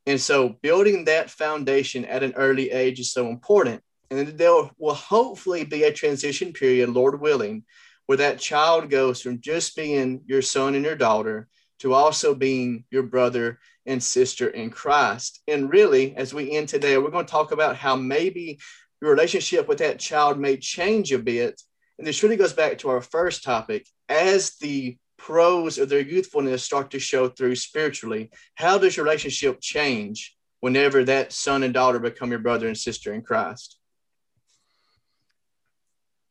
And 0.05 0.21
so 0.21 0.55
building 0.61 1.05
that 1.05 1.29
foundation 1.29 2.05
at 2.05 2.23
an 2.23 2.33
early 2.37 2.71
age 2.71 2.99
is 2.99 3.11
so 3.11 3.27
important. 3.27 3.81
And 4.11 4.27
there 4.37 4.69
will 4.77 4.93
hopefully 4.93 5.65
be 5.65 5.83
a 5.83 5.91
transition 5.91 6.53
period 6.53 6.89
lord 6.89 7.19
willing 7.19 7.65
where 8.05 8.17
that 8.17 8.39
child 8.39 8.89
goes 8.89 9.21
from 9.21 9.41
just 9.41 9.75
being 9.75 10.21
your 10.25 10.41
son 10.41 10.75
and 10.75 10.85
your 10.85 10.95
daughter 10.95 11.47
to 11.79 11.93
also 11.93 12.33
being 12.33 12.85
your 12.89 13.03
brother 13.03 13.59
and 13.85 14.01
sister 14.01 14.47
in 14.47 14.69
Christ. 14.69 15.41
And 15.47 15.71
really, 15.71 16.15
as 16.15 16.33
we 16.33 16.51
end 16.51 16.69
today, 16.69 16.97
we're 16.97 17.09
going 17.09 17.25
to 17.25 17.31
talk 17.31 17.51
about 17.51 17.75
how 17.75 17.95
maybe 17.95 18.59
your 19.01 19.11
relationship 19.11 19.67
with 19.67 19.79
that 19.79 19.99
child 19.99 20.39
may 20.39 20.57
change 20.57 21.11
a 21.11 21.19
bit. 21.19 21.61
And 21.97 22.07
this 22.07 22.23
really 22.23 22.37
goes 22.37 22.53
back 22.53 22.77
to 22.79 22.89
our 22.89 23.01
first 23.01 23.43
topic 23.43 23.85
as 24.09 24.55
the 24.57 24.97
pros 25.17 25.77
of 25.77 25.89
their 25.89 26.01
youthfulness 26.01 26.63
start 26.63 26.91
to 26.91 26.99
show 26.99 27.27
through 27.29 27.55
spiritually. 27.55 28.31
How 28.55 28.77
does 28.77 28.95
your 28.95 29.05
relationship 29.05 29.59
change 29.61 30.35
whenever 30.59 31.03
that 31.03 31.31
son 31.31 31.63
and 31.63 31.73
daughter 31.73 31.99
become 31.99 32.31
your 32.31 32.39
brother 32.39 32.67
and 32.67 32.77
sister 32.77 33.13
in 33.13 33.21
Christ? 33.21 33.77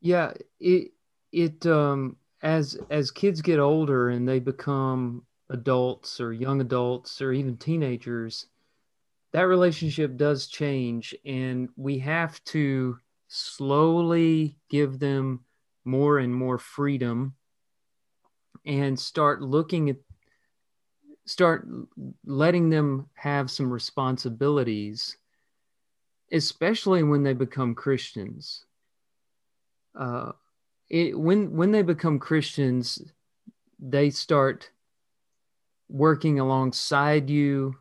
Yeah, 0.00 0.32
it, 0.60 0.93
it 1.34 1.66
um, 1.66 2.16
as 2.42 2.78
as 2.90 3.10
kids 3.10 3.42
get 3.42 3.58
older 3.58 4.10
and 4.10 4.26
they 4.26 4.38
become 4.38 5.24
adults 5.50 6.20
or 6.20 6.32
young 6.32 6.60
adults 6.60 7.20
or 7.20 7.32
even 7.32 7.56
teenagers 7.56 8.46
that 9.32 9.42
relationship 9.42 10.16
does 10.16 10.46
change 10.46 11.14
and 11.26 11.68
we 11.76 11.98
have 11.98 12.42
to 12.44 12.96
slowly 13.28 14.56
give 14.70 14.98
them 15.00 15.40
more 15.84 16.18
and 16.18 16.34
more 16.34 16.56
freedom 16.56 17.34
and 18.64 18.98
start 18.98 19.42
looking 19.42 19.90
at 19.90 19.96
start 21.26 21.66
letting 22.24 22.70
them 22.70 23.08
have 23.14 23.50
some 23.50 23.70
responsibilities 23.70 25.16
especially 26.32 27.02
when 27.02 27.22
they 27.22 27.32
become 27.32 27.74
christians. 27.74 28.64
Uh, 29.98 30.32
it, 30.88 31.18
when 31.18 31.56
when 31.56 31.70
they 31.72 31.82
become 31.82 32.18
Christians, 32.18 33.02
they 33.78 34.10
start 34.10 34.70
working 35.88 36.40
alongside 36.40 37.30
you, 37.30 37.76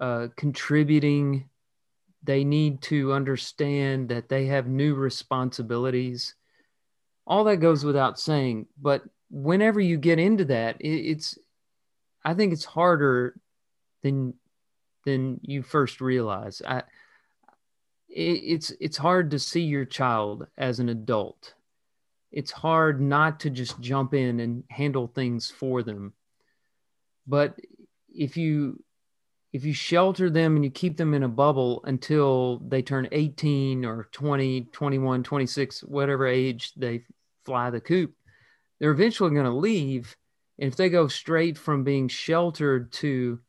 uh, 0.00 0.28
contributing. 0.36 1.48
They 2.22 2.44
need 2.44 2.82
to 2.82 3.12
understand 3.12 4.08
that 4.08 4.28
they 4.28 4.46
have 4.46 4.66
new 4.66 4.94
responsibilities. 4.94 6.34
All 7.26 7.44
that 7.44 7.58
goes 7.58 7.84
without 7.84 8.18
saying, 8.18 8.66
but 8.80 9.02
whenever 9.30 9.80
you 9.80 9.96
get 9.96 10.18
into 10.18 10.44
that, 10.46 10.80
it, 10.80 10.88
it's 10.88 11.38
I 12.24 12.34
think 12.34 12.52
it's 12.52 12.64
harder 12.64 13.38
than 14.02 14.34
than 15.04 15.40
you 15.42 15.62
first 15.62 16.00
realize. 16.00 16.60
I, 16.66 16.82
it, 18.08 18.42
it's 18.44 18.72
it's 18.80 18.96
hard 18.96 19.30
to 19.30 19.38
see 19.38 19.62
your 19.62 19.84
child 19.84 20.46
as 20.56 20.80
an 20.80 20.88
adult 20.88 21.54
it's 22.30 22.50
hard 22.50 23.00
not 23.00 23.40
to 23.40 23.50
just 23.50 23.80
jump 23.80 24.14
in 24.14 24.40
and 24.40 24.64
handle 24.70 25.06
things 25.06 25.50
for 25.50 25.82
them. 25.82 26.12
But 27.26 27.58
if 28.08 28.36
you 28.36 28.82
if 29.52 29.64
you 29.64 29.72
shelter 29.72 30.28
them 30.28 30.56
and 30.56 30.64
you 30.64 30.70
keep 30.70 30.98
them 30.98 31.14
in 31.14 31.22
a 31.22 31.28
bubble 31.28 31.80
until 31.84 32.58
they 32.58 32.82
turn 32.82 33.08
18 33.10 33.82
or 33.86 34.08
20, 34.12 34.68
21, 34.72 35.22
26, 35.22 35.80
whatever 35.84 36.26
age 36.26 36.74
they 36.74 37.02
fly 37.46 37.70
the 37.70 37.80
coop, 37.80 38.12
they're 38.78 38.90
eventually 38.90 39.30
going 39.30 39.46
to 39.46 39.50
leave. 39.50 40.14
And 40.58 40.70
if 40.70 40.76
they 40.76 40.90
go 40.90 41.08
straight 41.08 41.56
from 41.56 41.82
being 41.82 42.08
sheltered 42.08 42.92
to 42.92 43.40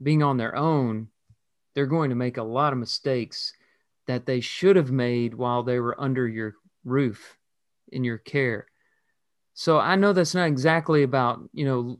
being 0.00 0.22
on 0.22 0.36
their 0.36 0.54
own, 0.54 1.08
they're 1.74 1.86
going 1.86 2.10
to 2.10 2.16
make 2.16 2.36
a 2.36 2.42
lot 2.44 2.72
of 2.72 2.78
mistakes 2.78 3.52
that 4.06 4.26
they 4.26 4.40
should 4.40 4.76
have 4.76 4.92
made 4.92 5.34
while 5.34 5.64
they 5.64 5.80
were 5.80 6.00
under 6.00 6.28
your 6.28 6.54
roof 6.84 7.36
in 7.92 8.04
your 8.04 8.18
care. 8.18 8.66
So 9.54 9.78
I 9.78 9.96
know 9.96 10.12
that's 10.12 10.34
not 10.34 10.48
exactly 10.48 11.02
about, 11.02 11.40
you 11.52 11.64
know, 11.64 11.98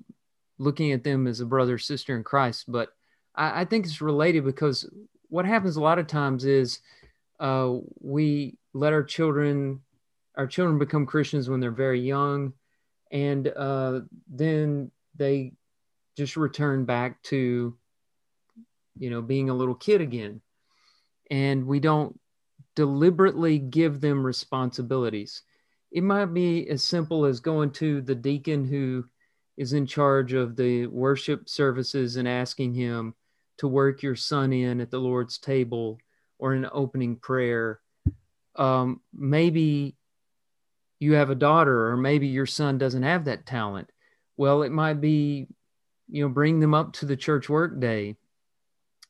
looking 0.59 0.93
at 0.93 1.05
them 1.05 1.27
as 1.27 1.41
a 1.41 1.47
brother 1.47 1.79
sister 1.79 2.17
in 2.17 2.25
Christ, 2.25 2.65
but 2.69 2.91
I, 3.35 3.63
I 3.63 3.65
think 3.65 3.87
it's 3.87 4.01
related 4.01 4.45
because 4.45 4.89
what 5.29 5.45
happens 5.45 5.77
a 5.77 5.83
lot 5.83 5.99
of 5.99 6.07
times 6.07 6.45
is 6.45 6.81
uh, 7.41 7.75
we 8.01 8.57
let 8.73 8.93
our 8.93 9.03
children 9.03 9.81
our 10.37 10.47
children 10.47 10.79
become 10.79 11.05
Christians 11.05 11.51
when 11.51 11.61
they're 11.61 11.71
very 11.71 12.01
young, 12.01 12.55
and 13.11 13.49
uh, 13.49 14.01
then 14.31 14.91
they 15.17 15.53
just 16.17 16.37
return 16.37 16.85
back 16.87 17.23
to 17.25 17.77
you 18.97 19.11
know 19.11 19.21
being 19.21 19.51
a 19.51 19.55
little 19.55 19.75
kid 19.75 20.01
again, 20.01 20.41
and 21.31 21.67
we 21.67 21.81
don't 21.81 22.19
deliberately 22.75 23.59
give 23.59 24.01
them 24.01 24.25
responsibilities 24.25 25.43
it 25.93 26.03
might 26.03 26.33
be 26.33 26.69
as 26.69 26.83
simple 26.83 27.27
as 27.27 27.41
going 27.41 27.71
to 27.71 28.01
the 28.01 28.15
deacon 28.15 28.65
who 28.65 29.05
is 29.59 29.75
in 29.75 29.87
charge 29.87 30.33
of 30.33 30.57
the 30.57 30.87
worship 30.87 31.49
services 31.49 32.17
and 32.17 32.27
asking 32.27 32.73
him 32.73 33.15
to 33.59 33.69
work 33.69 34.03
your 34.03 34.17
son 34.17 34.53
in 34.53 34.81
at 34.81 34.91
the 34.91 34.99
Lord's 34.99 35.37
table 35.37 35.99
or 36.39 36.55
an 36.55 36.67
opening 36.73 37.17
prayer. 37.17 37.81
Um, 38.57 39.03
maybe 39.13 39.95
you 40.99 41.13
have 41.15 41.31
a 41.31 41.35
daughter, 41.35 41.89
or 41.89 41.97
maybe 41.97 42.29
your 42.29 42.47
son 42.47 42.79
doesn't 42.79 43.03
have 43.03 43.27
that 43.27 43.45
talent. 43.45 43.91
Well, 44.39 44.63
it 44.63 44.73
might 44.73 45.01
be, 45.01 45.47
you 46.09 46.23
know, 46.23 46.29
bring 46.31 46.59
them 46.59 46.73
up 46.75 46.95
to 46.95 47.07
the 47.07 47.17
church 47.17 47.51
work 47.51 47.79
day, 47.79 48.17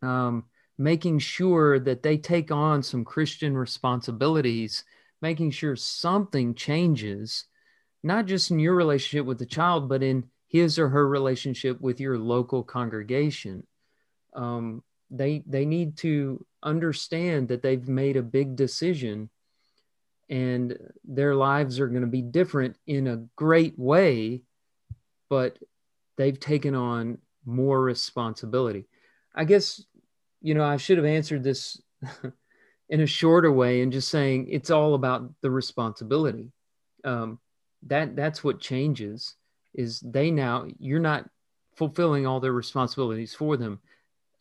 um, 0.02 0.46
making 0.78 1.20
sure 1.20 1.78
that 1.78 2.02
they 2.02 2.18
take 2.18 2.50
on 2.50 2.82
some 2.82 3.04
Christian 3.04 3.56
responsibilities 3.56 4.84
making 5.22 5.52
sure 5.52 5.76
something 5.76 6.54
changes, 6.54 7.46
not 8.02 8.26
just 8.26 8.50
in 8.50 8.58
your 8.58 8.74
relationship 8.74 9.24
with 9.24 9.38
the 9.38 9.46
child, 9.46 9.88
but 9.88 10.02
in 10.02 10.24
his 10.48 10.78
or 10.78 10.88
her 10.88 11.08
relationship 11.08 11.80
with 11.80 12.00
your 12.00 12.18
local 12.18 12.62
congregation. 12.62 13.66
Um, 14.34 14.82
they 15.10 15.42
they 15.46 15.64
need 15.64 15.96
to 15.98 16.44
understand 16.62 17.48
that 17.48 17.62
they've 17.62 17.88
made 17.88 18.16
a 18.16 18.22
big 18.22 18.56
decision 18.56 19.30
and 20.28 20.76
their 21.04 21.34
lives 21.34 21.80
are 21.80 21.88
going 21.88 22.02
to 22.02 22.06
be 22.06 22.22
different 22.22 22.76
in 22.86 23.06
a 23.06 23.24
great 23.36 23.78
way 23.78 24.42
but 25.32 25.56
they've 26.18 26.38
taken 26.38 26.74
on 26.74 27.16
more 27.46 27.80
responsibility. 27.80 28.86
I 29.34 29.44
guess, 29.44 29.82
you 30.42 30.52
know, 30.52 30.62
I 30.62 30.76
should 30.76 30.98
have 30.98 31.06
answered 31.06 31.42
this 31.42 31.80
in 32.92 33.00
a 33.00 33.06
shorter 33.06 33.50
way 33.50 33.80
and 33.80 33.90
just 33.90 34.10
saying 34.10 34.46
it's 34.50 34.70
all 34.70 34.92
about 34.92 35.32
the 35.40 35.50
responsibility. 35.50 36.52
Um, 37.04 37.40
that 37.84 38.14
that's 38.14 38.44
what 38.44 38.60
changes 38.60 39.34
is 39.74 40.00
they 40.00 40.30
now 40.30 40.66
you're 40.78 41.00
not 41.00 41.28
fulfilling 41.74 42.26
all 42.26 42.38
their 42.38 42.52
responsibilities 42.52 43.34
for 43.34 43.56
them. 43.56 43.80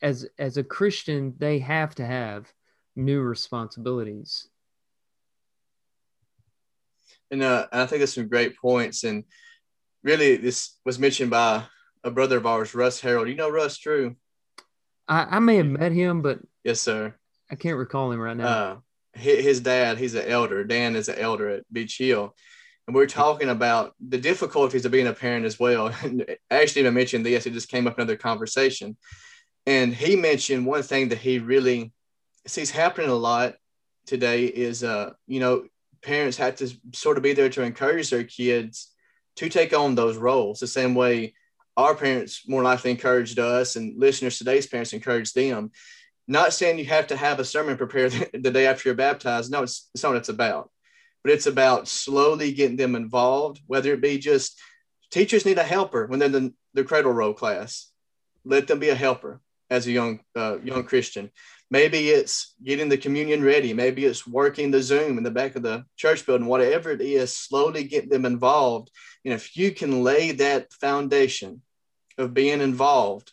As 0.02 0.28
as 0.38 0.58
a 0.58 0.62
Christian, 0.62 1.34
they 1.38 1.60
have 1.60 1.94
to 1.94 2.04
have 2.04 2.52
new 2.94 3.22
responsibilities. 3.22 4.48
And 7.30 7.42
uh, 7.42 7.68
I 7.72 7.86
think 7.86 8.00
there's 8.00 8.12
some 8.12 8.28
great 8.28 8.58
points. 8.58 9.04
And 9.04 9.24
really, 10.04 10.36
this 10.36 10.76
was 10.84 10.98
mentioned 10.98 11.30
by 11.30 11.64
a 12.04 12.10
brother 12.10 12.36
of 12.36 12.44
ours, 12.44 12.74
Russ 12.74 13.00
Harold. 13.00 13.28
You 13.28 13.34
know 13.34 13.48
Russ 13.48 13.78
Drew? 13.78 14.16
I, 15.08 15.36
I 15.36 15.38
may 15.38 15.56
have 15.56 15.66
met 15.66 15.92
him, 15.92 16.20
but 16.20 16.40
yes, 16.62 16.82
sir. 16.82 17.14
I 17.52 17.54
can't 17.54 17.76
recall 17.76 18.10
him 18.10 18.18
right 18.18 18.36
now. 18.36 18.46
Uh, 18.46 18.76
his 19.12 19.60
dad, 19.60 19.98
he's 19.98 20.14
an 20.14 20.26
elder. 20.26 20.64
Dan 20.64 20.96
is 20.96 21.10
an 21.10 21.18
elder 21.18 21.50
at 21.50 21.72
Beach 21.72 21.98
Hill. 21.98 22.34
And 22.86 22.96
we 22.96 23.02
are 23.02 23.06
talking 23.06 23.50
about 23.50 23.94
the 24.00 24.16
difficulties 24.16 24.86
of 24.86 24.90
being 24.90 25.06
a 25.06 25.12
parent 25.12 25.44
as 25.44 25.60
well. 25.60 25.88
And 26.02 26.24
I 26.50 26.62
actually 26.62 26.80
even 26.80 26.94
mentioned 26.94 27.26
this, 27.26 27.44
it 27.44 27.52
just 27.52 27.68
came 27.68 27.86
up 27.86 27.98
in 27.98 28.02
another 28.02 28.16
conversation. 28.16 28.96
And 29.66 29.94
he 29.94 30.16
mentioned 30.16 30.64
one 30.64 30.82
thing 30.82 31.10
that 31.10 31.18
he 31.18 31.38
really 31.38 31.92
sees 32.46 32.70
happening 32.70 33.10
a 33.10 33.14
lot 33.14 33.54
today 34.06 34.46
is, 34.46 34.82
uh, 34.82 35.10
you 35.26 35.38
know, 35.38 35.66
parents 36.02 36.38
have 36.38 36.56
to 36.56 36.70
sort 36.94 37.18
of 37.18 37.22
be 37.22 37.34
there 37.34 37.50
to 37.50 37.62
encourage 37.62 38.08
their 38.08 38.24
kids 38.24 38.92
to 39.36 39.48
take 39.48 39.76
on 39.76 39.94
those 39.94 40.16
roles 40.16 40.58
the 40.58 40.66
same 40.66 40.94
way 40.94 41.34
our 41.76 41.94
parents 41.94 42.46
more 42.46 42.62
likely 42.62 42.90
encouraged 42.90 43.38
us 43.38 43.76
and 43.76 43.98
listeners 43.98 44.36
today's 44.36 44.66
parents 44.66 44.92
encouraged 44.92 45.34
them 45.34 45.70
not 46.32 46.52
saying 46.52 46.78
you 46.78 46.86
have 46.86 47.06
to 47.08 47.16
have 47.16 47.38
a 47.38 47.44
sermon 47.44 47.76
prepared 47.76 48.12
the 48.32 48.50
day 48.50 48.66
after 48.66 48.88
you're 48.88 48.96
baptized. 48.96 49.50
No, 49.50 49.62
it's, 49.62 49.90
it's 49.94 50.02
not 50.02 50.10
what 50.10 50.18
it's 50.18 50.28
about. 50.28 50.70
But 51.22 51.32
it's 51.32 51.46
about 51.46 51.86
slowly 51.86 52.52
getting 52.52 52.76
them 52.76 52.96
involved, 52.96 53.60
whether 53.66 53.92
it 53.92 54.00
be 54.00 54.18
just 54.18 54.60
teachers 55.12 55.46
need 55.46 55.58
a 55.58 55.62
helper 55.62 56.06
when 56.06 56.18
they're 56.18 56.26
in 56.26 56.32
the, 56.32 56.54
the 56.74 56.84
cradle 56.84 57.12
roll 57.12 57.32
class. 57.32 57.88
Let 58.44 58.66
them 58.66 58.80
be 58.80 58.88
a 58.88 58.94
helper 58.96 59.40
as 59.70 59.86
a 59.86 59.92
young 59.92 60.20
uh, 60.34 60.58
young 60.64 60.82
Christian. 60.82 61.30
Maybe 61.70 62.10
it's 62.10 62.54
getting 62.62 62.88
the 62.88 62.98
communion 62.98 63.42
ready. 63.42 63.72
Maybe 63.72 64.04
it's 64.04 64.26
working 64.26 64.70
the 64.70 64.82
Zoom 64.82 65.16
in 65.16 65.24
the 65.24 65.30
back 65.30 65.54
of 65.56 65.62
the 65.62 65.84
church 65.96 66.26
building. 66.26 66.46
Whatever 66.46 66.90
it 66.90 67.00
is, 67.00 67.34
slowly 67.34 67.84
get 67.84 68.10
them 68.10 68.26
involved. 68.26 68.90
And 69.24 69.32
if 69.32 69.56
you 69.56 69.70
can 69.70 70.02
lay 70.02 70.32
that 70.32 70.72
foundation 70.72 71.62
of 72.18 72.34
being 72.34 72.60
involved, 72.60 73.32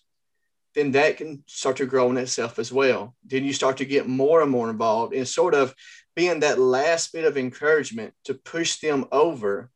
then 0.79 0.91
that 0.93 1.17
can 1.17 1.43
start 1.45 1.77
to 1.77 1.85
grow 1.85 2.09
in 2.09 2.17
itself 2.17 2.57
as 2.57 2.71
well. 2.71 3.13
Then 3.25 3.43
you 3.43 3.51
start 3.51 3.77
to 3.77 3.85
get 3.85 4.07
more 4.07 4.41
and 4.41 4.49
more 4.49 4.69
involved 4.69 5.13
in 5.13 5.25
sort 5.25 5.53
of 5.53 5.75
being 6.15 6.39
that 6.39 6.57
last 6.57 7.11
bit 7.11 7.25
of 7.25 7.37
encouragement 7.37 8.13
to 8.25 8.33
push 8.33 8.79
them 8.79 9.05
over 9.11 9.69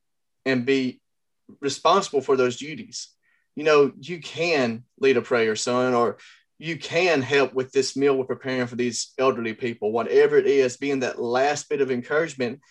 and 0.45 0.65
be 0.65 1.01
responsible 1.59 2.21
for 2.21 2.37
those 2.37 2.55
duties. 2.55 3.09
You 3.55 3.65
know, 3.65 3.91
you 3.99 4.19
can 4.19 4.85
lead 4.97 5.17
a 5.17 5.21
prayer, 5.21 5.55
son, 5.57 5.93
or 5.93 6.17
you 6.57 6.77
can 6.77 7.21
help 7.21 7.53
with 7.53 7.71
this 7.73 7.97
meal 7.97 8.17
we're 8.17 8.23
preparing 8.23 8.67
for 8.67 8.77
these 8.77 9.11
elderly 9.17 9.53
people, 9.53 9.91
whatever 9.91 10.37
it 10.37 10.47
is, 10.47 10.77
being 10.77 11.01
that 11.01 11.21
last 11.21 11.69
bit 11.69 11.81
of 11.81 11.91
encouragement. 11.91 12.61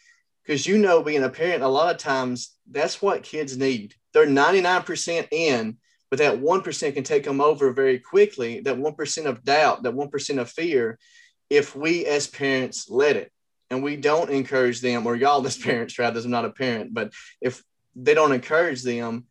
Because 0.42 0.66
you 0.66 0.78
know, 0.78 1.02
being 1.02 1.22
a 1.22 1.28
parent, 1.28 1.62
a 1.62 1.68
lot 1.68 1.94
of 1.94 2.00
times 2.00 2.56
that's 2.70 3.02
what 3.02 3.22
kids 3.22 3.56
need. 3.56 3.94
They're 4.14 4.26
99% 4.26 5.28
in, 5.30 5.76
but 6.12 6.18
that 6.18 6.42
1% 6.42 6.92
can 6.92 7.04
take 7.04 7.24
them 7.24 7.40
over 7.40 7.72
very 7.72 7.98
quickly 7.98 8.60
that 8.60 8.76
1% 8.76 9.24
of 9.24 9.42
doubt 9.44 9.82
that 9.82 9.94
1% 9.94 10.38
of 10.38 10.50
fear 10.50 10.98
if 11.48 11.74
we 11.74 12.04
as 12.04 12.26
parents 12.26 12.90
let 12.90 13.16
it. 13.16 13.32
And 13.70 13.82
we 13.82 13.96
don't 13.96 14.28
encourage 14.28 14.82
them 14.82 15.06
or 15.06 15.16
y'all 15.16 15.46
as 15.46 15.56
parents 15.68 15.98
rather 15.98 16.20
i'm 16.20 16.30
not 16.30 16.44
a 16.44 16.50
parent 16.50 16.92
but 16.92 17.14
if 17.40 17.64
they 17.96 18.12
don't 18.12 18.32
encourage 18.32 18.82
them 18.82 19.24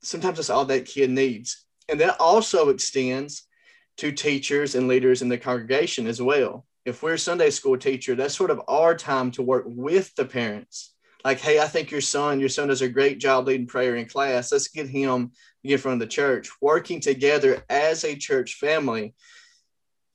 sometimes 0.00 0.36
that's 0.36 0.48
all 0.48 0.64
that 0.66 0.86
kid 0.86 1.10
needs. 1.10 1.66
And 1.88 1.98
that 1.98 2.20
also 2.20 2.68
extends 2.68 3.48
to 3.96 4.12
teachers 4.12 4.76
and 4.76 4.86
leaders 4.86 5.22
in 5.22 5.28
the 5.28 5.38
congregation 5.38 6.06
as 6.06 6.22
well. 6.22 6.64
If 6.84 7.02
we're 7.02 7.14
a 7.14 7.18
sunday 7.18 7.50
school 7.50 7.76
teacher 7.76 8.14
that's 8.14 8.36
sort 8.36 8.52
of 8.52 8.62
our 8.68 8.94
time 8.94 9.32
to 9.32 9.42
work 9.42 9.64
with 9.66 10.14
the 10.14 10.24
parents. 10.24 10.94
Like 11.24 11.40
hey 11.40 11.58
i 11.58 11.66
think 11.66 11.90
your 11.90 12.00
son 12.00 12.38
your 12.38 12.48
son 12.48 12.68
does 12.68 12.82
a 12.82 12.88
great 12.88 13.18
job 13.18 13.48
leading 13.48 13.66
prayer 13.66 13.96
in 13.96 14.06
class. 14.06 14.52
Let's 14.52 14.68
get 14.68 14.88
him 14.88 15.32
get 15.68 15.80
from 15.80 15.98
the 15.98 16.06
church, 16.06 16.50
working 16.60 17.00
together 17.00 17.64
as 17.68 18.04
a 18.04 18.16
church 18.16 18.54
family 18.54 19.14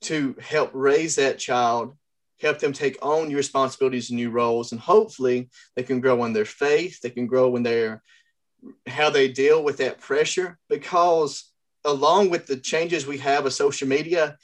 to 0.02 0.36
help 0.40 0.70
raise 0.74 1.16
that 1.16 1.38
child, 1.38 1.96
help 2.40 2.58
them 2.58 2.72
take 2.72 2.98
on 3.00 3.28
new 3.28 3.36
responsibilities 3.36 4.10
and 4.10 4.18
new 4.18 4.30
roles, 4.30 4.72
and 4.72 4.80
hopefully 4.80 5.48
they 5.76 5.82
can 5.82 6.00
grow 6.00 6.24
in 6.24 6.32
their 6.32 6.44
faith, 6.44 7.00
they 7.00 7.10
can 7.10 7.26
grow 7.26 7.56
in 7.56 7.62
their 7.62 8.02
how 8.86 9.10
they 9.10 9.28
deal 9.28 9.62
with 9.62 9.78
that 9.78 10.00
pressure. 10.00 10.58
Because 10.68 11.50
along 11.84 12.30
with 12.30 12.46
the 12.46 12.56
changes 12.56 13.06
we 13.06 13.18
have 13.18 13.46
of 13.46 13.52
social 13.52 13.88
media, 13.88 14.36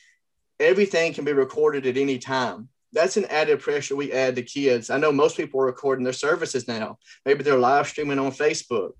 everything 0.58 1.12
can 1.12 1.24
be 1.24 1.32
recorded 1.32 1.86
at 1.86 1.96
any 1.96 2.18
time. 2.18 2.68
That's 2.92 3.16
an 3.16 3.24
added 3.26 3.60
pressure 3.60 3.96
we 3.96 4.12
add 4.12 4.36
to 4.36 4.42
kids. 4.42 4.90
I 4.90 4.98
know 4.98 5.12
most 5.12 5.36
people 5.36 5.60
are 5.60 5.66
recording 5.66 6.04
their 6.04 6.12
services 6.12 6.66
now. 6.66 6.98
Maybe 7.24 7.42
they're 7.42 7.56
live 7.56 7.88
streaming 7.88 8.18
on 8.18 8.32
Facebook. 8.32 8.92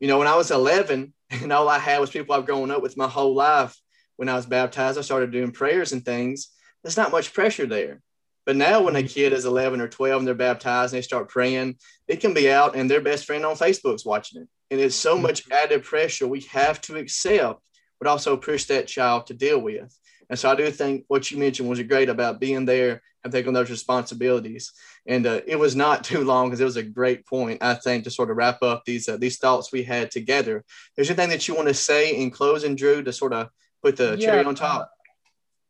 You 0.00 0.08
know, 0.08 0.18
when 0.18 0.26
I 0.26 0.36
was 0.36 0.50
11, 0.50 1.12
and 1.30 1.52
all 1.52 1.68
I 1.68 1.78
had 1.78 2.00
was 2.00 2.10
people 2.10 2.34
I've 2.34 2.46
grown 2.46 2.70
up 2.70 2.82
with 2.82 2.96
my 2.96 3.08
whole 3.08 3.34
life. 3.34 3.76
When 4.16 4.28
I 4.28 4.34
was 4.34 4.46
baptized, 4.46 4.98
I 4.98 5.02
started 5.02 5.30
doing 5.30 5.52
prayers 5.52 5.92
and 5.92 6.04
things. 6.04 6.48
There's 6.82 6.96
not 6.96 7.12
much 7.12 7.32
pressure 7.32 7.66
there. 7.66 8.02
But 8.46 8.56
now, 8.56 8.82
when 8.82 8.96
a 8.96 9.00
mm-hmm. 9.00 9.06
kid 9.06 9.32
is 9.32 9.44
11 9.44 9.80
or 9.80 9.88
12 9.88 10.20
and 10.20 10.26
they're 10.26 10.34
baptized 10.34 10.92
and 10.92 10.98
they 10.98 11.06
start 11.06 11.28
praying, 11.28 11.76
it 12.08 12.20
can 12.20 12.34
be 12.34 12.50
out 12.50 12.74
and 12.74 12.90
their 12.90 13.00
best 13.00 13.24
friend 13.24 13.44
on 13.46 13.56
Facebook's 13.56 14.04
watching 14.04 14.42
it. 14.42 14.48
And 14.70 14.80
it's 14.80 14.96
so 14.96 15.18
much 15.18 15.44
mm-hmm. 15.44 15.52
added 15.52 15.84
pressure 15.84 16.26
we 16.26 16.40
have 16.52 16.80
to 16.82 16.96
accept, 16.96 17.60
but 17.98 18.08
also 18.08 18.36
push 18.36 18.64
that 18.64 18.88
child 18.88 19.26
to 19.26 19.34
deal 19.34 19.60
with. 19.60 19.96
And 20.30 20.38
so 20.38 20.48
I 20.48 20.54
do 20.54 20.70
think 20.70 21.04
what 21.08 21.30
you 21.30 21.38
mentioned 21.38 21.68
was 21.68 21.82
great 21.82 22.08
about 22.08 22.38
being 22.38 22.64
there 22.64 23.02
and 23.24 23.32
taking 23.32 23.52
those 23.52 23.68
responsibilities. 23.68 24.72
And 25.04 25.26
uh, 25.26 25.40
it 25.44 25.58
was 25.58 25.74
not 25.74 26.04
too 26.10 26.24
long 26.24 26.48
because 26.48 26.60
it 26.60 26.64
was 26.64 26.76
a 26.76 26.82
great 26.84 27.26
point, 27.26 27.58
I 27.62 27.74
think, 27.74 28.04
to 28.04 28.10
sort 28.10 28.30
of 28.30 28.36
wrap 28.36 28.62
up 28.62 28.84
these 28.84 29.08
uh, 29.08 29.16
these 29.16 29.38
thoughts 29.38 29.72
we 29.72 29.82
had 29.82 30.10
together. 30.10 30.64
Is 30.96 31.08
there 31.08 31.14
anything 31.18 31.30
that 31.30 31.48
you 31.48 31.56
want 31.56 31.68
to 31.68 31.74
say 31.74 32.14
in 32.14 32.30
closing, 32.30 32.76
Drew, 32.76 33.02
to 33.02 33.12
sort 33.12 33.32
of 33.32 33.50
put 33.82 33.96
the 33.96 34.16
yeah, 34.18 34.26
cherry 34.26 34.44
on 34.44 34.54
top? 34.54 34.90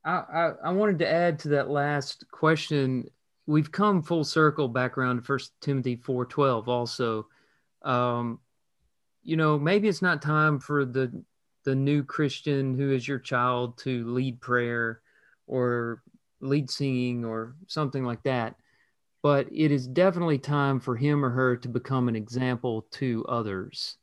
I, 0.04 0.10
I, 0.10 0.52
I 0.64 0.70
wanted 0.72 0.98
to 1.00 1.10
add 1.10 1.38
to 1.40 1.48
that 1.50 1.70
last 1.70 2.24
question. 2.30 3.08
We've 3.46 3.72
come 3.72 4.02
full 4.02 4.24
circle 4.24 4.68
back 4.68 4.98
around 4.98 5.16
to 5.16 5.22
First 5.22 5.52
Timothy 5.62 5.96
four 5.96 6.26
twelve. 6.26 6.68
Also, 6.68 7.26
um, 7.82 8.40
you 9.22 9.36
know, 9.36 9.58
maybe 9.58 9.88
it's 9.88 10.02
not 10.02 10.20
time 10.20 10.60
for 10.60 10.84
the 10.84 11.24
the 11.70 11.76
new 11.76 12.02
Christian 12.02 12.76
who 12.76 12.90
is 12.90 13.06
your 13.06 13.20
child 13.20 13.78
to 13.78 14.04
lead 14.12 14.40
prayer 14.40 15.00
or 15.46 16.02
lead 16.40 16.68
singing 16.68 17.24
or 17.24 17.54
something 17.68 18.04
like 18.04 18.24
that. 18.24 18.56
But 19.22 19.46
it 19.52 19.70
is 19.70 19.86
definitely 19.86 20.38
time 20.38 20.80
for 20.80 20.96
him 20.96 21.24
or 21.24 21.30
her 21.30 21.56
to 21.58 21.68
become 21.68 22.08
an 22.08 22.16
example 22.16 22.88
to 22.94 23.24
others. 23.28 23.96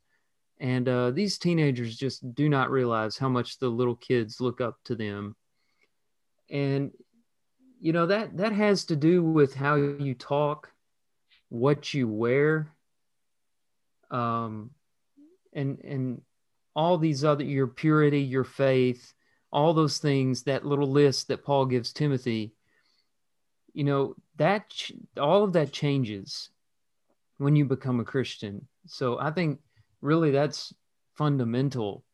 And 0.58 0.88
uh, 0.88 1.10
these 1.10 1.36
teenagers 1.36 1.94
just 1.94 2.34
do 2.34 2.48
not 2.48 2.70
realize 2.70 3.18
how 3.18 3.28
much 3.28 3.58
the 3.58 3.68
little 3.68 3.96
kids 3.96 4.40
look 4.40 4.62
up 4.62 4.78
to 4.86 4.94
them. 4.94 5.36
And, 6.50 6.92
you 7.80 7.92
know, 7.92 8.06
that, 8.06 8.38
that 8.38 8.52
has 8.52 8.86
to 8.86 8.96
do 8.96 9.22
with 9.22 9.54
how 9.54 9.74
you 9.74 10.14
talk, 10.14 10.72
what 11.50 11.92
you 11.92 12.08
wear, 12.08 12.72
um, 14.10 14.70
and, 15.52 15.78
and 15.80 16.22
all 16.78 16.96
these 16.96 17.24
other, 17.24 17.42
your 17.42 17.66
purity, 17.66 18.20
your 18.20 18.44
faith, 18.44 19.12
all 19.50 19.74
those 19.74 19.98
things, 19.98 20.44
that 20.44 20.64
little 20.64 20.88
list 20.88 21.26
that 21.26 21.44
Paul 21.44 21.66
gives 21.66 21.92
Timothy, 21.92 22.52
you 23.72 23.82
know, 23.82 24.14
that 24.36 24.72
all 25.20 25.42
of 25.42 25.54
that 25.54 25.72
changes 25.72 26.50
when 27.38 27.56
you 27.56 27.64
become 27.64 27.98
a 27.98 28.04
Christian. 28.04 28.68
So 28.86 29.18
I 29.18 29.32
think 29.32 29.58
really 30.02 30.30
that's 30.30 30.72
fundamental 31.16 32.04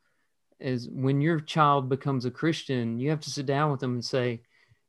is 0.58 0.88
when 0.88 1.20
your 1.20 1.40
child 1.40 1.90
becomes 1.90 2.24
a 2.24 2.30
Christian, 2.30 2.98
you 2.98 3.10
have 3.10 3.20
to 3.20 3.30
sit 3.30 3.44
down 3.44 3.70
with 3.70 3.80
them 3.80 3.92
and 3.92 4.04
say, 4.04 4.40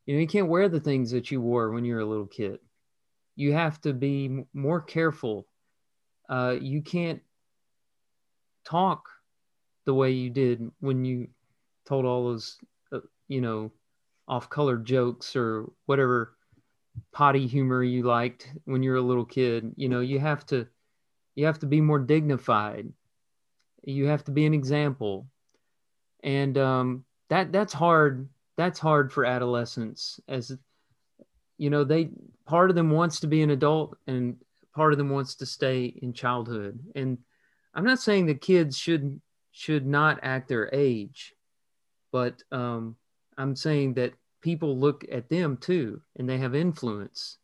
you 0.06 0.16
know, 0.16 0.22
you 0.22 0.28
can't 0.28 0.48
wear 0.48 0.70
the 0.70 0.80
things 0.80 1.12
that 1.12 1.32
you 1.32 1.42
wore 1.42 1.72
when 1.72 1.84
you 1.84 1.96
were 1.96 2.00
a 2.00 2.06
little 2.06 2.28
kid. 2.28 2.60
You 3.36 3.52
have 3.52 3.82
to 3.82 3.92
be 3.92 4.46
more 4.54 4.80
careful. 4.80 5.48
Uh, 6.30 6.56
you 6.62 6.82
can't 6.82 7.22
talk 8.64 9.10
the 9.86 9.94
way 9.94 10.12
you 10.12 10.30
did 10.30 10.72
when 10.80 11.06
you 11.06 11.28
told 11.86 12.06
all 12.06 12.26
those, 12.26 12.58
uh, 12.92 13.00
you 13.28 13.42
know, 13.42 13.72
off 14.28 14.50
color 14.50 14.78
jokes 14.78 15.36
or 15.36 15.72
whatever 15.86 16.36
potty 17.14 17.48
humor 17.48 17.84
you 17.84 18.04
liked 18.04 18.54
when 18.66 18.84
you're 18.84 18.98
a 18.98 19.02
little 19.02 19.26
kid. 19.26 19.74
You 19.78 19.90
know, 19.90 20.02
you 20.02 20.20
have 20.20 20.46
to, 20.48 20.68
you 21.36 21.46
have 21.46 21.60
to 21.60 21.68
be 21.68 21.82
more 21.82 22.00
dignified 22.00 22.92
You 23.84 24.08
have 24.08 24.24
to 24.26 24.32
be 24.32 24.46
an 24.46 24.54
example, 24.54 25.28
and 26.24 26.58
um, 26.58 27.06
that 27.30 27.52
that's 27.52 27.74
hard. 27.74 28.28
That's 28.58 28.80
hard 28.80 29.14
for 29.14 29.26
adolescents, 29.26 30.20
as 30.28 30.58
you 31.58 31.70
know. 31.70 31.84
They 31.84 32.10
part 32.46 32.70
of 32.70 32.76
them 32.76 32.90
wants 32.90 33.20
to 33.22 33.28
be 33.28 33.44
an 33.44 33.52
adult, 33.52 33.98
and 34.08 34.38
part 34.74 34.92
of 34.92 34.98
them 34.98 35.10
wants 35.10 35.36
to 35.36 35.46
stay 35.46 35.86
in 36.02 36.14
childhood. 36.14 36.80
And 36.96 37.20
I'm 37.76 37.86
not 37.86 38.00
saying 38.00 38.26
that 38.28 38.42
kids 38.42 38.78
should 38.78 39.22
should 39.56 39.88
not 39.88 40.20
act 40.22 40.50
their 40.50 40.70
age, 40.74 41.34
but 42.12 42.44
um, 42.52 42.98
I'm 43.38 43.56
saying 43.56 43.94
that 43.94 44.14
people 44.42 44.78
look 44.78 45.06
at 45.10 45.30
them 45.30 45.56
too, 45.56 46.02
and 46.18 46.28
they 46.28 46.38
have 46.40 46.54
influence, 46.54 47.38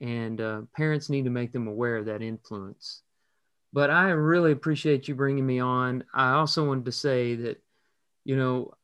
and 0.00 0.40
uh, 0.40 0.62
parents 0.76 1.08
need 1.08 1.26
to 1.26 1.30
make 1.30 1.52
them 1.52 1.68
aware 1.68 1.96
of 1.96 2.06
that 2.06 2.22
influence. 2.22 3.02
But 3.72 3.88
I 3.88 4.08
really 4.10 4.50
appreciate 4.50 5.06
you 5.06 5.14
bringing 5.14 5.46
me 5.46 5.60
on. 5.60 6.02
I 6.12 6.32
also 6.32 6.66
wanted 6.66 6.86
to 6.86 6.92
say 6.92 7.36
that, 7.36 7.62
you 8.24 8.36
know, 8.36 8.74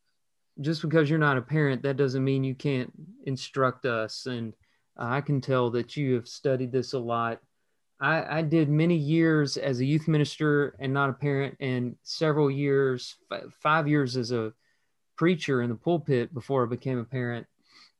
just 0.60 0.80
because 0.80 1.10
you're 1.10 1.18
not 1.18 1.38
a 1.38 1.42
parent, 1.42 1.82
that 1.82 1.96
doesn't 1.96 2.22
mean 2.22 2.44
you 2.44 2.54
can't 2.54 2.92
instruct 3.24 3.84
us. 3.84 4.26
And 4.26 4.52
I 4.96 5.22
can 5.22 5.40
tell 5.40 5.70
that 5.70 5.96
you 5.96 6.14
have 6.14 6.28
studied 6.28 6.70
this 6.70 6.92
a 6.92 7.00
lot. 7.00 7.40
I, 8.00 8.38
I, 8.38 8.42
did 8.42 8.70
many 8.70 8.96
years 8.96 9.58
as 9.58 9.80
a 9.80 9.84
youth 9.84 10.08
minister 10.08 10.74
and 10.78 10.92
not 10.92 11.10
a 11.10 11.12
parent, 11.12 11.56
and 11.60 11.96
several 12.02 12.50
years, 12.50 13.16
five 13.60 13.86
years 13.86 14.16
as 14.16 14.32
a 14.32 14.54
preacher 15.16 15.60
in 15.60 15.68
the 15.68 15.76
pulpit 15.76 16.32
before 16.32 16.64
I 16.64 16.66
became 16.66 16.98
a 16.98 17.04
parent. 17.04 17.46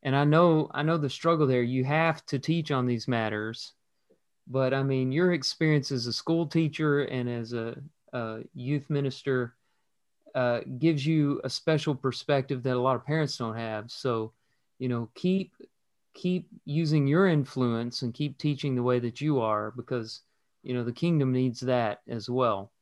And 0.02 0.16
I 0.16 0.24
know 0.24 0.70
I 0.72 0.82
know 0.82 0.96
the 0.96 1.10
struggle 1.10 1.46
there. 1.46 1.62
You 1.62 1.84
have 1.84 2.24
to 2.26 2.38
teach 2.38 2.70
on 2.70 2.86
these 2.86 3.06
matters, 3.06 3.74
but 4.46 4.72
I 4.72 4.82
mean 4.82 5.12
your 5.12 5.34
experience 5.34 5.92
as 5.92 6.06
a 6.06 6.12
school 6.14 6.46
teacher 6.46 7.02
and 7.02 7.28
as 7.28 7.52
a, 7.52 7.76
a 8.14 8.38
youth 8.54 8.88
minister 8.88 9.54
uh, 10.34 10.60
gives 10.78 11.04
you 11.04 11.40
a 11.44 11.50
special 11.50 11.94
perspective 11.94 12.62
that 12.62 12.76
a 12.76 12.80
lot 12.80 12.96
of 12.96 13.04
parents 13.04 13.36
don't 13.36 13.56
have. 13.56 13.90
So, 13.90 14.32
you 14.78 14.88
know, 14.88 15.10
keep 15.14 15.52
keep 16.14 16.48
using 16.64 17.06
your 17.06 17.26
influence 17.26 18.02
and 18.02 18.14
keep 18.14 18.38
teaching 18.38 18.74
the 18.74 18.82
way 18.82 18.98
that 18.98 19.20
you 19.20 19.40
are 19.40 19.70
because 19.70 20.22
you 20.62 20.74
know 20.74 20.84
the 20.84 20.92
kingdom 20.92 21.32
needs 21.32 21.60
that 21.60 22.00
as 22.08 22.28
well. 22.28 22.72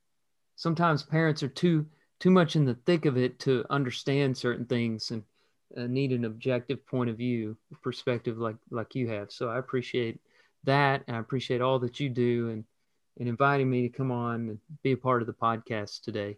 Sometimes 0.56 1.02
parents 1.02 1.42
are 1.42 1.48
too 1.48 1.86
too 2.18 2.30
much 2.30 2.56
in 2.56 2.64
the 2.64 2.74
thick 2.74 3.04
of 3.04 3.16
it 3.16 3.38
to 3.40 3.64
understand 3.70 4.36
certain 4.36 4.64
things 4.66 5.10
and 5.10 5.22
uh, 5.76 5.86
need 5.86 6.12
an 6.12 6.24
objective 6.24 6.84
point 6.86 7.10
of 7.10 7.16
view 7.16 7.56
perspective 7.82 8.38
like 8.38 8.56
like 8.70 8.94
you 8.94 9.08
have 9.08 9.30
so 9.30 9.48
i 9.48 9.58
appreciate 9.58 10.18
that 10.64 11.02
and 11.06 11.16
i 11.16 11.20
appreciate 11.20 11.60
all 11.60 11.78
that 11.78 12.00
you 12.00 12.08
do 12.08 12.48
and 12.48 12.64
and 13.18 13.28
inviting 13.28 13.68
me 13.68 13.82
to 13.82 13.96
come 13.96 14.10
on 14.10 14.48
and 14.48 14.58
be 14.82 14.92
a 14.92 14.96
part 14.96 15.20
of 15.20 15.26
the 15.26 15.32
podcast 15.32 16.02
today 16.02 16.36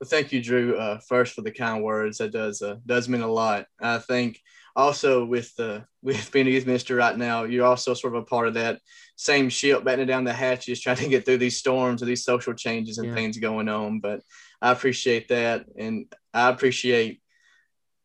well, 0.00 0.08
thank 0.08 0.32
you 0.32 0.42
drew 0.42 0.76
uh, 0.76 0.98
first 0.98 1.34
for 1.34 1.42
the 1.42 1.50
kind 1.50 1.82
words 1.82 2.18
that 2.18 2.32
does 2.32 2.62
uh, 2.62 2.76
does 2.86 3.08
mean 3.08 3.22
a 3.22 3.26
lot 3.26 3.66
i 3.80 3.98
think 3.98 4.40
also 4.76 5.24
with 5.24 5.52
uh, 5.58 5.80
with 6.02 6.30
being 6.32 6.46
a 6.46 6.50
youth 6.50 6.66
minister 6.66 6.94
right 6.94 7.18
now 7.18 7.44
you're 7.44 7.66
also 7.66 7.94
sort 7.94 8.14
of 8.14 8.22
a 8.22 8.26
part 8.26 8.48
of 8.48 8.54
that 8.54 8.80
same 9.16 9.48
ship 9.50 9.84
battening 9.84 10.06
down 10.06 10.24
the 10.24 10.32
hatches 10.32 10.80
trying 10.80 10.96
to 10.96 11.08
get 11.08 11.24
through 11.24 11.38
these 11.38 11.58
storms 11.58 12.02
or 12.02 12.06
these 12.06 12.24
social 12.24 12.54
changes 12.54 12.98
and 12.98 13.08
yeah. 13.08 13.14
things 13.14 13.36
going 13.38 13.68
on 13.68 14.00
but 14.00 14.22
I 14.60 14.72
appreciate 14.72 15.28
that. 15.28 15.66
And 15.76 16.12
I 16.34 16.48
appreciate 16.48 17.20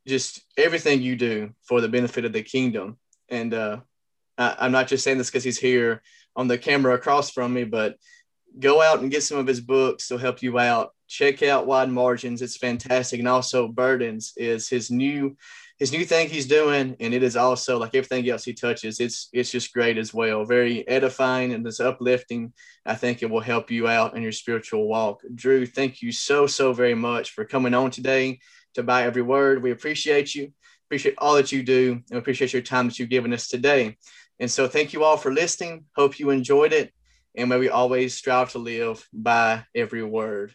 just 0.07 0.41
everything 0.57 1.01
you 1.01 1.15
do 1.15 1.51
for 1.63 1.81
the 1.81 1.89
benefit 1.89 2.25
of 2.25 2.33
the 2.33 2.43
kingdom. 2.43 2.97
And 3.29 3.53
uh, 3.53 3.79
I, 4.37 4.65
am 4.65 4.71
not 4.71 4.87
just 4.87 5.03
saying 5.03 5.17
this 5.17 5.29
because 5.29 5.43
he's 5.43 5.59
here 5.59 6.01
on 6.35 6.47
the 6.47 6.57
camera 6.57 6.93
across 6.93 7.31
from 7.31 7.53
me, 7.53 7.63
but 7.63 7.97
go 8.59 8.81
out 8.81 8.99
and 8.99 9.11
get 9.11 9.23
some 9.23 9.37
of 9.37 9.47
his 9.47 9.59
books. 9.59 10.07
They'll 10.07 10.17
help 10.17 10.41
you 10.41 10.57
out. 10.59 10.91
Check 11.15 11.43
out 11.43 11.65
Wide 11.65 11.89
Margins. 11.89 12.41
It's 12.41 12.57
fantastic. 12.57 13.19
And 13.19 13.27
also 13.29 13.69
Burdens 13.69 14.33
is 14.35 14.67
his 14.67 14.91
new 14.91 15.37
his 15.77 15.93
new 15.93 16.03
thing 16.03 16.27
he's 16.27 16.45
doing, 16.45 16.97
and 16.99 17.13
it 17.13 17.23
is 17.23 17.37
also 17.37 17.77
like 17.77 17.95
everything 17.95 18.29
else 18.29 18.43
he 18.43 18.53
touches. 18.53 18.99
It's 18.99 19.29
it's 19.31 19.49
just 19.49 19.73
great 19.73 19.97
as 19.97 20.13
well. 20.13 20.43
Very 20.43 20.85
edifying 20.89 21.53
and 21.53 21.65
it's 21.65 21.79
uplifting. 21.79 22.51
I 22.85 22.95
think 22.95 23.23
it 23.23 23.29
will 23.29 23.39
help 23.39 23.71
you 23.71 23.87
out 23.87 24.17
in 24.17 24.23
your 24.23 24.33
spiritual 24.33 24.89
walk. 24.89 25.21
Drew, 25.33 25.65
thank 25.65 26.01
you 26.01 26.11
so 26.11 26.47
so 26.47 26.73
very 26.73 26.95
much 26.95 27.31
for 27.31 27.45
coming 27.45 27.73
on 27.73 27.91
today 27.91 28.39
to 28.73 28.83
by 28.83 29.03
every 29.03 29.21
word. 29.21 29.63
We 29.63 29.71
appreciate 29.71 30.35
you. 30.35 30.51
Appreciate 30.87 31.15
all 31.17 31.35
that 31.35 31.53
you 31.53 31.63
do, 31.63 32.01
and 32.09 32.19
appreciate 32.19 32.51
your 32.51 32.61
time 32.61 32.87
that 32.87 32.99
you've 32.99 33.07
given 33.07 33.31
us 33.31 33.47
today. 33.47 33.95
And 34.41 34.51
so, 34.51 34.67
thank 34.67 34.91
you 34.91 35.05
all 35.05 35.15
for 35.15 35.31
listening. 35.31 35.85
Hope 35.95 36.19
you 36.19 36.31
enjoyed 36.31 36.73
it, 36.73 36.91
and 37.35 37.47
may 37.47 37.57
we 37.57 37.69
always 37.69 38.15
strive 38.15 38.51
to 38.51 38.59
live 38.59 39.07
by 39.13 39.63
every 39.73 40.03
word. 40.03 40.53